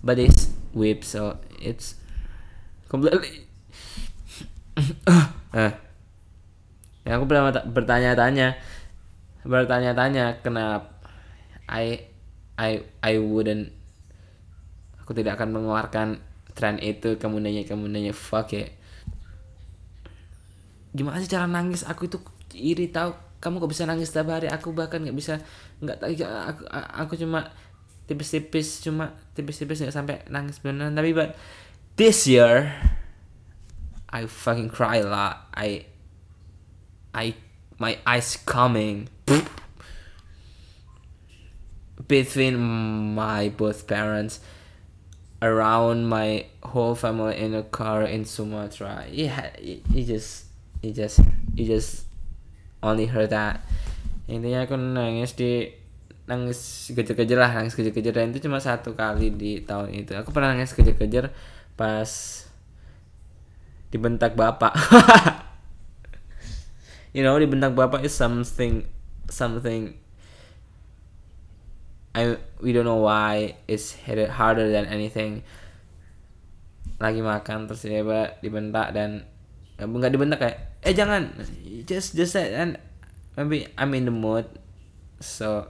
But 0.00 0.22
it's 0.22 0.54
whip 0.70 1.02
so 1.02 1.42
it's 1.58 1.98
completely 2.86 3.48
ya 7.04 7.10
aku 7.12 7.24
pernah 7.28 7.50
bertanya-tanya. 7.66 8.56
Bertanya-tanya 9.42 10.40
kenapa 10.40 10.96
I 11.66 12.06
I 12.56 12.86
I 13.02 13.18
wouldn't 13.18 13.74
aku 15.06 15.14
tidak 15.14 15.38
akan 15.38 15.54
mengeluarkan 15.54 16.18
tren 16.58 16.82
itu 16.82 17.14
kamu 17.14 17.38
nanya 17.38 17.62
kamu 17.62 17.86
nanya 17.86 18.10
fuck 18.10 18.50
ya. 18.50 18.66
Gimana 20.90 21.22
sih 21.22 21.30
cara 21.30 21.46
nangis? 21.46 21.86
Aku 21.86 22.10
itu 22.10 22.18
iri 22.58 22.90
tahu 22.90 23.14
kamu 23.38 23.62
kok 23.62 23.70
bisa 23.70 23.86
nangis 23.86 24.10
setiap 24.10 24.34
hari? 24.34 24.50
Aku 24.50 24.74
bahkan 24.74 24.98
nggak 24.98 25.14
bisa 25.14 25.38
nggak 25.78 26.02
aku 26.26 26.66
aku 26.90 27.14
cuma 27.22 27.54
tipis-tipis 28.10 28.82
cuma 28.82 29.14
tipis-tipis 29.38 29.86
nggak 29.86 29.94
sampai 29.94 30.26
nangis 30.26 30.58
beneran. 30.58 30.98
Tapi 30.98 31.14
but 31.14 31.38
this 31.94 32.26
year 32.26 32.74
I 34.10 34.26
fucking 34.26 34.74
cry 34.74 35.06
lah 35.06 35.46
I 35.54 35.86
I 37.14 37.38
my 37.78 37.94
eyes 38.02 38.34
coming. 38.42 39.06
Between 42.10 42.58
my 43.14 43.54
both 43.54 43.86
parents 43.86 44.42
around 45.42 46.08
my 46.08 46.46
whole 46.62 46.94
family 46.94 47.36
in 47.36 47.54
a 47.54 47.62
car 47.62 48.02
in 48.02 48.24
Sumatra. 48.24 49.04
Yeah, 49.10 49.50
he 49.60 50.04
just, 50.04 50.46
he 50.82 50.92
just, 50.92 51.20
he 51.54 51.66
just 51.66 52.06
only 52.82 53.06
heard 53.06 53.30
that. 53.30 53.60
Intinya 54.26 54.66
aku 54.66 54.74
nangis 54.74 55.38
di 55.38 55.70
nangis 56.26 56.90
kejar-kejar 56.90 57.38
lah 57.38 57.50
nangis 57.54 57.78
kejar-kejar 57.78 58.10
dan 58.10 58.34
itu 58.34 58.42
cuma 58.42 58.58
satu 58.58 58.98
kali 58.98 59.30
di 59.30 59.62
tahun 59.62 59.94
itu 59.94 60.10
aku 60.18 60.34
pernah 60.34 60.50
nangis 60.50 60.74
kejar-kejar 60.74 61.30
pas 61.78 62.10
dibentak 63.94 64.34
bapak 64.34 64.74
you 67.14 67.22
know 67.22 67.38
dibentak 67.38 67.78
bapak 67.78 68.02
is 68.02 68.10
something 68.10 68.82
something 69.30 69.94
I 72.16 72.40
we 72.64 72.72
don't 72.72 72.88
know 72.88 73.04
why 73.04 73.60
it's 73.68 73.92
harder 74.08 74.72
than 74.72 74.88
anything. 74.88 75.44
Lagi 76.96 77.20
makan 77.20 77.68
terus 77.68 77.84
tiba 77.84 78.40
dibentak 78.40 78.96
dan 78.96 79.28
nggak 79.76 80.12
dibentak 80.16 80.40
kayak 80.40 80.80
eh 80.80 80.96
jangan 80.96 81.28
just 81.84 82.16
just 82.16 82.32
say 82.32 82.56
and 82.56 82.80
maybe 83.36 83.68
I'm 83.76 83.92
in 83.92 84.08
the 84.08 84.16
mood. 84.16 84.48
So 85.20 85.68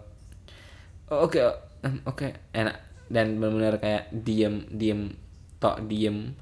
oke 1.10 1.34
okay, 1.34 1.42
oke 1.42 1.58
okay, 2.06 2.30
enak. 2.54 2.78
Dan 3.10 3.42
benar-benar 3.42 3.82
kayak 3.82 4.14
diem 4.14 4.70
diem 4.70 5.18
tok 5.58 5.82
diem. 5.90 6.38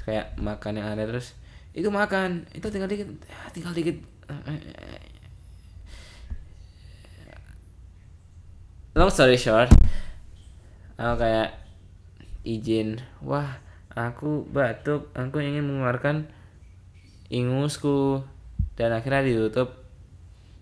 Kayak 0.00 0.38
makan 0.40 0.80
yang 0.80 0.96
ada 0.96 1.04
terus 1.04 1.36
itu 1.76 1.92
makan 1.92 2.48
itu 2.56 2.72
tinggal 2.72 2.88
dikit 2.88 3.10
tinggal 3.52 3.76
dikit 3.76 4.00
long 8.96 9.12
story 9.12 9.36
short 9.36 9.68
aku 10.96 11.14
kayak 11.20 11.60
izin 12.48 13.04
wah 13.20 13.60
aku 13.92 14.48
batuk 14.48 15.12
aku 15.12 15.44
ingin 15.44 15.68
mengeluarkan 15.68 16.32
ingusku. 17.30 18.22
Dan 18.76 18.92
akhirnya 18.92 19.24
ditutup. 19.24 19.72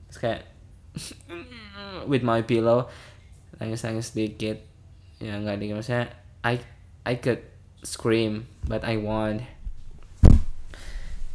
Terus 0.09 0.19
kayak 0.23 0.43
with 2.11 2.23
my 2.23 2.47
pillow 2.47 2.87
nangis 3.59 3.87
nangis 3.87 4.11
sedikit 4.11 4.59
ya 5.23 5.39
nggak 5.39 5.63
dikit 5.63 5.79
maksudnya 5.79 6.11
I 6.43 6.59
I 7.07 7.19
could 7.23 7.43
scream 7.87 8.47
but 8.67 8.87
I 8.87 8.99
won't. 8.99 9.43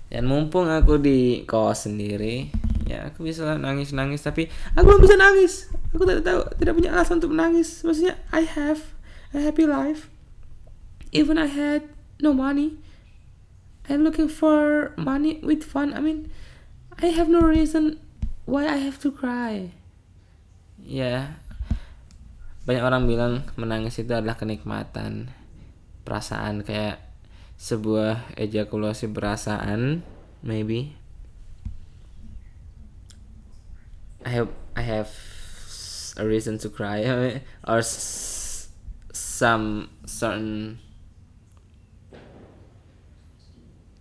Dan 0.10 0.26
mumpung 0.26 0.72
aku 0.72 0.98
di 0.98 1.44
kos 1.46 1.86
sendiri 1.86 2.50
ya 2.90 3.14
aku 3.14 3.30
bisa 3.30 3.46
nangis 3.62 3.94
nangis 3.94 4.26
tapi 4.26 4.50
aku 4.74 4.82
belum 4.90 5.02
bisa 5.06 5.14
nangis. 5.14 5.70
Aku 5.94 6.10
tidak 6.10 6.26
tahu 6.26 6.42
tidak 6.58 6.74
punya 6.74 6.90
alasan 6.98 7.22
untuk 7.22 7.38
menangis. 7.38 7.86
Maksudnya 7.86 8.18
I 8.34 8.50
have 8.50 8.82
a 9.38 9.46
happy 9.46 9.70
life. 9.70 10.10
Even 11.14 11.38
I 11.38 11.46
had 11.46 11.86
no 12.18 12.34
money. 12.34 12.82
I'm 13.86 14.02
looking 14.02 14.30
for 14.30 14.90
money 14.98 15.38
with 15.46 15.62
fun. 15.62 15.94
I 15.94 16.02
mean 16.02 16.34
I 16.98 17.14
have 17.14 17.30
no 17.30 17.46
reason 17.46 18.02
why 18.50 18.66
I 18.66 18.82
have 18.82 18.98
to 19.06 19.14
cry. 19.14 19.70
Ya 20.82 20.98
yeah. 20.98 21.22
banyak 22.70 22.86
orang 22.86 23.10
bilang 23.10 23.34
menangis 23.58 23.98
itu 23.98 24.14
adalah 24.14 24.38
kenikmatan 24.38 25.34
perasaan 26.06 26.62
kayak 26.62 27.02
sebuah 27.58 28.38
ejakulasi 28.38 29.10
perasaan 29.10 30.06
maybe 30.46 30.99
I 34.26 34.30
have 34.30 34.50
I 34.76 34.82
have 34.82 35.10
a 36.18 36.26
reason 36.26 36.58
to 36.60 36.70
cry. 36.70 37.42
Or 37.68 37.82
some 39.12 39.90
certain 40.06 40.80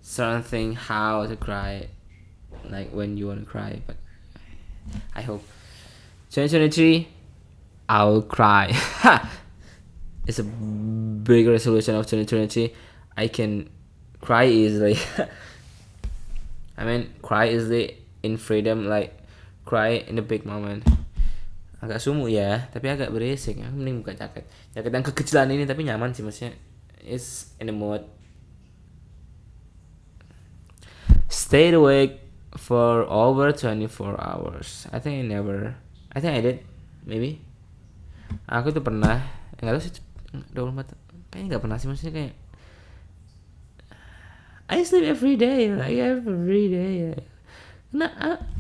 certain 0.01 0.43
thing 0.43 0.73
how 0.73 1.27
to 1.27 1.37
cry 1.37 1.89
like 2.69 2.91
when 2.91 3.16
you 3.16 3.27
want 3.27 3.41
to 3.41 3.47
cry 3.47 3.81
but 3.87 3.97
I 5.14 5.23
hope 5.23 5.43
2023 6.31 7.09
I'll 7.89 8.23
cry. 8.23 8.75
It's 10.27 10.39
a 10.39 10.45
big 10.45 11.47
resolution 11.47 11.95
of 11.95 12.05
2023 12.07 12.75
I 13.16 13.29
can 13.29 13.71
cry 14.21 14.47
easily. 14.47 14.99
I 16.77 16.85
mean 16.85 17.12
cry 17.23 17.49
easily 17.51 17.99
in 18.23 18.37
freedom 18.37 18.87
like 18.87 19.18
cry 19.69 20.01
in 20.09 20.16
the 20.16 20.25
big 20.25 20.49
moment. 20.49 20.81
Agak 21.85 22.01
sumuk 22.01 22.33
ya 22.33 22.66
tapi 22.73 22.89
agak 22.89 23.12
berisik 23.12 23.61
aku 23.61 23.77
mending 23.77 24.01
buka 24.01 24.16
jaket. 24.16 24.49
Jaket 24.73 24.89
yang 24.89 25.05
kekecilan 25.05 25.53
ini 25.53 25.69
tapi 25.69 25.85
nyaman 25.85 26.16
sih 26.16 26.25
maksudnya 26.25 26.57
is 27.05 27.53
in 27.61 27.69
the 27.69 27.77
mood. 27.77 28.01
Stay 31.29 31.69
awake 31.77 32.25
for 32.57 33.05
over 33.05 33.53
24 33.53 34.16
hours. 34.16 34.89
I 34.89 34.99
think 35.05 35.21
I 35.21 35.25
never 35.29 35.77
I 36.16 36.25
think 36.25 36.33
I 36.33 36.41
did 36.41 36.64
maybe. 37.05 37.45
Aku 38.49 38.73
tuh 38.73 38.81
pernah 38.81 39.21
enggak 39.61 39.77
tahu 39.77 39.83
sih 39.85 39.93
24 40.57 41.09
kayaknya 41.29 41.47
nggak 41.55 41.62
pernah 41.62 41.77
sih 41.77 41.89
maksudnya 41.89 42.14
kayak 42.14 42.35
I 44.69 44.85
sleep 44.85 45.09
every 45.09 45.37
day 45.41 45.73
like 45.73 45.97
every 45.97 46.69
day 46.69 47.16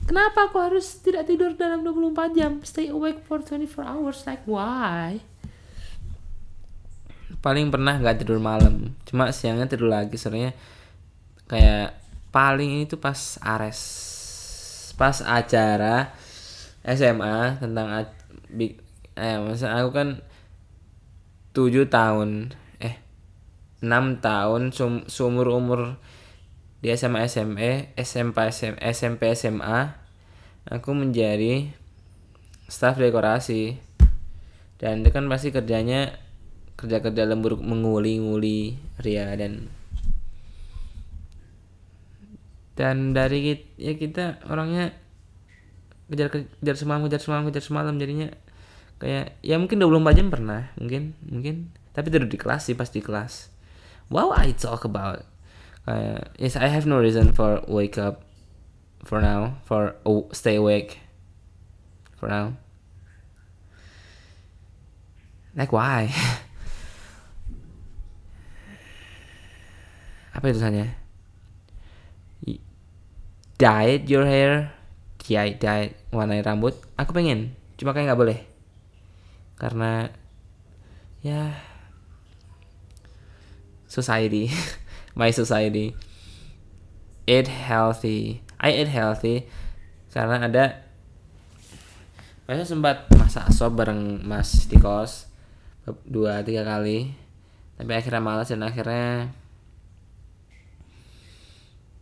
kenapa 0.08 0.48
aku 0.48 0.56
harus 0.56 1.04
tidak 1.04 1.28
tidur 1.28 1.52
dalam 1.52 1.84
24 1.84 2.32
jam? 2.32 2.52
Stay 2.64 2.88
awake 2.88 3.20
for 3.28 3.44
24 3.44 3.84
hours 3.84 4.24
like 4.24 4.44
why? 4.48 5.20
Paling 7.38 7.68
pernah 7.68 8.00
nggak 8.00 8.24
tidur 8.24 8.40
malam 8.40 8.96
cuma 9.04 9.30
siangnya 9.30 9.68
tidur 9.68 9.92
lagi 9.92 10.16
soalnya 10.18 10.56
kayak 11.46 11.96
paling 12.28 12.80
ini 12.80 12.84
tuh 12.84 13.00
pas 13.00 13.40
Ares 13.40 13.80
pas 14.98 15.22
acara 15.22 16.12
SMA 16.82 17.62
tentang 17.62 17.88
big 18.50 18.82
eh 19.14 19.38
masa 19.38 19.70
aku 19.78 19.90
kan 19.94 20.08
tujuh 21.54 21.86
tahun 21.86 22.54
eh 22.82 22.98
enam 23.82 24.18
tahun 24.18 24.74
sum, 24.74 25.06
sumur 25.06 25.50
umur 25.54 25.96
di 26.78 26.94
SMA 26.94 27.26
SME 27.26 27.92
SMP 27.98 28.36
SM, 28.54 28.74
SMP 28.78 29.34
SMA 29.34 29.78
aku 30.70 30.94
menjadi 30.94 31.74
staff 32.70 33.00
dekorasi. 33.00 33.80
Dan 34.78 35.02
itu 35.02 35.10
kan 35.10 35.26
pasti 35.26 35.50
kerjanya 35.50 36.14
kerja-kerja 36.78 37.26
lembur 37.26 37.58
menguli-nguli 37.58 38.78
Ria 39.02 39.34
dan 39.34 39.66
dan 42.78 43.10
dari 43.10 43.58
ya 43.74 43.98
kita 43.98 44.46
orangnya 44.46 44.94
kejar 46.06 46.30
kejar 46.30 46.76
semalam 46.78 47.10
kejar 47.10 47.18
semalam 47.18 47.42
kejar 47.50 47.64
semalam 47.66 47.98
jadinya 47.98 48.30
kayak 49.02 49.34
ya 49.42 49.58
mungkin 49.58 49.82
24 49.82 50.14
jam 50.14 50.30
pernah 50.30 50.70
mungkin 50.78 51.18
mungkin. 51.26 51.74
Tapi 51.90 52.14
tidur 52.14 52.30
di 52.30 52.38
kelas 52.38 52.70
sih 52.70 52.78
pas 52.78 52.86
di 52.86 53.02
kelas. 53.02 53.50
Wow 54.14 54.30
I 54.30 54.54
talk 54.54 54.86
about 54.86 55.26
uh, 55.88 56.20
yes 56.36 56.56
I 56.60 56.68
have 56.68 56.84
no 56.84 57.00
reason 57.00 57.32
for 57.32 57.64
wake 57.64 57.96
up 57.96 58.28
for 59.08 59.24
now 59.24 59.56
for 59.64 59.96
oh, 60.04 60.28
stay 60.36 60.60
awake 60.60 61.00
for 62.20 62.28
now. 62.28 62.60
Like 65.56 65.72
why? 65.72 66.12
Apa 70.36 70.52
itu 70.52 70.60
tulisannya 70.60 71.08
diet 73.58 74.06
your 74.06 74.24
hair. 74.24 74.72
Diet 75.18 75.60
diet 75.60 75.98
warnai 76.14 76.40
rambut. 76.40 76.78
Aku 76.96 77.12
pengen 77.12 77.52
cuma 77.76 77.92
kayak 77.92 78.14
nggak 78.14 78.22
boleh. 78.22 78.38
Karena 79.58 80.08
ya 81.20 81.58
society 83.90 84.46
my 85.18 85.34
society. 85.34 85.98
Eat 87.26 87.50
healthy. 87.50 88.40
I 88.62 88.72
eat 88.78 88.88
healthy 88.88 89.50
karena 90.14 90.46
ada 90.46 90.88
Masa 92.48 92.64
sempat 92.64 93.04
masak 93.12 93.52
sop 93.52 93.76
bareng 93.76 94.24
mas 94.24 94.64
di 94.72 94.80
kos 94.80 95.28
dua 96.08 96.40
tiga 96.40 96.64
kali. 96.64 97.12
Tapi 97.76 97.92
akhirnya 97.92 98.24
malas 98.24 98.48
dan 98.48 98.64
akhirnya 98.64 99.36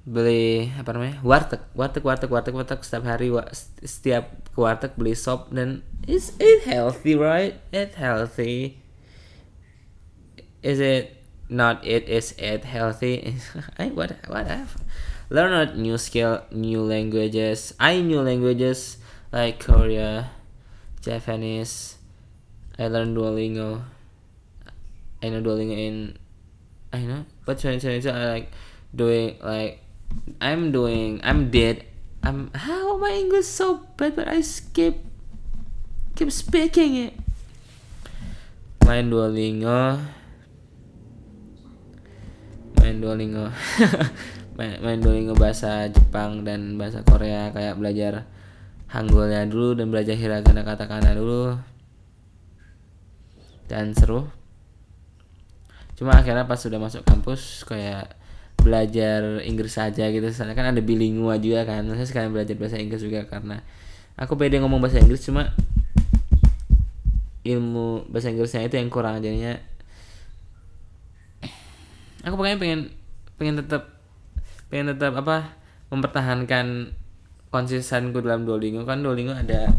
beli 0.07 0.71
apa 0.79 0.95
namanya 0.95 1.19
warteg. 1.27 1.59
Warteg 1.75 2.07
warteg 2.07 2.31
warteg 2.31 2.55
warteg. 2.55 2.79
Setiap 2.79 3.11
hari 3.11 3.35
setiap 3.83 4.47
ke 4.55 4.59
warteg 4.63 4.95
beli 4.95 5.19
sop 5.19 5.51
dan 5.51 5.83
is 6.07 6.31
it 6.39 6.63
healthy 6.63 7.19
right? 7.19 7.59
It 7.75 7.99
healthy. 7.99 8.79
Is 10.63 10.79
it 10.79 11.26
not 11.49 11.85
it 11.87 12.09
is 12.09 12.35
it 12.39 12.65
healthy. 12.65 13.37
I 13.79 13.89
what 13.89 14.17
whatever 14.27 14.81
learn 15.31 15.53
a 15.53 15.75
new 15.75 15.99
skill 15.99 16.43
new 16.51 16.83
languages. 16.83 17.75
I 17.79 18.01
new 18.01 18.21
languages 18.21 18.99
like 19.33 19.59
Korea 19.59 20.31
Japanese. 21.01 21.97
I 22.79 22.89
learn 22.89 23.15
Duolingo. 23.15 23.83
I 25.23 25.29
know 25.31 25.41
Duolingo 25.41 25.77
in 25.77 26.19
I 26.93 27.01
know 27.03 27.25
but 27.45 27.59
2022 27.59 28.11
I 28.11 28.27
like 28.27 28.47
doing 28.95 29.37
like 29.43 29.83
I'm 30.41 30.71
doing 30.73 31.21
I'm 31.23 31.51
dead. 31.51 31.85
I'm 32.23 32.51
how 32.55 32.99
my 32.99 33.11
English 33.11 33.47
so 33.47 33.87
bad 33.97 34.17
but 34.17 34.29
I 34.29 34.43
skip 34.43 34.99
keep 36.15 36.31
speaking 36.31 36.97
it. 36.97 37.15
Main 38.87 39.11
Duolingo 39.11 40.16
main 42.87 43.03
Duolingo. 43.03 43.51
Main, 44.57 44.81
main 44.81 44.97
Duolingo 45.03 45.35
bahasa 45.37 45.85
Jepang 45.91 46.41
dan 46.47 46.81
bahasa 46.81 47.05
Korea 47.05 47.53
kayak 47.53 47.77
belajar 47.77 48.25
Hanggulnya 48.87 49.43
dulu 49.45 49.75
dan 49.75 49.91
belajar 49.91 50.15
hiragana 50.15 50.63
katakana 50.63 51.13
dulu. 51.13 51.59
Dan 53.67 53.91
seru. 53.93 54.31
Cuma 55.99 56.15
akhirnya 56.15 56.47
pas 56.47 56.57
sudah 56.57 56.79
masuk 56.79 57.03
kampus 57.03 57.67
kayak 57.67 58.15
belajar 58.63 59.43
Inggris 59.43 59.75
saja 59.75 60.07
gitu. 60.09 60.25
Soalnya 60.31 60.55
kan 60.55 60.71
ada 60.71 60.81
bilingua 60.81 61.37
juga 61.43 61.67
kan. 61.67 61.83
Saya 61.93 62.07
sekarang 62.07 62.31
belajar 62.31 62.55
bahasa 62.55 62.79
Inggris 62.79 63.03
juga 63.03 63.27
karena 63.27 63.61
aku 64.15 64.39
pede 64.39 64.63
ngomong 64.63 64.79
bahasa 64.79 65.03
Inggris 65.03 65.27
cuma 65.27 65.53
ilmu 67.43 68.07
bahasa 68.09 68.31
Inggrisnya 68.33 68.65
itu 68.65 68.79
yang 68.79 68.89
kurang 68.89 69.19
jadinya 69.21 69.59
aku 72.27 72.35
pengen 72.43 72.59
pengen 72.59 72.81
pengen 73.39 73.57
tetap 73.63 73.83
pengen 74.67 74.91
tetap 74.91 75.15
apa 75.15 75.55
mempertahankan 75.95 76.91
konsistenku 77.55 78.19
dalam 78.19 78.43
Duolingo. 78.43 78.83
Kan 78.83 79.07
Duolingo 79.07 79.31
ada 79.31 79.71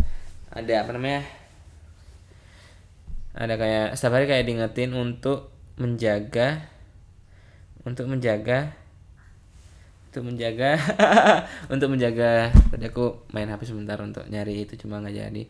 ada 0.56 0.74
apa 0.80 0.96
namanya? 0.96 1.28
Ada 3.36 3.54
kayak 3.60 3.88
setiap 4.00 4.16
hari 4.18 4.26
kayak 4.32 4.48
diingetin 4.48 4.96
untuk 4.96 5.52
menjaga 5.78 6.64
untuk 7.84 8.10
menjaga 8.10 8.74
untuk 10.10 10.24
menjaga 10.24 10.80
untuk 11.74 11.92
menjaga. 11.92 12.56
Tadi 12.72 12.86
aku 12.88 13.28
main 13.36 13.52
HP 13.52 13.68
sebentar 13.68 14.00
untuk 14.00 14.24
nyari 14.32 14.64
itu 14.64 14.80
cuma 14.80 15.04
nggak 15.04 15.16
jadi. 15.20 15.44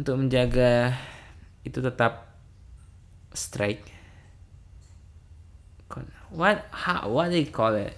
Untuk 0.00 0.16
menjaga 0.16 0.96
itu 1.68 1.78
tetap 1.84 2.32
strike 3.36 3.97
what 6.30 6.68
how 6.70 7.08
what 7.08 7.32
they 7.32 7.44
call 7.48 7.74
it 7.74 7.96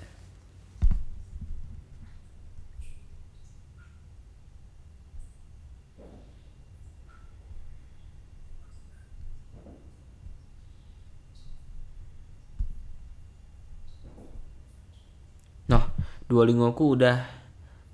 Noh, 15.70 15.86
Duolingoku 16.26 16.98
udah 16.98 17.22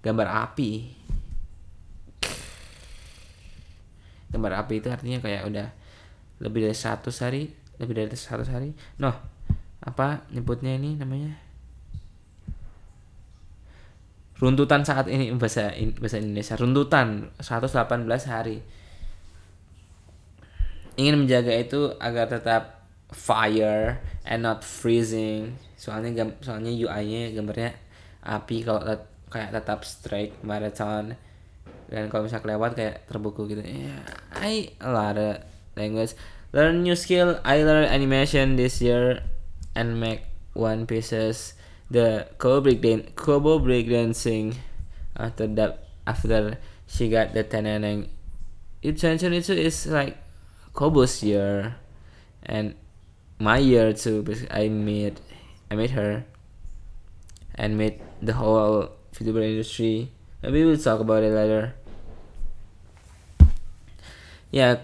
gambar 0.01 0.49
api. 0.49 0.97
Gambar 4.33 4.65
api 4.65 4.75
itu 4.81 4.89
artinya 4.89 5.21
kayak 5.21 5.45
udah 5.45 5.69
lebih 6.41 6.65
dari 6.65 6.73
100 6.73 7.05
hari, 7.21 7.53
lebih 7.77 7.95
dari 8.01 8.17
100 8.17 8.49
hari. 8.49 8.73
Noh, 8.97 9.36
apa 9.87 10.27
nyebutnya 10.35 10.75
ini 10.75 10.99
namanya? 10.99 11.39
Runtutan 14.37 14.85
saat 14.85 15.09
ini 15.09 15.33
bahasa 15.39 15.73
bahasa 15.97 16.19
Indonesia. 16.21 16.59
Runtutan 16.59 17.31
118 17.39 18.05
hari. 18.29 18.61
Ingin 20.99 21.25
menjaga 21.25 21.55
itu 21.57 21.95
agar 22.03 22.29
tetap 22.29 22.85
fire 23.15 24.03
and 24.27 24.43
not 24.43 24.67
freezing. 24.67 25.55
Soalnya 25.79 26.35
soalnya 26.43 26.75
UI-nya 26.75 27.33
gambarnya 27.33 27.71
api 28.27 28.67
kalau 28.67 28.83
tet 28.83 29.07
kayak 29.31 29.55
tetap 29.55 29.87
strike 29.87 30.35
marathon 30.43 31.15
dan 31.87 32.11
kalau 32.11 32.27
misalnya 32.27 32.43
kelewat 32.43 32.73
kayak 32.75 33.07
terbuku 33.07 33.47
gitu. 33.47 33.63
Yeah, 33.63 34.03
I 34.35 34.75
a 34.83 34.91
lot 34.91 35.17
of 35.17 35.41
language. 35.79 36.19
Learn 36.51 36.83
new 36.83 36.99
skill. 36.99 37.39
I 37.47 37.63
learn 37.63 37.87
animation 37.87 38.59
this 38.59 38.83
year 38.83 39.23
and 39.77 40.01
make 40.01 40.25
one 40.57 40.89
pieces. 40.89 41.53
The 41.93 42.27
Kobo 42.41 42.65
break 42.65 42.81
dan 42.81 43.13
Kobo 43.15 43.61
break 43.61 43.87
dancing 43.93 44.57
after 45.15 45.47
that 45.55 45.87
after 46.09 46.59
she 46.89 47.13
got 47.13 47.37
the 47.37 47.45
teneneng 47.45 48.11
itu 48.83 49.55
is 49.55 49.87
like 49.87 50.17
Kobo's 50.73 51.23
year 51.23 51.77
and 52.43 52.75
my 53.39 53.59
year 53.59 53.93
too 53.93 54.23
because 54.23 54.47
I 54.51 54.69
made 54.69 55.21
I 55.71 55.75
made 55.75 55.91
her 55.93 56.25
and 57.55 57.77
made 57.77 58.01
the 58.23 58.35
whole 58.35 58.93
video 59.13 59.43
industry. 59.43 60.13
Maybe 60.43 60.65
we'll 60.65 60.79
talk 60.79 61.01
about 61.01 61.25
it 61.25 61.33
later. 61.33 61.75
Ya 64.55 64.79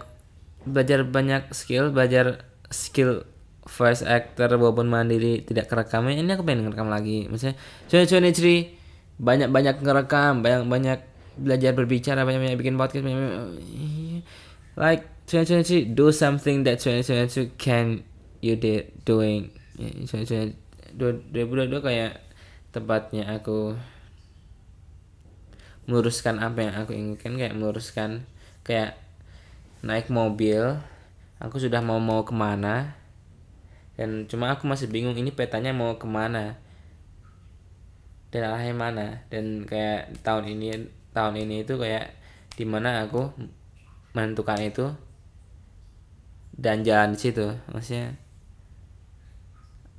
belajar 0.67 1.07
banyak 1.07 1.55
skill 1.55 1.91
belajar 1.91 2.43
skill 2.71 3.23
voice 3.63 4.03
actor 4.03 4.59
walaupun 4.59 4.91
mandiri 4.91 5.43
tidak 5.43 5.71
kerekam 5.71 6.07
ini 6.11 6.27
aku 6.35 6.43
pengen 6.43 6.67
ngerekam 6.67 6.91
lagi. 6.91 7.31
Misalnya 7.31 7.55
cuy 7.87 8.07
cuy 8.07 8.57
banyak 9.13 9.49
banyak 9.49 9.75
ngerekam 9.79 10.43
banyak 10.43 10.67
banyak 10.67 10.99
belajar 11.37 11.71
berbicara 11.73 12.27
banyak 12.27 12.41
banyak 12.41 12.57
bikin 12.59 12.77
podcast 12.77 13.03
banyak, 13.05 13.17
banyak 13.17 14.23
like 14.77 15.03
2022 15.29 15.97
do 15.97 16.11
something 16.11 16.67
that 16.67 16.81
2022 16.81 17.57
can 17.57 18.03
you 18.43 18.59
did 18.59 18.91
doing? 19.07 19.49
2022 19.79 21.81
kayak 21.81 22.21
tempatnya 22.73 23.37
aku 23.37 23.77
meluruskan 25.89 26.39
apa 26.39 26.59
yang 26.63 26.73
aku 26.79 26.91
inginkan 26.95 27.35
kayak 27.35 27.55
meluruskan 27.55 28.23
kayak 28.63 28.95
naik 29.83 30.07
mobil 30.07 30.79
aku 31.43 31.59
sudah 31.59 31.83
mau 31.83 31.99
mau 31.99 32.23
ke 32.23 32.31
mana 32.31 32.95
dan 33.93 34.25
cuma 34.25 34.49
aku 34.49 34.65
masih 34.65 34.89
bingung 34.89 35.13
ini 35.13 35.29
petanya 35.29 35.69
mau 35.69 35.97
ke 36.01 36.07
mana. 36.09 36.57
Dan 38.33 38.49
arahnya 38.49 38.73
mana. 38.73 39.07
Dan 39.29 39.69
kayak 39.69 40.25
tahun 40.25 40.57
ini 40.57 40.89
tahun 41.13 41.45
ini 41.45 41.61
itu 41.61 41.77
kayak 41.77 42.17
di 42.57 42.65
mana 42.65 43.05
aku 43.05 43.29
menentukan 44.17 44.57
itu 44.65 44.89
dan 46.57 46.81
jalan 46.81 47.13
di 47.13 47.19
situ. 47.21 47.53
Maksudnya 47.69 48.17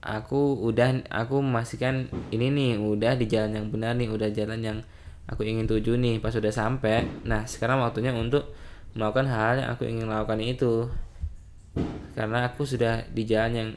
aku 0.02 0.58
udah 0.58 1.06
aku 1.10 1.38
memastikan 1.38 2.10
ini 2.34 2.50
nih 2.50 2.70
udah 2.76 3.14
di 3.14 3.30
jalan 3.30 3.56
yang 3.56 3.66
benar 3.70 3.96
nih 3.96 4.10
udah 4.10 4.28
jalan 4.34 4.60
yang 4.60 4.78
aku 5.24 5.48
ingin 5.48 5.64
tuju 5.64 5.96
nih 5.96 6.20
pas 6.20 6.28
sudah 6.28 6.52
sampai 6.52 7.08
nah 7.24 7.48
sekarang 7.48 7.80
waktunya 7.80 8.12
untuk 8.12 8.52
melakukan 8.92 9.26
hal 9.32 9.64
yang 9.64 9.68
aku 9.70 9.86
ingin 9.86 10.06
lakukan 10.10 10.42
itu. 10.42 10.90
Karena 12.14 12.46
aku 12.46 12.62
sudah 12.62 13.02
di 13.10 13.26
jalan 13.26 13.52
yang 13.54 13.70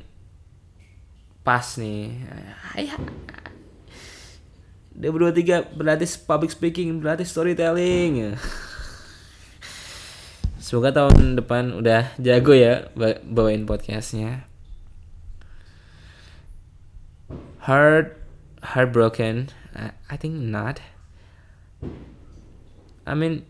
pas 1.47 1.79
nih. 1.79 2.11
Ayah 2.75 2.99
2023 4.99 5.79
berarti 5.79 6.03
public 6.27 6.51
speaking 6.51 6.99
berarti 6.99 7.23
storytelling. 7.23 8.35
Semoga 10.59 10.91
tahun 10.91 11.39
depan 11.39 11.71
udah 11.79 12.11
jago 12.19 12.51
ya 12.51 12.91
bawain 13.23 13.63
podcastnya. 13.63 14.43
Heart 17.63 18.19
heartbroken. 18.75 19.47
I, 19.71 19.95
I 20.11 20.19
think 20.19 20.35
not. 20.35 20.83
I 23.07 23.15
mean 23.15 23.47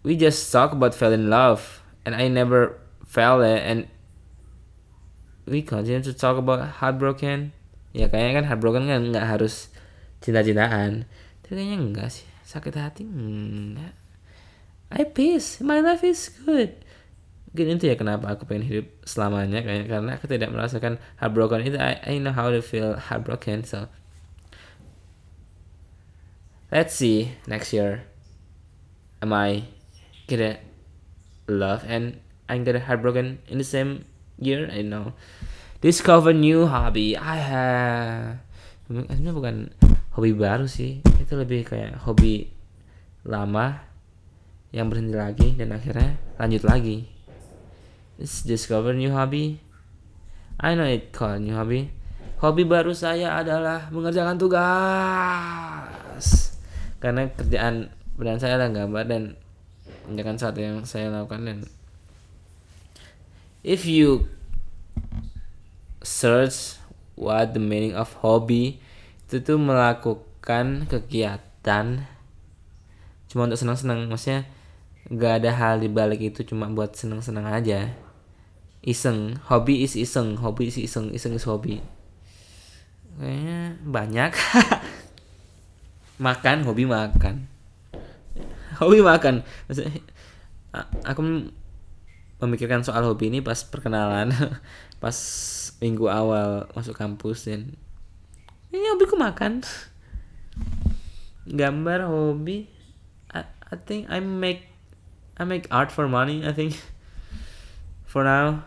we 0.00 0.16
just 0.16 0.48
talk 0.48 0.72
about 0.72 0.96
fell 0.96 1.12
in 1.12 1.28
love 1.28 1.84
and 2.08 2.16
I 2.16 2.32
never 2.32 2.80
fell 3.04 3.44
and 3.44 3.92
we 5.44 5.62
continue 5.62 6.02
to 6.02 6.12
talk 6.16 6.36
about 6.36 6.60
heartbroken. 6.80 7.52
Ya 7.94 8.10
kayaknya 8.10 8.42
kan 8.42 8.44
heartbroken 8.50 8.84
kan 8.90 9.00
nggak 9.12 9.26
harus 9.26 9.70
cinta-cintaan. 10.24 11.06
Tapi 11.44 11.52
kayaknya 11.54 11.78
enggak 11.78 12.08
sih 12.10 12.26
sakit 12.44 12.76
hati 12.76 13.08
enggak 13.08 13.96
I 14.92 15.02
peace 15.08 15.58
my 15.64 15.80
life 15.80 16.04
is 16.06 16.30
good. 16.44 16.76
Mungkin 17.50 17.78
itu 17.78 17.90
ya 17.90 17.96
kenapa 17.98 18.34
aku 18.34 18.46
pengen 18.46 18.66
hidup 18.66 18.86
selamanya 19.06 19.62
kayak 19.62 19.86
karena 19.90 20.10
aku 20.18 20.26
tidak 20.26 20.50
merasakan 20.50 21.02
heartbroken 21.18 21.66
itu. 21.66 21.78
I, 21.78 21.98
I 22.02 22.22
know 22.22 22.34
how 22.34 22.50
to 22.50 22.62
feel 22.62 22.98
heartbroken 22.98 23.66
so. 23.66 23.90
Let's 26.70 26.94
see 26.94 27.34
next 27.46 27.70
year. 27.70 28.06
Am 29.22 29.30
I 29.30 29.70
gonna 30.26 30.58
love 31.46 31.86
and 31.86 32.18
I'm 32.50 32.66
gonna 32.66 32.82
heartbroken 32.82 33.38
in 33.46 33.58
the 33.58 33.66
same 33.66 34.06
year 34.40 34.70
I 34.70 34.86
know 34.86 35.14
discover 35.84 36.34
new 36.34 36.66
hobby 36.70 37.18
I 37.18 37.38
have 37.38 38.42
sebenarnya 38.86 39.32
bukan 39.32 39.56
hobi 40.14 40.32
baru 40.36 40.68
sih 40.68 41.00
itu 41.00 41.34
lebih 41.34 41.66
kayak 41.66 42.02
hobi 42.04 42.52
lama 43.24 43.80
yang 44.74 44.90
berhenti 44.92 45.16
lagi 45.16 45.48
dan 45.56 45.72
akhirnya 45.72 46.18
lanjut 46.36 46.62
lagi 46.66 47.14
Let's 48.14 48.46
discover 48.46 48.94
new 48.94 49.10
hobby. 49.10 49.58
I 50.62 50.78
know 50.78 50.86
it 50.86 51.10
called 51.10 51.42
new 51.42 51.50
hobby. 51.58 51.90
Hobi 52.38 52.62
baru 52.62 52.94
saya 52.94 53.34
adalah 53.42 53.90
mengerjakan 53.90 54.38
tugas. 54.38 56.22
Karena 57.02 57.26
kerjaan 57.34 57.90
pekerjaan 58.14 58.38
saya 58.38 58.54
adalah 58.54 58.70
gambar 58.70 59.04
dan 59.10 59.34
mengerjakan 60.06 60.36
sesuatu 60.38 60.60
yang 60.62 60.86
saya 60.86 61.10
lakukan 61.10 61.42
dan 61.42 61.58
if 63.64 63.88
you 63.88 64.30
search 66.04 66.78
what 67.16 67.56
the 67.56 67.62
meaning 67.62 67.96
of 67.96 68.12
hobby 68.20 68.78
itu 69.26 69.40
tuh 69.40 69.58
melakukan 69.58 70.86
kegiatan 70.86 72.06
cuma 73.26 73.50
untuk 73.50 73.58
senang-senang. 73.58 74.06
Maksudnya 74.06 74.46
nggak 75.10 75.32
ada 75.42 75.50
hal 75.56 75.74
di 75.82 75.90
balik 75.90 76.22
itu 76.22 76.46
cuma 76.46 76.70
buat 76.70 76.94
senang-senang 76.94 77.48
aja. 77.50 77.90
Iseng. 78.84 79.40
Hobi 79.48 79.82
is 79.82 79.96
iseng. 79.96 80.38
Hobi 80.38 80.68
is 80.68 80.76
iseng. 80.76 81.10
Iseng 81.10 81.34
is 81.34 81.48
hobi 81.48 81.80
kayaknya 83.18 83.78
banyak. 83.82 84.32
Makan 86.24 86.62
hobi 86.62 86.86
makan. 86.86 87.50
Hobi 88.78 89.02
makan. 89.02 89.42
Maksudnya, 89.66 89.98
aku 91.02 91.50
memikirkan 92.42 92.82
soal 92.82 93.06
hobi 93.06 93.30
ini 93.30 93.40
pas 93.40 93.62
perkenalan 93.62 94.34
pas 95.02 95.16
minggu 95.78 96.06
awal 96.10 96.66
masuk 96.74 96.96
kampus 96.96 97.46
dan 97.46 97.74
ini 98.74 98.90
hobiku 98.90 99.14
makan. 99.14 99.62
Gambar 101.46 102.10
hobi 102.10 102.66
I, 103.30 103.46
I 103.46 103.74
think 103.78 104.10
I 104.10 104.18
make 104.18 104.66
I 105.38 105.46
make 105.46 105.70
art 105.70 105.94
for 105.94 106.10
money 106.10 106.42
I 106.42 106.50
think 106.50 106.74
for 108.10 108.26
now. 108.26 108.66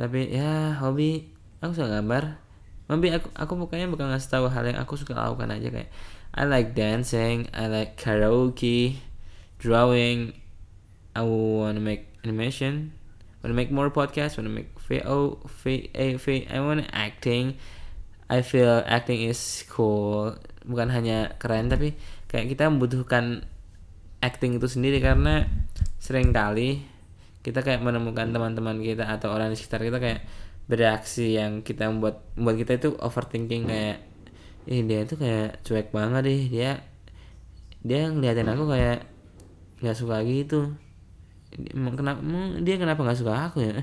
Tapi 0.00 0.32
ya 0.32 0.78
hobi 0.80 1.28
aku 1.60 1.76
suka 1.76 2.00
gambar. 2.00 2.40
Hobi 2.88 3.12
aku 3.12 3.28
aku 3.36 3.52
pokoknya 3.60 3.92
bukan 3.92 4.08
ngasih 4.08 4.30
tahu 4.32 4.48
hal 4.48 4.64
yang 4.64 4.80
aku 4.80 4.96
suka 4.96 5.12
lakukan 5.12 5.52
aja 5.52 5.68
kayak 5.68 5.92
I 6.32 6.44
like 6.44 6.76
dancing, 6.76 7.48
I 7.52 7.66
like 7.66 7.96
karaoke, 7.96 9.00
drawing, 9.58 10.36
I 11.16 11.24
wanna 11.24 11.80
make 11.80 12.07
animation, 12.24 12.94
wanna 13.42 13.54
make 13.54 13.70
more 13.70 13.90
podcasts, 13.90 14.36
wanna 14.38 14.50
make 14.50 14.72
VO, 14.88 15.42
VA, 15.62 16.18
I 16.48 16.58
wanna 16.58 16.86
acting. 16.90 17.58
I 18.28 18.44
feel 18.44 18.84
acting 18.84 19.24
is 19.24 19.64
cool, 19.72 20.36
bukan 20.68 20.92
hanya 20.92 21.32
keren 21.40 21.72
tapi 21.72 21.96
kayak 22.28 22.52
kita 22.52 22.68
membutuhkan 22.68 23.48
acting 24.20 24.60
itu 24.60 24.68
sendiri 24.68 25.00
karena 25.00 25.48
sering 25.96 26.36
kali 26.36 26.84
kita 27.40 27.64
kayak 27.64 27.80
menemukan 27.80 28.28
teman-teman 28.28 28.84
kita 28.84 29.08
atau 29.08 29.32
orang 29.32 29.48
di 29.48 29.56
sekitar 29.56 29.80
kita 29.80 29.96
kayak 29.96 30.28
bereaksi 30.68 31.40
yang 31.40 31.64
kita 31.64 31.88
membuat 31.88 32.20
membuat 32.36 32.56
kita 32.60 32.72
itu 32.76 32.90
overthinking 33.00 33.64
kayak 33.64 34.04
eh 34.68 34.84
dia 34.84 35.08
itu 35.08 35.16
kayak 35.16 35.64
cuek 35.64 35.88
banget 35.88 36.28
deh. 36.28 36.42
Dia 36.52 36.70
dia 37.80 38.12
ngeliatin 38.12 38.52
aku 38.52 38.68
kayak 38.68 39.08
nggak 39.80 39.96
suka 39.96 40.20
gitu 40.28 40.76
kenapa 41.74 42.20
dia 42.60 42.76
kenapa 42.76 43.00
nggak 43.02 43.18
suka 43.18 43.32
aku 43.50 43.64
ya? 43.64 43.82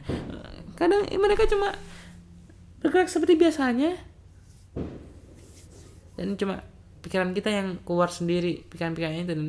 Kadang 0.78 1.10
mereka 1.18 1.50
cuma 1.50 1.74
bergerak 2.82 3.10
seperti 3.10 3.36
biasanya. 3.36 3.98
Dan 6.16 6.40
cuma 6.40 6.64
pikiran 7.02 7.34
kita 7.36 7.50
yang 7.54 7.78
keluar 7.86 8.10
sendiri 8.10 8.66
pikiran-pikirannya 8.66 9.26
dan 9.30 9.40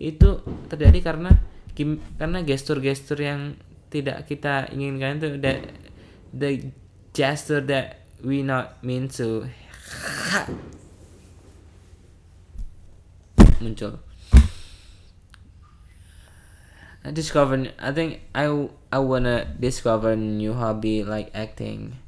itu 0.00 0.40
terjadi 0.72 0.98
karena 1.12 1.30
karena 2.16 2.38
gestur-gestur 2.44 3.20
yang 3.20 3.56
tidak 3.92 4.24
kita 4.28 4.72
inginkan 4.72 5.20
itu 5.20 5.36
that 5.40 5.60
the 6.32 6.72
gesture 7.12 7.60
that 7.60 8.04
we 8.24 8.40
not 8.40 8.80
mean 8.80 9.08
to. 9.08 9.44
Muncul 13.62 14.11
I 17.02 17.10
discover 17.10 17.66
I 17.82 17.90
think 17.90 18.22
I 18.30 18.46
I 18.94 18.98
wanna 19.02 19.42
discover 19.58 20.14
new 20.14 20.54
hobby 20.54 21.02
like 21.02 21.34
acting. 21.34 21.98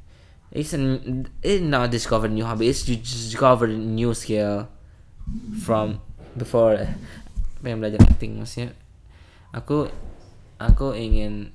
It's 0.55 0.71
an 0.71 1.27
it's 1.43 1.59
not 1.59 1.91
discover 1.91 2.31
new 2.31 2.47
hobby 2.47 2.71
it's 2.71 2.87
to 2.87 2.95
discover 2.95 3.67
new 3.67 4.15
skill 4.15 4.71
from 5.59 5.99
before. 6.39 6.79
Pengen 7.59 7.83
belajar 7.83 7.99
acting 8.07 8.39
maksudnya. 8.39 8.71
Aku 9.51 9.91
aku 10.55 10.95
ingin 10.95 11.51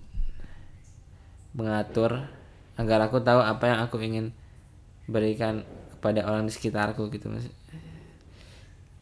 mengatur 1.57 2.29
agar 2.77 3.09
aku 3.09 3.25
tahu 3.25 3.41
apa 3.41 3.65
yang 3.73 3.81
aku 3.81 3.97
ingin 4.05 4.37
berikan 5.09 5.65
kepada 5.97 6.29
orang 6.29 6.45
di 6.45 6.53
sekitarku 6.53 7.09
gitu 7.09 7.33
mas 7.33 7.49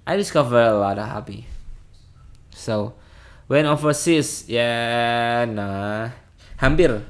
I 0.09 0.17
discover 0.17 0.63
a 0.63 0.79
lot 0.79 0.97
of 0.97 1.11
hobby. 1.11 1.43
So 2.55 2.95
when 3.49 3.65
overseas 3.65 4.45
ya 4.47 4.69
nah 5.49 6.13
hampir. 6.61 7.01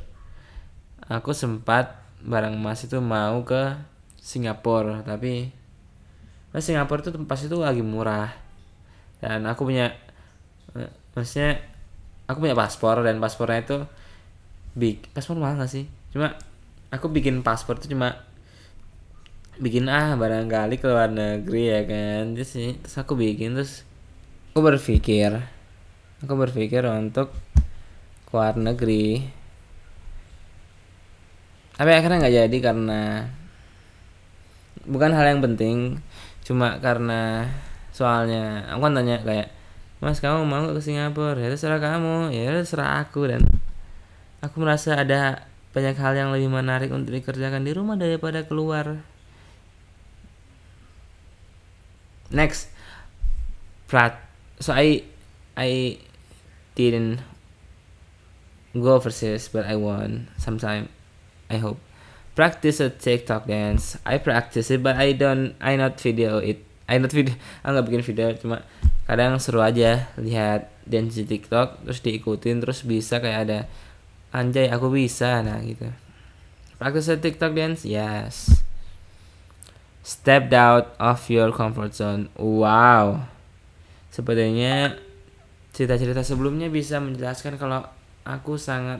Aku 1.08 1.34
sempat 1.34 1.98
bareng 2.22 2.54
Mas 2.56 2.84
itu 2.84 3.00
mau 3.00 3.42
ke 3.42 3.74
Singapura 4.20 5.00
tapi 5.02 5.50
Mas 6.54 6.64
Singapura 6.64 7.02
itu 7.02 7.12
tempat 7.12 7.38
itu 7.42 7.58
lagi 7.58 7.82
murah. 7.82 8.32
Dan 9.18 9.44
aku 9.50 9.66
punya 9.66 9.92
eh, 10.78 10.90
maksudnya 11.12 11.58
aku 12.30 12.46
punya 12.46 12.54
paspor 12.54 13.02
dan 13.02 13.18
paspornya 13.18 13.60
itu 13.66 13.78
big 14.78 15.10
paspor 15.10 15.34
mahal 15.36 15.58
gak 15.58 15.74
sih? 15.74 15.90
Cuma 16.14 16.38
aku 16.94 17.10
bikin 17.10 17.42
paspor 17.42 17.82
itu 17.82 17.90
cuma 17.92 18.22
bikin 19.58 19.90
ah 19.90 20.14
barangkali 20.14 20.78
ke 20.78 20.86
luar 20.86 21.10
negeri 21.10 21.62
ya 21.66 21.82
kan? 21.82 22.38
Terus, 22.38 22.54
terus 22.54 22.94
aku 22.94 23.18
bikin 23.18 23.58
terus 23.58 23.82
aku 24.54 24.60
berpikir 24.62 25.57
aku 26.24 26.34
berpikir 26.34 26.82
untuk 26.88 27.30
ke 28.26 28.32
luar 28.34 28.58
negeri. 28.58 29.24
Tapi 31.78 31.90
akhirnya 31.94 32.18
nggak 32.26 32.36
jadi 32.46 32.58
karena 32.58 33.02
bukan 34.82 35.14
hal 35.14 35.26
yang 35.30 35.40
penting 35.44 36.02
cuma 36.42 36.80
karena 36.80 37.46
soalnya 37.92 38.66
aku 38.72 38.88
kan 38.88 38.94
tanya 38.96 39.20
kayak 39.20 39.52
mas 39.98 40.18
kamu 40.18 40.42
mau 40.46 40.66
ke 40.74 40.82
Singapura? 40.82 41.38
Ya 41.38 41.50
terserah 41.54 41.78
kamu. 41.78 42.34
Ya 42.34 42.50
terserah 42.50 43.02
aku. 43.02 43.30
Dan 43.30 43.46
aku 44.42 44.62
merasa 44.62 44.98
ada 44.98 45.46
banyak 45.74 45.94
hal 45.98 46.14
yang 46.18 46.30
lebih 46.34 46.50
menarik 46.50 46.90
untuk 46.90 47.14
dikerjakan 47.14 47.62
di 47.62 47.72
rumah 47.74 47.94
daripada 47.94 48.42
keluar. 48.42 49.02
Next. 52.34 52.74
Prat 53.88 54.20
so 54.60 54.76
I 54.76 55.00
I 55.56 55.96
didn't 56.78 57.18
go 58.70 58.94
overseas 58.94 59.50
but 59.50 59.66
I 59.66 59.74
want 59.74 60.30
sometime 60.38 60.86
I 61.50 61.58
hope. 61.58 61.82
Practice 62.38 62.78
a 62.78 62.86
TikTok 62.86 63.50
dance. 63.50 63.98
I 64.06 64.22
practice 64.22 64.70
it 64.70 64.78
but 64.78 64.94
I 64.94 65.18
don't 65.18 65.58
I 65.58 65.74
not 65.74 65.98
video 65.98 66.38
it. 66.38 66.62
I 66.86 67.02
not 67.02 67.10
video 67.10 67.34
aku 67.66 67.74
nggak 67.74 67.84
bikin 67.90 68.02
video 68.06 68.26
cuma 68.38 68.62
kadang 69.10 69.42
seru 69.42 69.58
aja 69.58 70.06
lihat 70.14 70.70
dance 70.86 71.18
di 71.18 71.26
TikTok 71.26 71.82
terus 71.82 71.98
diikutin 71.98 72.62
terus 72.62 72.86
bisa 72.86 73.18
kayak 73.18 73.38
ada 73.50 73.58
anjay 74.30 74.70
aku 74.70 74.94
bisa. 74.94 75.42
Nah 75.42 75.58
gitu. 75.66 75.90
Practice 76.78 77.10
a 77.10 77.18
TikTok 77.18 77.58
dance? 77.58 77.82
Yes. 77.82 78.62
Step 80.06 80.54
out 80.54 80.94
of 81.02 81.26
your 81.26 81.50
comfort 81.50 81.90
zone. 81.92 82.30
Wow. 82.38 83.26
Sepertinya 84.14 85.07
cerita-cerita 85.78 86.26
sebelumnya 86.26 86.66
bisa 86.66 86.98
menjelaskan 86.98 87.54
kalau 87.54 87.86
aku 88.26 88.58
sangat 88.58 88.98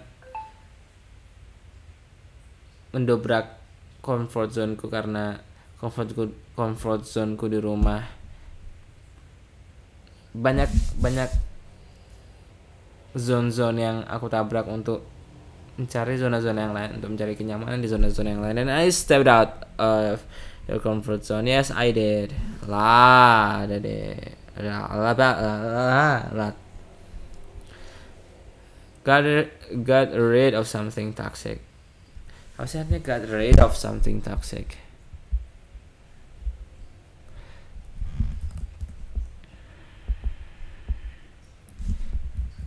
mendobrak 2.95 3.59
comfort 3.99 4.55
zoneku 4.55 4.87
karena 4.87 5.43
comfort 5.83 6.15
comfort 6.55 7.03
zoneku 7.03 7.51
di 7.51 7.59
rumah. 7.59 8.07
Banyak 10.39 10.71
banyak 11.03 11.31
zone-zone 13.19 13.79
yang 13.83 13.97
aku 14.07 14.31
tabrak 14.31 14.71
untuk 14.71 15.03
mencari 15.83 16.15
zona-zona 16.15 16.59
yang 16.63 16.75
lain 16.79 16.91
untuk 17.03 17.11
mencari 17.11 17.35
kenyamanan 17.35 17.83
di 17.83 17.91
zona-zona 17.91 18.39
yang 18.39 18.43
lain. 18.47 18.55
Dan 18.55 18.71
I 18.71 18.87
stepped 18.95 19.27
out 19.27 19.67
of 19.83 20.23
your 20.71 20.79
comfort 20.79 21.27
zone. 21.27 21.51
Yes 21.51 21.75
I 21.75 21.91
did. 21.91 22.31
Lah 22.71 23.67
ada 23.67 23.83
deh. 23.83 24.15
Ada 24.55 24.95
lah 24.95 26.23
lah 26.31 26.68
got 29.09 29.25
got 29.89 30.13
rid 30.13 30.53
of 30.53 30.69
something 30.69 31.17
toxic. 31.17 31.65
Apa 32.61 32.69
sih 32.69 32.77
artinya 32.85 33.01
got 33.01 33.25
rid 33.33 33.57
of 33.57 33.73
something 33.73 34.21
toxic? 34.21 34.77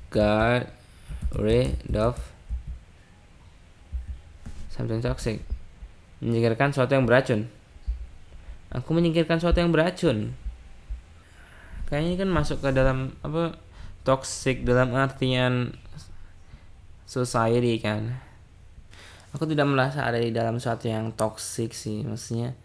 Got 0.09 0.73
rid 1.37 1.93
of 1.93 2.17
something 4.73 4.97
toxic. 4.97 5.45
Menyingkirkan 6.25 6.73
sesuatu 6.73 6.97
yang 6.97 7.05
beracun. 7.05 7.45
Aku 8.73 8.97
menyingkirkan 8.97 9.37
sesuatu 9.37 9.61
yang 9.61 9.69
beracun. 9.69 10.33
Kayaknya 11.85 12.25
kan 12.25 12.29
masuk 12.33 12.65
ke 12.65 12.73
dalam 12.73 13.13
apa 13.21 13.53
toxic 14.01 14.65
dalam 14.65 14.95
artian 14.97 15.77
society 17.11 17.75
kan. 17.83 18.15
Aku 19.35 19.43
tidak 19.43 19.67
merasa 19.67 20.07
ada 20.07 20.15
di 20.15 20.31
dalam 20.31 20.63
sesuatu 20.63 20.87
yang 20.87 21.11
toxic 21.11 21.75
sih 21.75 22.07
maksudnya. 22.07 22.55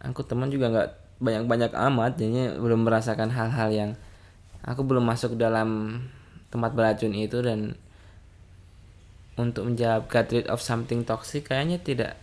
Aku 0.00 0.24
teman 0.24 0.48
juga 0.48 0.72
nggak 0.72 0.88
banyak-banyak 1.20 1.72
amat 1.72 2.12
jadi 2.20 2.56
belum 2.56 2.84
merasakan 2.88 3.32
hal-hal 3.32 3.68
yang 3.72 3.90
aku 4.64 4.84
belum 4.84 5.04
masuk 5.04 5.36
dalam 5.36 6.00
tempat 6.52 6.76
beracun 6.76 7.16
itu 7.16 7.40
dan 7.40 7.76
untuk 9.36 9.68
menjawab 9.68 10.08
get 10.12 10.28
rid 10.32 10.46
of 10.52 10.60
something 10.60 11.04
toxic 11.08 11.48
kayaknya 11.48 11.80
tidak 11.80 12.20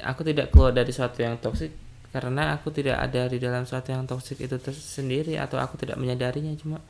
aku 0.00 0.24
tidak 0.24 0.48
keluar 0.48 0.72
dari 0.72 0.88
sesuatu 0.88 1.20
yang 1.20 1.36
toxic 1.40 1.72
karena 2.10 2.56
aku 2.56 2.72
tidak 2.72 3.00
ada 3.00 3.28
di 3.28 3.36
dalam 3.36 3.68
sesuatu 3.68 3.92
yang 3.92 4.08
toxic 4.08 4.40
itu 4.40 4.56
sendiri 4.72 5.36
atau 5.36 5.60
aku 5.60 5.76
tidak 5.76 6.00
menyadarinya 6.00 6.56
cuma 6.56 6.80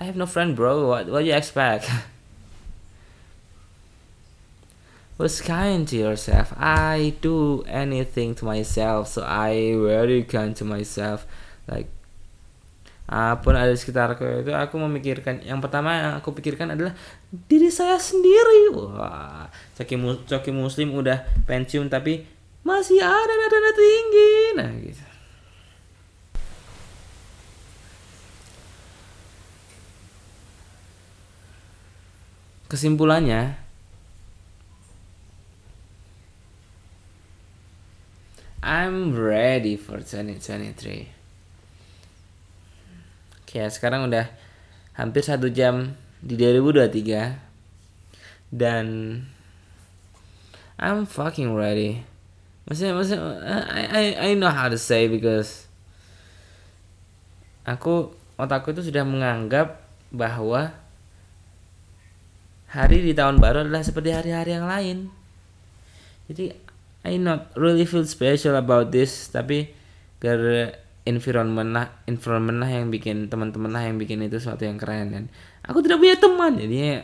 I 0.00 0.08
have 0.08 0.16
no 0.16 0.24
friend 0.24 0.56
bro. 0.56 0.88
What 0.88 1.12
what 1.12 1.24
you 1.24 1.36
expect 1.36 1.84
was 5.18 5.40
kind 5.40 5.86
to 5.88 5.96
yourself? 5.96 6.52
I 6.56 7.14
do 7.20 7.62
anything 7.68 8.34
to 8.40 8.44
myself 8.44 9.08
so 9.08 9.22
I 9.22 9.76
very 9.76 10.24
kind 10.24 10.56
to 10.56 10.64
myself. 10.64 11.28
Like 11.68 11.88
apa 13.12 13.44
pun 13.44 13.52
ada 13.52 13.68
di 13.68 13.76
sekitarku 13.76 14.24
itu 14.40 14.56
aku 14.56 14.80
memikirkan. 14.80 15.44
Yang 15.44 15.60
pertama 15.68 15.90
yang 15.92 16.12
aku 16.16 16.32
pikirkan 16.32 16.72
adalah 16.72 16.96
diri 17.28 17.68
saya 17.68 18.00
sendiri. 18.00 18.72
Wah 18.72 19.52
coki, 19.76 19.96
coki 20.24 20.50
muslim 20.50 20.96
udah 20.96 21.20
pensiun 21.44 21.92
tapi 21.92 22.24
masih 22.64 23.04
ada 23.04 23.32
nada-nada 23.36 23.72
tinggi. 23.76 24.32
Nah 24.56 24.70
gitu. 24.80 25.04
Kesimpulannya 32.72 33.61
I'm 38.72 39.12
ready 39.12 39.76
for 39.76 40.00
2023 40.00 41.12
Oke 43.44 43.68
sekarang 43.68 44.08
udah 44.08 44.32
hampir 44.96 45.20
satu 45.20 45.52
jam 45.52 45.92
di 46.24 46.40
2023 46.40 47.36
dan 48.48 48.86
I'm 50.80 51.04
fucking 51.04 51.52
ready. 51.52 52.00
Maksudnya 52.64 52.96
maksudnya 52.96 53.20
I, 53.68 53.84
I 53.92 54.04
I 54.32 54.40
know 54.40 54.48
how 54.48 54.72
to 54.72 54.80
say 54.80 55.04
because 55.04 55.68
aku 57.68 58.16
otakku 58.40 58.72
itu 58.72 58.88
sudah 58.88 59.04
menganggap 59.04 59.84
bahwa 60.08 60.72
hari 62.72 63.04
di 63.04 63.12
tahun 63.12 63.36
baru 63.36 63.68
adalah 63.68 63.84
seperti 63.84 64.16
hari-hari 64.16 64.56
yang 64.56 64.64
lain. 64.64 64.98
Jadi 66.32 66.56
I 67.02 67.18
not 67.18 67.54
really 67.58 67.86
feel 67.86 68.06
special 68.06 68.54
about 68.54 68.94
this 68.94 69.30
tapi 69.30 69.74
gara 70.22 70.78
environment 71.02 71.74
lah 71.74 71.86
environment 72.06 72.62
lah 72.62 72.70
yang 72.70 72.94
bikin 72.94 73.26
teman-teman 73.26 73.74
lah 73.74 73.82
yang 73.86 73.98
bikin 73.98 74.22
itu 74.22 74.38
sesuatu 74.38 74.62
yang 74.62 74.78
keren 74.78 75.10
dan 75.10 75.24
aku 75.66 75.82
tidak 75.82 75.98
punya 75.98 76.16
teman 76.18 76.52
jadi 76.58 77.02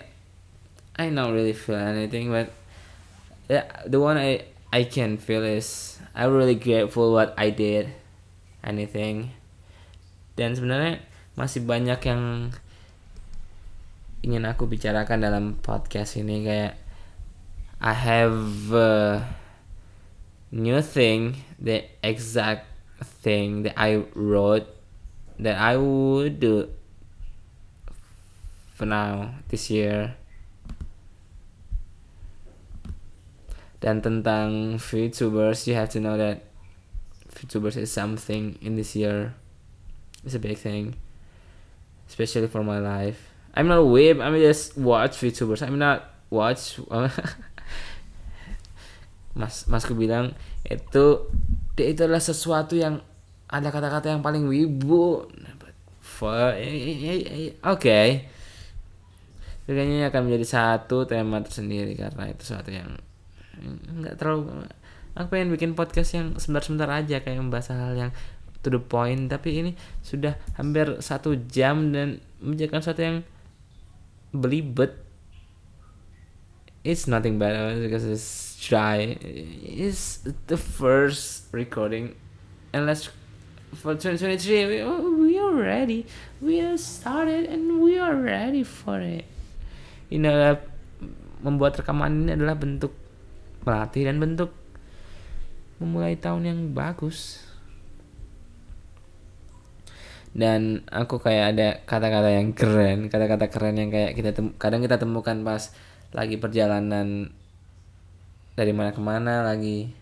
I 0.98 1.10
not 1.10 1.34
really 1.34 1.54
feel 1.54 1.78
anything 1.78 2.30
but 2.30 2.54
yeah 3.50 3.66
the 3.86 3.98
one 3.98 4.14
I 4.14 4.46
I 4.68 4.84
can 4.84 5.16
feel 5.16 5.42
is 5.42 5.98
I'm 6.12 6.34
really 6.34 6.58
grateful 6.58 7.14
what 7.14 7.32
I 7.40 7.48
did 7.54 7.94
anything. 8.60 9.32
Dan 10.36 10.52
sebenarnya 10.54 11.00
masih 11.38 11.64
banyak 11.64 12.00
yang 12.04 12.52
ingin 14.20 14.44
aku 14.44 14.66
bicarakan 14.66 15.24
dalam 15.24 15.44
podcast 15.62 16.18
ini 16.18 16.42
kayak 16.42 16.74
I 17.78 17.94
have 17.94 18.36
a 18.74 19.22
new 20.50 20.80
thing 20.80 21.36
the 21.58 21.84
exact 22.02 22.66
thing 23.22 23.62
that 23.62 23.74
I 23.76 24.04
wrote 24.14 24.66
that 25.38 25.58
I 25.58 25.76
would 25.76 26.40
do 26.40 26.70
for 28.74 28.86
now 28.86 29.34
this 29.48 29.70
year. 29.70 30.14
Dan 33.78 34.02
tentang 34.02 34.82
VTubers 34.82 35.66
you 35.70 35.74
have 35.74 35.90
to 35.94 36.00
know 36.00 36.18
that 36.18 36.42
VTubers 37.30 37.76
is 37.78 37.92
something 37.92 38.58
in 38.58 38.74
this 38.74 38.96
year. 38.96 39.34
It's 40.24 40.34
a 40.34 40.42
big 40.42 40.58
thing 40.58 40.98
especially 42.08 42.48
for 42.48 42.64
my 42.64 42.80
life. 42.80 43.30
I'm 43.54 43.68
not 43.68 43.78
a 43.78 43.84
whip 43.84 44.18
I'm 44.18 44.34
just 44.34 44.76
watch 44.76 45.18
VTubers 45.18 45.62
I'm 45.62 45.78
not 45.78 46.10
watch 46.30 46.80
mas 49.38 49.70
masku 49.70 49.94
bilang 49.94 50.34
itu 50.66 51.30
dia 51.78 51.86
itu 51.94 52.00
adalah 52.02 52.20
sesuatu 52.20 52.74
yang 52.74 52.98
ada 53.48 53.72
kata-kata 53.72 54.12
yang 54.12 54.20
paling 54.20 54.44
wibu. 54.44 55.24
Oke. 56.18 57.54
Okay. 57.62 58.08
kayaknya 59.68 60.08
akan 60.08 60.28
menjadi 60.28 60.46
satu 60.48 61.04
tema 61.04 61.44
tersendiri 61.44 61.92
karena 61.92 62.32
itu 62.32 62.40
sesuatu 62.40 62.72
yang 62.72 62.88
nggak 64.00 64.16
terlalu 64.16 64.64
aku 65.18 65.34
pengen 65.34 65.50
bikin 65.52 65.74
podcast 65.74 66.14
yang 66.14 66.32
sebentar-sebentar 66.38 66.88
aja 66.88 67.20
kayak 67.20 67.42
membahas 67.42 67.74
hal 67.74 67.94
yang 67.98 68.10
to 68.62 68.70
the 68.70 68.80
point. 68.80 69.28
Tapi 69.28 69.48
ini 69.62 69.70
sudah 70.00 70.38
hampir 70.54 70.98
satu 71.02 71.34
jam 71.50 71.90
dan 71.90 72.22
menjadikan 72.38 72.80
sesuatu 72.80 73.02
yang 73.02 73.16
belibet. 74.30 74.94
It's 76.86 77.10
nothing 77.10 77.36
bad 77.36 77.82
because 77.82 78.06
it's 78.06 78.47
dry 78.58 79.14
it's 79.62 80.26
the 80.50 80.58
first 80.58 81.46
recording. 81.54 82.18
And 82.74 82.84
let's 82.84 83.08
for 83.78 83.94
2023 83.94 84.66
we, 84.66 84.76
we 85.14 85.38
are 85.38 85.54
ready. 85.54 86.06
We 86.42 86.60
are 86.60 86.76
started 86.76 87.46
and 87.46 87.78
we 87.78 87.98
are 87.98 88.14
ready 88.14 88.66
for 88.66 88.98
it. 88.98 89.24
Know 90.10 90.58
membuat 91.38 91.78
rekaman 91.78 92.26
ini 92.26 92.34
adalah 92.34 92.58
bentuk 92.58 92.90
melatih 93.62 94.10
dan 94.10 94.18
bentuk 94.18 94.50
memulai 95.78 96.18
tahun 96.18 96.50
yang 96.50 96.60
bagus. 96.74 97.46
Dan 100.34 100.82
aku 100.90 101.22
kayak 101.22 101.44
ada 101.54 101.68
kata-kata 101.86 102.30
yang 102.30 102.52
keren 102.52 103.08
kata-kata 103.08 103.48
keren 103.48 103.78
yang 103.78 103.90
kayak 103.90 104.18
kita 104.18 104.34
kadang 104.60 104.84
kita 104.84 105.00
temukan 105.00 105.40
pas 105.46 105.72
lagi 106.12 106.36
perjalanan 106.36 107.32
dari 108.58 108.74
mana 108.74 108.90
ke 108.90 108.98
mana 108.98 109.46
lagi 109.46 109.94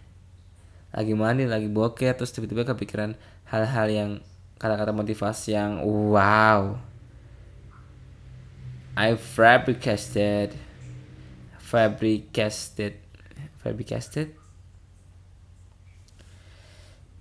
lagi 0.96 1.12
mandi 1.12 1.44
lagi 1.44 1.68
bokeh 1.68 2.16
terus 2.16 2.32
tiba-tiba 2.32 2.64
kepikiran 2.64 3.12
hal-hal 3.52 3.86
yang 3.92 4.10
kata-kata 4.56 4.96
motivasi 4.96 5.52
yang 5.52 5.84
wow. 5.84 6.80
I 8.96 9.12
fabricated 9.20 10.56
fabricated 11.60 12.96
fabricated 13.60 14.32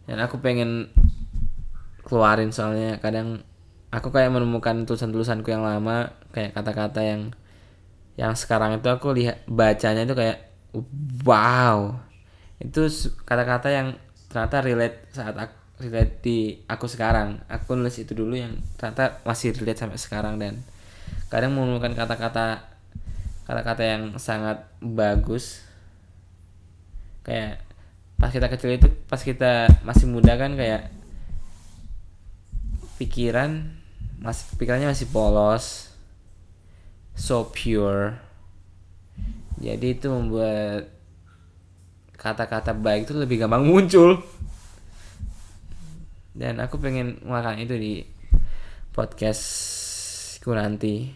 dan 0.08 0.24
aku 0.24 0.40
pengen 0.40 0.88
keluarin 2.08 2.56
soalnya 2.56 2.96
kadang 3.04 3.44
aku 3.92 4.14
kayak 4.14 4.32
menemukan 4.32 4.88
tulisan-tulisanku 4.88 5.52
yang 5.52 5.68
lama 5.68 6.16
kayak 6.32 6.56
kata-kata 6.56 7.04
yang 7.04 7.22
yang 8.16 8.32
sekarang 8.38 8.80
itu 8.80 8.88
aku 8.88 9.12
lihat 9.12 9.44
bacanya 9.44 10.08
itu 10.08 10.16
kayak 10.16 10.45
wow. 11.24 11.96
Itu 12.60 12.88
kata-kata 13.24 13.70
yang 13.72 13.88
ternyata 14.32 14.60
relate 14.66 15.08
saat 15.16 15.36
aku 15.38 15.56
relate 15.80 16.24
di 16.24 16.38
aku 16.68 16.88
sekarang. 16.90 17.44
Aku 17.48 17.76
nulis 17.76 18.00
itu 18.00 18.16
dulu 18.16 18.36
yang 18.36 18.56
ternyata 18.80 19.22
masih 19.28 19.56
relate 19.56 19.80
sampai 19.80 20.00
sekarang 20.00 20.36
dan 20.40 20.60
kadang 21.32 21.56
menemukan 21.56 21.94
kata-kata 21.94 22.64
kata-kata 23.46 23.84
yang 23.84 24.04
sangat 24.18 24.66
bagus. 24.82 25.62
Kayak 27.24 27.66
pas 28.16 28.32
kita 28.32 28.48
kecil 28.48 28.80
itu 28.80 28.88
pas 29.12 29.20
kita 29.20 29.68
masih 29.84 30.08
muda 30.08 30.40
kan 30.40 30.56
kayak 30.56 30.88
pikiran 32.96 33.76
masih 34.24 34.56
pikirannya 34.56 34.88
masih 34.88 35.12
polos 35.12 35.92
so 37.12 37.52
pure 37.52 38.16
jadi 39.60 39.96
itu 39.96 40.08
membuat 40.12 40.92
kata-kata 42.16 42.76
baik 42.76 43.08
itu 43.08 43.14
lebih 43.16 43.44
gampang 43.46 43.64
muncul. 43.64 44.20
Dan 46.36 46.60
aku 46.60 46.76
pengen 46.80 47.24
melakukan 47.24 47.64
itu 47.64 47.76
di 47.80 47.94
podcastku 48.92 50.52
nanti. 50.52 51.16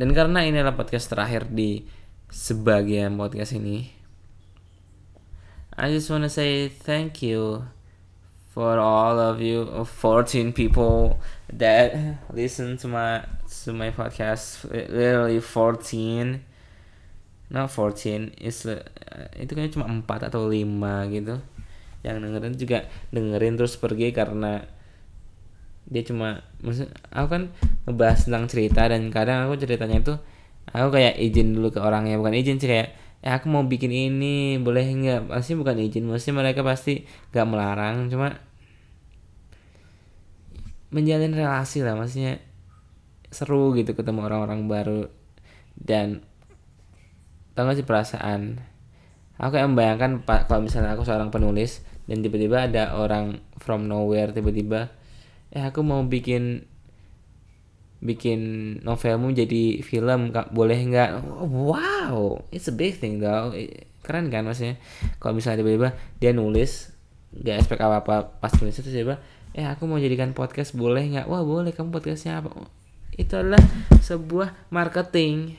Dan 0.00 0.16
karena 0.16 0.42
ini 0.42 0.58
adalah 0.58 0.74
podcast 0.74 1.12
terakhir 1.12 1.52
di 1.52 1.84
sebagian 2.32 3.12
podcast 3.20 3.52
ini 3.60 3.92
I 5.76 5.92
just 5.92 6.08
wanna 6.08 6.32
say 6.32 6.72
thank 6.72 7.20
you 7.20 7.68
for 8.52 8.76
all 8.76 9.16
of 9.16 9.40
you 9.40 9.64
14 9.64 10.52
people 10.52 11.16
that 11.48 11.96
listen 12.36 12.76
to 12.76 12.86
my 12.86 13.24
to 13.64 13.72
my 13.72 13.88
podcast. 13.88 14.68
Literally 14.68 15.40
14 15.40 16.44
not 17.52 17.68
14 17.68 18.32
is 18.40 18.64
uh, 18.64 18.80
itu 19.36 19.52
kayaknya 19.52 19.76
cuma 19.76 19.86
4 19.88 20.28
atau 20.28 20.48
5 20.48 21.16
gitu. 21.16 21.36
Yang 22.04 22.16
dengerin 22.24 22.54
juga 22.60 22.78
dengerin 23.12 23.54
terus 23.56 23.76
pergi 23.80 24.12
karena 24.12 24.64
dia 25.88 26.02
cuma 26.08 26.40
maksud 26.64 26.88
aku 27.12 27.26
kan 27.28 27.42
ngebahas 27.84 28.20
tentang 28.24 28.44
cerita 28.48 28.88
dan 28.88 29.12
kadang 29.12 29.44
aku 29.44 29.60
ceritanya 29.60 30.00
itu 30.00 30.14
aku 30.72 30.88
kayak 30.94 31.20
izin 31.20 31.52
dulu 31.52 31.74
ke 31.74 31.80
orangnya 31.82 32.16
bukan 32.16 32.32
izin 32.32 32.56
sih 32.56 32.70
kayak 32.70 32.96
ya 33.22 33.38
aku 33.38 33.46
mau 33.46 33.62
bikin 33.62 33.94
ini 33.94 34.58
boleh 34.58 34.82
nggak? 34.82 35.30
Pasti 35.30 35.54
bukan 35.54 35.78
izin 35.78 36.10
mesti 36.10 36.30
mereka 36.34 36.66
pasti 36.66 37.06
nggak 37.30 37.46
melarang 37.46 38.10
cuma 38.10 38.42
menjalin 40.92 41.32
relasi 41.32 41.80
lah 41.80 41.96
maksudnya 41.96 42.42
seru 43.32 43.72
gitu 43.72 43.96
ketemu 43.96 44.28
orang-orang 44.28 44.68
baru 44.68 45.08
dan 45.78 46.20
tau 47.56 47.64
gak 47.64 47.80
sih 47.80 47.86
perasaan? 47.88 48.60
Aku 49.40 49.56
kayak 49.56 49.72
membayangkan 49.72 50.22
pak 50.28 50.52
kalau 50.52 50.68
misalnya 50.68 50.92
aku 50.92 51.08
seorang 51.08 51.32
penulis 51.32 51.80
dan 52.04 52.20
tiba-tiba 52.20 52.68
ada 52.68 52.98
orang 53.00 53.40
from 53.56 53.88
nowhere 53.88 54.34
tiba-tiba 54.36 54.92
eh 55.52 55.64
aku 55.64 55.80
mau 55.80 56.04
bikin 56.04 56.68
bikin 58.02 58.40
novelmu 58.82 59.30
jadi 59.30 59.78
film 59.86 60.34
kak 60.34 60.50
boleh 60.50 60.76
nggak? 60.76 61.22
Wow 61.46 62.42
it's 62.50 62.66
a 62.66 62.74
big 62.74 62.98
thing 62.98 63.22
though. 63.22 63.54
Keren 64.02 64.28
kan 64.34 64.42
maksudnya? 64.42 64.82
Kalau 65.22 65.38
misalnya 65.38 65.62
tiba-tiba 65.62 65.94
dia 66.18 66.34
nulis 66.34 66.90
gak 67.32 67.64
expect 67.64 67.80
apa 67.80 68.04
apa 68.04 68.16
pas 68.44 68.52
nulis 68.60 68.76
itu 68.76 68.92
tiba 68.92 69.16
eh 69.56 69.64
aku 69.64 69.88
mau 69.88 69.96
jadikan 69.96 70.34
podcast 70.34 70.74
boleh 70.74 71.06
nggak? 71.14 71.26
Wah 71.30 71.46
boleh. 71.46 71.70
Kamu 71.70 71.94
podcastnya 71.94 72.42
apa? 72.42 72.50
Itu 73.14 73.38
adalah 73.38 73.62
sebuah 74.02 74.72
marketing. 74.74 75.54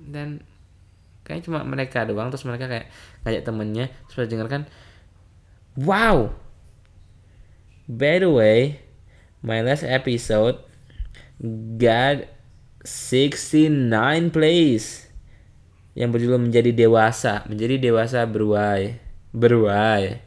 Dan 0.00 0.42
kayak 1.22 1.46
cuma 1.46 1.62
mereka 1.62 2.02
doang. 2.02 2.34
Terus 2.34 2.48
mereka 2.48 2.66
kayak 2.66 2.90
ngajak 3.22 3.42
temennya 3.44 3.86
terus 4.08 4.26
dengarkan 4.26 4.64
wow! 5.76 6.32
By 7.90 8.22
the 8.22 8.30
way 8.30 8.80
my 9.44 9.60
last 9.60 9.84
episode 9.84 10.69
got 11.76 12.28
69 12.84 14.32
plays. 14.32 15.08
Yang 15.96 16.10
berjudul 16.16 16.40
menjadi 16.48 16.70
dewasa. 16.72 17.44
Menjadi 17.48 17.80
dewasa 17.80 18.24
beruai. 18.28 19.00
Beruai. 19.32 20.20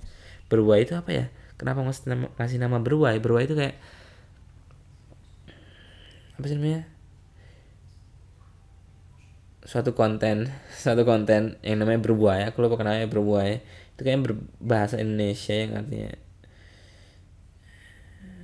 Beruai 0.50 0.80
itu 0.86 0.94
apa 0.98 1.10
ya? 1.14 1.26
Kenapa 1.58 1.86
ngasih 1.86 2.04
nama, 2.10 2.26
ngasih 2.36 2.60
nama 2.60 2.78
beruai? 2.82 3.16
Beruai 3.22 3.46
itu 3.48 3.56
kayak 3.56 3.78
apa 6.34 6.46
sih 6.50 6.58
namanya? 6.58 6.84
Suatu 9.64 9.96
konten. 9.96 10.52
Suatu 10.84 11.08
konten 11.08 11.56
yang 11.64 11.78
namanya 11.80 12.04
berbuai 12.04 12.52
aku 12.52 12.66
lupa 12.66 12.82
kenapa 12.82 13.08
berbuai 13.08 13.64
itu 13.94 14.02
kayak 14.02 14.26
berbahasa 14.26 14.98
Indonesia 15.00 15.54
yang 15.54 15.72
artinya. 15.78 16.14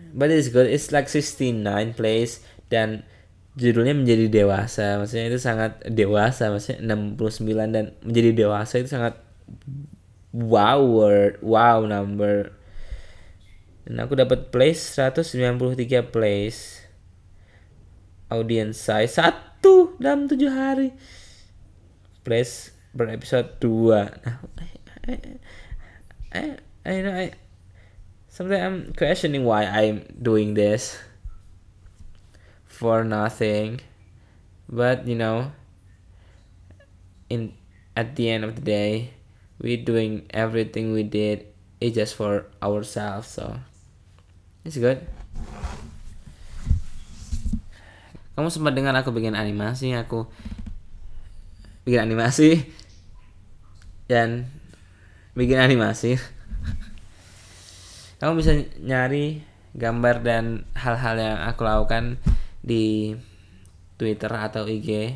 But 0.10 0.34
it's 0.34 0.50
good. 0.50 0.66
It's 0.66 0.90
like 0.90 1.06
69 1.10 1.62
plays 1.94 2.42
dan 2.70 3.04
judulnya 3.60 3.92
menjadi 3.98 4.32
dewasa 4.32 5.02
maksudnya 5.02 5.28
itu 5.34 5.40
sangat 5.42 5.84
dewasa 5.90 6.54
maksudnya 6.54 6.96
69 6.96 7.76
dan 7.76 7.86
menjadi 8.06 8.32
dewasa 8.46 8.80
itu 8.80 8.90
sangat 8.94 9.20
wow 10.32 10.80
word 10.80 11.42
wow 11.44 11.84
number 11.84 12.54
dan 13.84 14.06
aku 14.06 14.14
dapat 14.16 14.54
place 14.54 14.96
193 14.96 16.14
place 16.14 16.86
audience 18.30 18.80
size 18.80 19.18
satu 19.18 19.98
dalam 19.98 20.30
tujuh 20.30 20.54
hari 20.54 20.94
place 22.22 22.72
per 22.94 23.10
episode 23.10 23.58
2 23.58 24.24
nah 24.24 24.38
I, 25.10 25.16
I, 26.30 26.44
I, 26.86 26.96
know 27.02 27.14
I 27.18 27.34
sometimes 28.30 28.62
I'm 28.62 28.78
questioning 28.94 29.42
why 29.42 29.66
I'm 29.66 30.06
doing 30.14 30.54
this 30.54 31.02
for 32.80 33.04
nothing. 33.04 33.84
But 34.72 35.04
you 35.04 35.20
know 35.20 35.52
in 37.28 37.52
at 38.00 38.16
the 38.16 38.32
end 38.32 38.48
of 38.48 38.56
the 38.56 38.64
day 38.64 39.12
we 39.60 39.76
doing 39.76 40.24
everything 40.32 40.96
we 40.96 41.04
did 41.04 41.52
it's 41.84 41.92
just 41.92 42.16
for 42.16 42.48
ourselves 42.64 43.28
so 43.28 43.60
it's 44.64 44.80
good. 44.80 45.04
Kamu 48.40 48.48
sempat 48.48 48.72
dengar 48.72 48.96
aku 48.96 49.12
bikin 49.12 49.36
animasi 49.36 49.92
aku 50.00 50.24
bikin 51.84 52.08
animasi? 52.08 52.64
Dan 54.08 54.48
bikin 55.36 55.60
animasi. 55.60 56.16
Kamu 58.24 58.40
bisa 58.40 58.56
nyari 58.80 59.44
gambar 59.76 60.24
dan 60.24 60.64
hal-hal 60.74 61.20
yang 61.20 61.38
aku 61.44 61.68
lakukan 61.68 62.16
di 62.60 63.16
Twitter 64.00 64.32
atau 64.32 64.68
IG 64.68 65.16